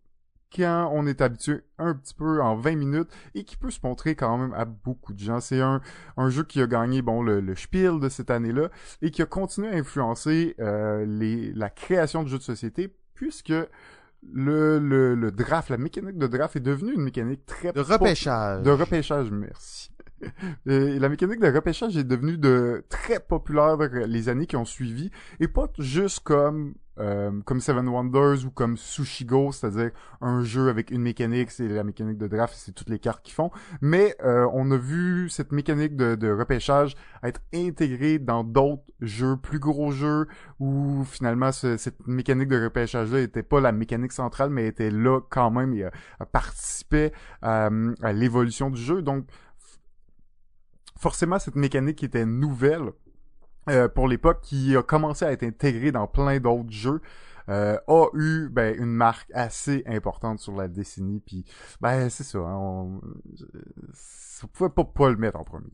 [0.54, 4.14] quand on est habitué un petit peu en 20 minutes et qui peut se montrer
[4.14, 5.40] quand même à beaucoup de gens.
[5.40, 5.80] C'est un,
[6.16, 8.68] un jeu qui a gagné bon le, le Spiel de cette année-là
[9.02, 13.52] et qui a continué à influencer euh, les, la création de jeux de société puisque
[14.32, 18.62] le, le, le draft, la mécanique de draft est devenue une mécanique très De repêchage.
[18.62, 19.90] de repêchage, merci.
[20.66, 25.10] Et la mécanique de repêchage est devenue de très populaire les années qui ont suivi,
[25.40, 29.90] et pas juste comme euh, comme Seven Wonders ou comme Sushigo, c'est-à-dire
[30.20, 33.34] un jeu avec une mécanique, c'est la mécanique de draft, c'est toutes les cartes qu'ils
[33.34, 33.50] font.
[33.80, 39.36] Mais euh, on a vu cette mécanique de, de repêchage être intégrée dans d'autres jeux,
[39.36, 40.26] plus gros jeux,
[40.58, 45.20] où finalement ce- cette mécanique de repêchage-là était pas la mécanique centrale, mais était là
[45.30, 45.90] quand même et euh,
[46.32, 47.12] participait
[47.42, 47.70] à,
[48.02, 49.02] à l'évolution du jeu.
[49.02, 49.24] Donc
[50.98, 52.90] forcément cette mécanique était nouvelle
[53.68, 57.00] euh, pour l'époque, qui a commencé à être intégrée dans plein d'autres jeux,
[57.48, 61.20] euh, a eu ben, une marque assez importante sur la décennie.
[61.20, 61.44] Puis
[61.80, 63.00] ben c'est ça, hein, on,
[64.42, 65.72] on pouvait pas pas le mettre en premier.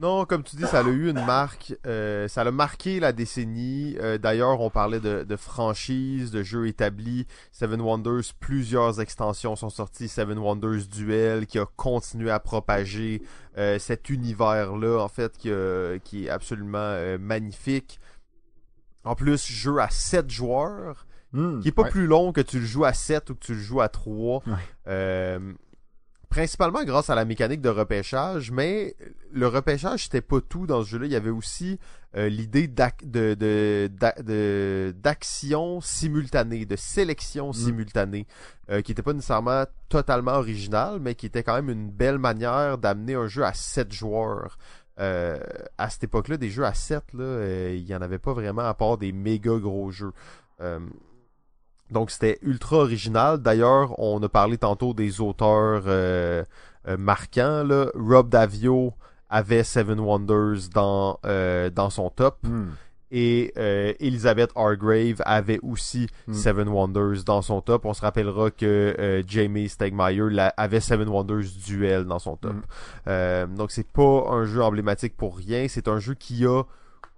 [0.00, 3.96] Non, comme tu dis, ça a eu une marque, euh, ça a marqué la décennie.
[3.98, 7.26] Euh, D'ailleurs, on parlait de, de franchise, de jeux établis.
[7.50, 10.08] Seven Wonders, plusieurs extensions sont sorties.
[10.08, 13.22] Seven Wonders Duel, qui a continué à propager
[13.56, 17.98] euh, cet univers-là, en fait, qui, est absolument magnifique.
[19.04, 21.90] En plus, jeu à 7 joueurs, Hmm, qui est pas ouais.
[21.90, 24.42] plus long que tu le joues à 7 ou que tu le joues à 3.
[24.46, 25.38] Ouais.
[26.28, 28.94] Principalement grâce à la mécanique de repêchage, mais
[29.32, 31.06] le repêchage c'était pas tout dans ce jeu-là.
[31.06, 31.78] Il y avait aussi
[32.16, 32.68] euh, l'idée
[34.92, 38.26] d'action simultanée, de sélection simultanée,
[38.70, 42.76] euh, qui était pas nécessairement totalement original, mais qui était quand même une belle manière
[42.76, 44.58] d'amener un jeu à 7 joueurs.
[45.00, 45.38] Euh,
[45.78, 48.74] à cette époque-là, des jeux à 7, là, il y en avait pas vraiment à
[48.74, 50.12] part des méga gros jeux.
[51.90, 53.38] Donc c'était ultra original.
[53.38, 56.44] D'ailleurs, on a parlé tantôt des auteurs euh,
[56.86, 57.64] euh, marquants.
[57.64, 57.86] Là.
[57.94, 58.92] Rob Davio
[59.30, 62.38] avait Seven Wonders dans, euh, dans son top.
[62.42, 62.68] Hmm.
[63.10, 66.34] Et euh, Elizabeth Hargrave avait aussi Mm.
[66.34, 67.86] Seven Wonders dans son top.
[67.86, 72.52] On se rappellera que euh, Jamie Stegmaier la- avait Seven Wonders Duel dans son top.
[72.52, 72.62] Mm.
[73.08, 75.66] Euh, donc c'est pas un jeu emblématique pour rien.
[75.70, 76.64] C'est un jeu qui a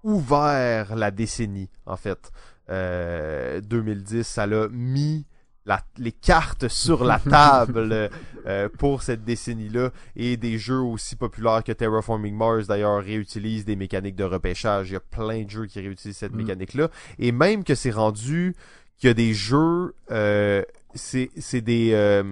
[0.05, 2.31] ouvert la décennie, en fait.
[2.70, 5.26] Euh, 2010, ça l'a mis
[5.66, 8.10] la- les cartes sur la table
[8.47, 13.76] euh, pour cette décennie-là et des jeux aussi populaires que Terraforming Mars d'ailleurs réutilisent des
[13.76, 14.90] mécaniques de repêchage.
[14.90, 16.36] Il y a plein de jeux qui réutilisent cette Mm.
[16.39, 18.55] mécanique-là et même que c'est rendu
[18.99, 20.62] qu'il y a des jeux, euh,
[20.94, 22.23] c'est des euh,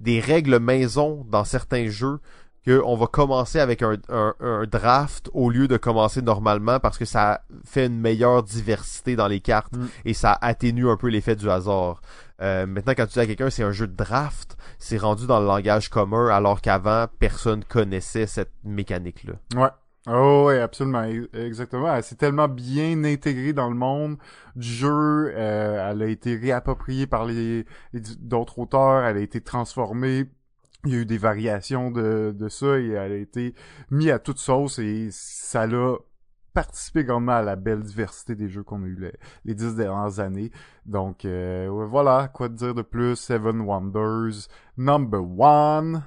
[0.00, 2.18] des règles maison dans certains jeux
[2.66, 7.42] qu'on va commencer avec un, un, draft au lieu de commencer normalement parce que ça
[7.64, 9.86] fait une meilleure diversité dans les cartes Mm.
[10.04, 12.00] et ça atténue un peu l'effet du hasard.
[12.40, 15.40] Euh, maintenant, quand tu dis à quelqu'un c'est un jeu de draft, c'est rendu dans
[15.40, 19.34] le langage commun alors qu'avant, personne connaissait cette mécanique-là.
[19.60, 19.68] Ouais.
[20.08, 21.94] Oh ouais, absolument, exactement.
[21.94, 24.16] Elle s'est tellement bien intégrée dans le monde
[24.56, 25.32] du jeu.
[25.32, 29.04] euh, elle a été réappropriée par les, les- d'autres auteurs.
[29.04, 30.24] Elle a été transformée.
[30.84, 33.54] Il y a eu des variations de, de ça et elle a été
[33.90, 35.96] mise à toute sauce et ça l'a
[36.54, 39.12] participé grandement à la belle diversité des jeux qu'on a eu les,
[39.44, 40.50] les dix dernières années.
[40.84, 43.16] Donc euh, voilà, quoi te dire de plus?
[43.16, 46.02] Seven Wonders, number one.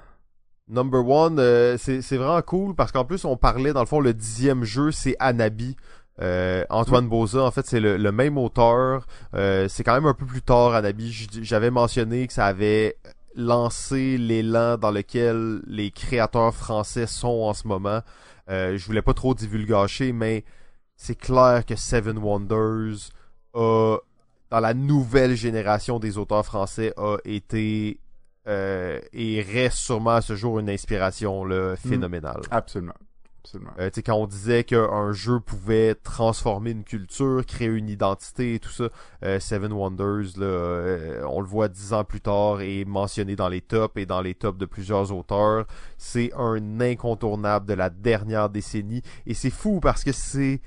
[0.68, 4.00] Number One, euh, c'est c'est vraiment cool parce qu'en plus, on parlait, dans le fond,
[4.00, 5.76] le dixième jeu, c'est Anabi.
[6.22, 9.06] Euh, Antoine Boza, en fait, c'est le, le même auteur.
[9.36, 11.12] Euh, c'est quand même un peu plus tard, Anabi.
[11.44, 12.98] J'avais mentionné que ça avait
[13.36, 18.02] lancé l'élan dans lequel les créateurs français sont en ce moment.
[18.50, 20.44] Euh, je voulais pas trop divulgacher, mais
[20.96, 23.10] c'est clair que Seven Wonders
[23.54, 23.98] a,
[24.50, 28.00] dans la nouvelle génération des auteurs français, a été
[28.48, 32.42] euh, et reste sûrement à ce jour une inspiration là, phénoménale.
[32.52, 32.94] Absolument.
[33.80, 38.70] Euh, quand on disait qu'un jeu pouvait transformer une culture, créer une identité et tout
[38.70, 38.90] ça,
[39.24, 43.50] euh, Seven Wonders, là, euh, on le voit dix ans plus tard et mentionné dans
[43.50, 45.66] les tops et dans les tops de plusieurs auteurs.
[45.98, 50.62] C'est un incontournable de la dernière décennie et c'est fou parce que c'est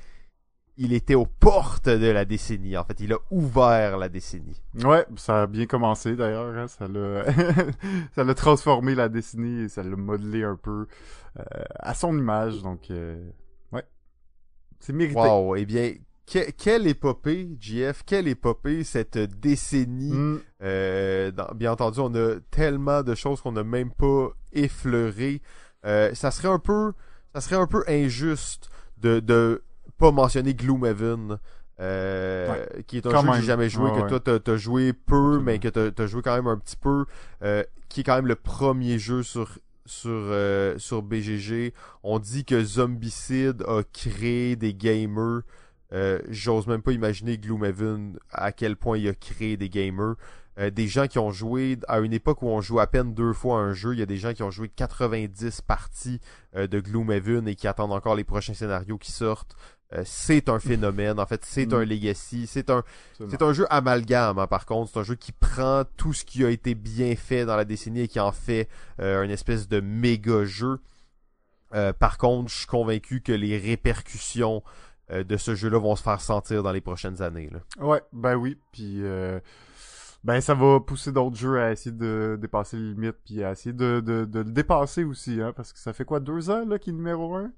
[0.81, 2.77] il était aux portes de la décennie.
[2.77, 4.63] En fait, il a ouvert la décennie.
[4.85, 6.57] Ouais, ça a bien commencé d'ailleurs.
[6.57, 7.25] hein, Ça l'a,
[8.15, 10.87] ça l'a transformé la décennie et ça l'a modelé un peu
[11.39, 11.43] euh,
[11.81, 12.63] à son image.
[12.63, 13.29] Donc, euh,
[13.73, 13.85] ouais,
[14.81, 15.19] c'est mérité.
[15.21, 15.95] Wow, eh bien,
[16.33, 20.13] que- quelle épopée, JF, quelle épopée cette décennie.
[20.13, 25.41] Mm, Euh, dans- bien entendu, on a tellement de choses qu'on n'a même pas effleurées.
[25.85, 26.93] Ça serait un peu,
[27.35, 29.63] ça serait un peu injuste de de
[29.99, 31.39] pas mentionner Gloomhaven.
[31.81, 34.09] Euh, qui est un Quand jeu que j'ai jamais joué, Ouais, que ouais.
[34.09, 37.05] toi t'as, t'as joué peu, mais que t'as, t'as joué quand même un petit peu,
[37.45, 39.49] euh, qui est quand même le premier jeu sur
[39.87, 41.73] sur euh, sur BGG.
[42.03, 45.43] On dit que Zombicide a créé des gamers.
[45.93, 50.17] Euh, j'ose même pas imaginer Gloomhaven à quel point il a créé des gamers.
[50.59, 53.33] Euh, des gens qui ont joué à une époque où on joue à peine deux
[53.33, 56.21] fois un jeu, il y a des gens qui ont joué 90 parties
[56.57, 59.55] euh, de Gloomhaven et qui attendent encore les prochains scénarios qui sortent.
[59.95, 61.75] Euh, c'est un phénomène, en fait, c'est Mm.
[61.75, 62.83] un legacy, c'est un
[63.31, 64.91] c'est un jeu amalgame, hein, par contre.
[64.93, 68.01] C'est un jeu qui prend tout ce qui a été bien fait dans la décennie
[68.03, 68.69] et qui en fait
[69.01, 70.81] euh, une espèce de méga jeu.
[71.75, 74.63] Euh, par contre, je suis convaincu que les répercussions
[75.11, 77.49] euh, de ce jeu-là vont se faire sentir dans les prochaines années.
[77.51, 77.61] là.
[77.83, 79.03] Ouais, ben oui, puis
[80.25, 83.73] ben ça va pousser d'autres jeux à essayer de dépasser les limites, puis à essayer
[83.73, 86.79] de, de, de le dépasser aussi, hein, parce que ça fait quoi, deux ans là
[86.79, 87.51] qu'il est numéro un?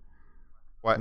[0.83, 0.97] Ouais,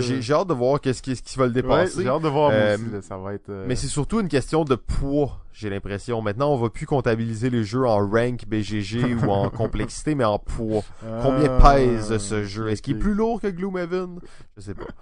[0.00, 2.02] J'ai j'ai hâte de voir qu'est-ce qui, ce qui va le Ouais, dépasser.
[2.02, 3.48] j'ai hâte de voir Euh, moi aussi, là, ça va être...
[3.48, 6.20] euh, Mais c'est surtout une question de poids, j'ai l'impression.
[6.20, 10.38] Maintenant, on va plus comptabiliser les jeux en rank BGG ou en complexité, mais en
[10.38, 10.82] poids.
[11.22, 12.68] Combien Ah, pèse ce jeu?
[12.68, 14.20] Est-ce qu'il est plus lourd que Gloomhaven?
[14.56, 14.84] Je sais pas.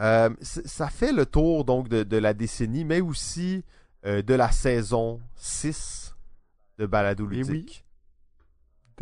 [0.00, 3.64] Euh, ça fait le tour donc de, de la décennie, mais aussi
[4.06, 6.14] euh, de la saison 6
[6.78, 7.84] de Balado Eh Ludique.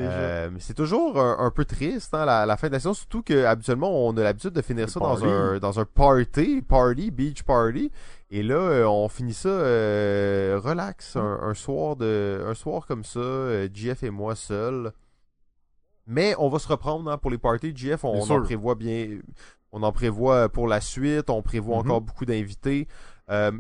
[0.05, 3.23] Euh, c'est toujours un, un peu triste, hein, la, la fin de la saison, surtout
[3.23, 7.43] que habituellement on a l'habitude de finir ça dans un, dans un party, party, beach
[7.43, 7.91] party,
[8.31, 13.05] et là euh, on finit ça euh, relax, un, un soir de, un soir comme
[13.05, 14.93] ça, euh, GF et moi seuls.
[16.07, 19.19] Mais on va se reprendre hein, pour les parties, GF, on, en prévoit bien,
[19.73, 21.81] on en prévoit pour la suite, on prévoit Mhm.
[21.83, 22.89] encore beaucoup d'invités.
[23.31, 23.53] Euh,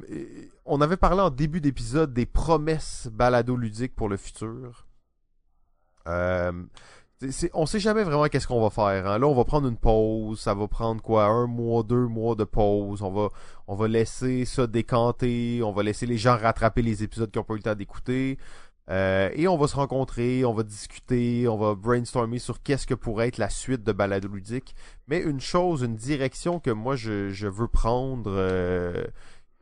[0.64, 4.86] on avait parlé en début d'épisode des promesses balado ludiques pour le futur.
[6.08, 6.52] Euh,
[7.52, 9.06] on sait jamais vraiment qu'est-ce qu'on va faire.
[9.06, 9.18] hein.
[9.18, 10.40] Là, on va prendre une pause.
[10.40, 13.02] Ça va prendre quoi, un mois, deux mois de pause.
[13.02, 13.10] On
[13.74, 15.60] va, laisser ça décanter.
[15.64, 18.38] On va laisser les gens rattraper les épisodes qui n'ont pas eu le temps d'écouter.
[18.90, 22.94] Euh, et on va se rencontrer, on va discuter, on va brainstormer sur qu'est-ce que
[22.94, 24.74] pourrait être la suite de Balado Ludique.
[25.08, 29.04] Mais une chose, une direction que moi je, je veux prendre, euh,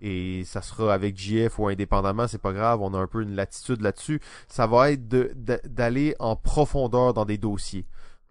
[0.07, 3.35] et ça sera avec JF ou indépendamment, c'est pas grave, on a un peu une
[3.35, 7.85] latitude là-dessus, ça va être d'aller en profondeur dans des dossiers.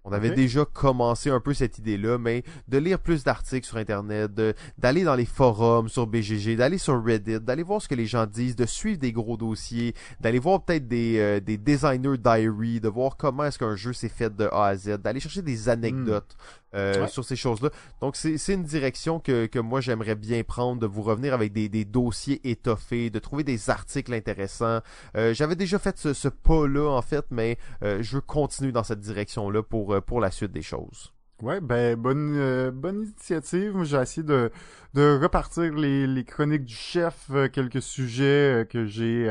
[0.08, 4.32] On avait déjà commencé un peu cette idée-là, mais de lire plus d'articles sur Internet,
[4.36, 8.06] de- d'aller dans les forums sur BGG, d'aller sur Reddit, d'aller voir ce que les
[8.06, 12.80] gens disent, de suivre des gros dossiers, d'aller voir peut-être des, euh, des designer diary,
[12.80, 15.70] de voir comment est-ce qu'un jeu s'est fait de A à Z, d'aller chercher des
[15.70, 16.38] anecdotes
[16.76, 17.70] euh, sur ces choses-là.
[18.02, 21.70] Donc c'est une direction que, que moi j'aimerais bien prendre, de vous revenir avec des,
[21.70, 24.82] des dossiers étoffés, de trouver des articles intéressants.
[25.16, 28.84] Euh, j'avais déjà fait ce, ce pas-là en fait, mais euh, je veux continuer dans
[28.84, 31.12] cette direction-là pour, pour la suite des choses.
[31.42, 33.84] Ouais, ben bonne bonne initiative.
[33.84, 34.52] J'ai essayé de,
[34.94, 39.30] de repartir les, les chroniques du chef, quelques sujets que j'ai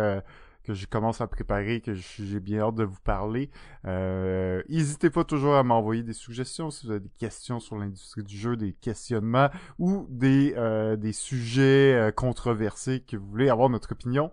[0.64, 3.50] que je commence à préparer, que j'ai bien hâte de vous parler.
[3.86, 8.22] Euh, n'hésitez pas toujours à m'envoyer des suggestions si vous avez des questions sur l'industrie
[8.22, 13.68] du jeu, des questionnements ou des, euh, des sujets euh, controversés que vous voulez avoir
[13.68, 14.30] notre opinion.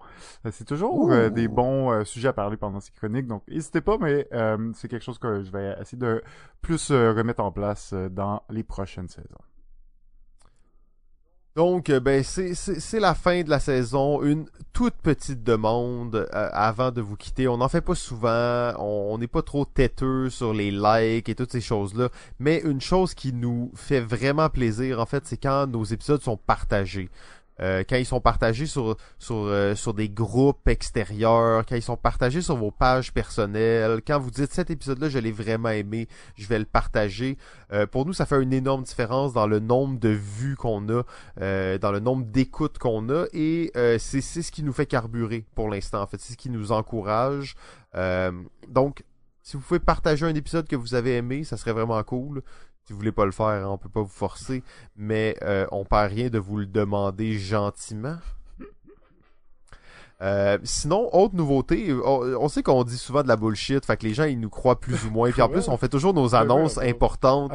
[0.49, 4.27] c'est toujours des bons sujets à parler pendant ces chroniques, donc n'hésitez pas, mais
[4.73, 6.23] c'est quelque chose que je vais essayer de
[6.61, 9.37] plus remettre en place dans les prochaines saisons.
[11.55, 14.23] Donc, euh, ben, c'est la fin de la saison.
[14.23, 17.49] Une toute petite demande euh, avant de vous quitter.
[17.49, 18.73] On n'en fait pas souvent.
[18.79, 22.07] On n'est pas trop têteux sur les likes et toutes ces choses-là.
[22.39, 26.37] Mais une chose qui nous fait vraiment plaisir, en fait, c'est quand nos épisodes sont
[26.37, 27.09] partagés.
[27.61, 31.97] Euh, quand ils sont partagés sur sur euh, sur des groupes extérieurs, quand ils sont
[31.97, 36.47] partagés sur vos pages personnelles, quand vous dites cet épisode-là, je l'ai vraiment aimé, je
[36.47, 37.37] vais le partager.
[37.71, 41.03] Euh, pour nous, ça fait une énorme différence dans le nombre de vues qu'on a,
[41.77, 45.69] dans le nombre d'écoutes qu'on a, et c'est c'est ce qui nous fait carburer pour
[45.69, 46.01] l'instant.
[46.01, 47.55] En fait, c'est ce qui nous encourage.
[48.67, 49.03] donc,
[49.43, 52.43] si vous pouvez partager un épisode que vous avez aimé, ça serait vraiment cool.
[52.85, 54.63] Si vous voulez pas le faire, on peut pas vous forcer,
[54.95, 58.17] mais euh, on perd rien de vous le demander gentiment.
[60.23, 64.13] Euh, sinon, autre nouveauté, on, sait qu'on dit souvent de la bullshit, fait que les
[64.13, 65.31] gens ils nous croient plus ou moins.
[65.31, 67.53] Puis en plus, on fait toujours nos annonces importantes.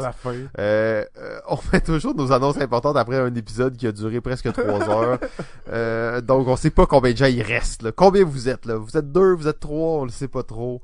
[0.59, 1.05] Euh,
[1.49, 4.89] on fait toujours nos annonces importantes après un épisode qui a duré presque trois
[5.69, 6.23] heures.
[6.23, 7.91] donc on sait pas combien de gens il reste.
[7.93, 8.77] Combien vous êtes là?
[8.77, 10.81] Vous êtes deux, vous êtes trois, on le sait pas trop.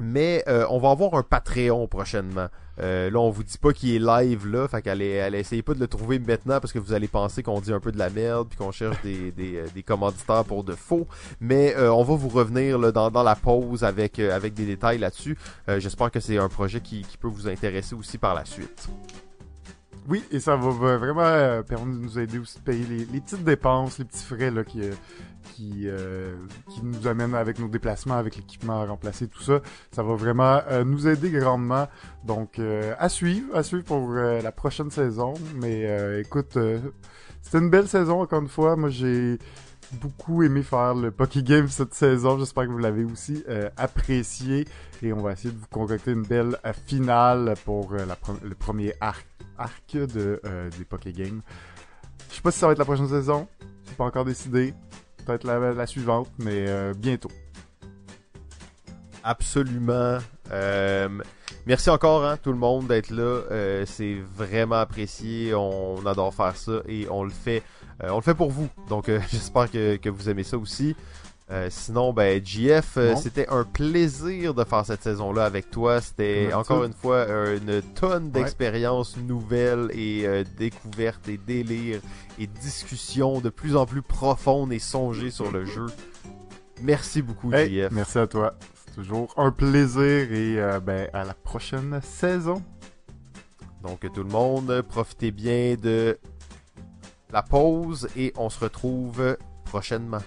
[0.00, 2.48] Euh, mais euh, on va avoir un Patreon prochainement.
[2.78, 5.72] Euh, là, on vous dit pas qu'il est live là, fait qu'elle elle essayez pas
[5.72, 8.10] de le trouver maintenant parce que vous allez penser qu'on dit un peu de la
[8.10, 11.06] merde puis qu'on cherche des, des, euh, des, commanditaires pour de faux.
[11.40, 15.36] Mais on va vous revenir là, dans, dans la pause avec, avec des détails là-dessus.
[15.78, 18.88] J'espère que c'est un projet qui, qui peut vous intéresser aussi par la suite.
[20.08, 23.44] Oui, et ça va vraiment permettre de nous aider aussi de payer les, les petites
[23.44, 24.80] dépenses, les petits frais là, qui,
[25.54, 26.34] qui, euh,
[26.68, 29.60] qui nous amène avec nos déplacements, avec l'équipement à remplacer, tout ça.
[29.92, 31.88] Ça va vraiment euh, nous aider grandement.
[32.24, 35.34] Donc, euh, à suivre, à suivre pour la prochaine saison.
[35.56, 36.58] Mais écoute,
[37.42, 38.76] c'était une belle saison, encore une fois.
[38.76, 39.38] Moi, j'ai
[39.92, 42.38] beaucoup aimé faire le Poké Game cette saison.
[42.38, 43.44] J'espère que vous l'avez aussi
[43.76, 44.66] apprécié.
[45.02, 49.26] Et on va essayer de vous concocter une belle finale pour le premier arc,
[49.58, 50.40] arc de,
[50.76, 51.40] des Poké Games.
[52.30, 53.46] Je sais pas si ça va être la prochaine saison.
[53.84, 54.74] C'est pas encore décidé
[55.26, 57.30] peut-être la, suivante, mais euh, bientôt.
[59.24, 60.18] Absolument.
[60.52, 61.08] Euh,
[61.66, 63.42] merci encore, hein, tout le monde, d'être là.
[63.50, 65.52] Euh, c'est vraiment apprécié.
[65.54, 67.62] On, adore faire ça et on le fait.
[68.36, 68.68] pour vous.
[68.88, 70.94] Donc, j'espère que, vous aimez ça aussi.
[71.48, 76.00] Euh, sinon, ben, GF, euh, c'était un plaisir de faire cette saison-là avec toi.
[76.00, 82.00] C'était encore une fois une tonne d'expériences nouvelles et euh, découvertes et délires
[82.40, 85.86] et discussions de plus en plus profondes et songées sur le jeu.
[86.82, 87.92] Merci beaucoup, GF.
[87.92, 88.54] Merci à toi.
[88.74, 92.60] C'est toujours un plaisir et ben, à la prochaine saison.
[93.84, 96.18] Donc, tout le monde, profitez bien de
[97.30, 100.18] la pause et on se retrouve prochainement.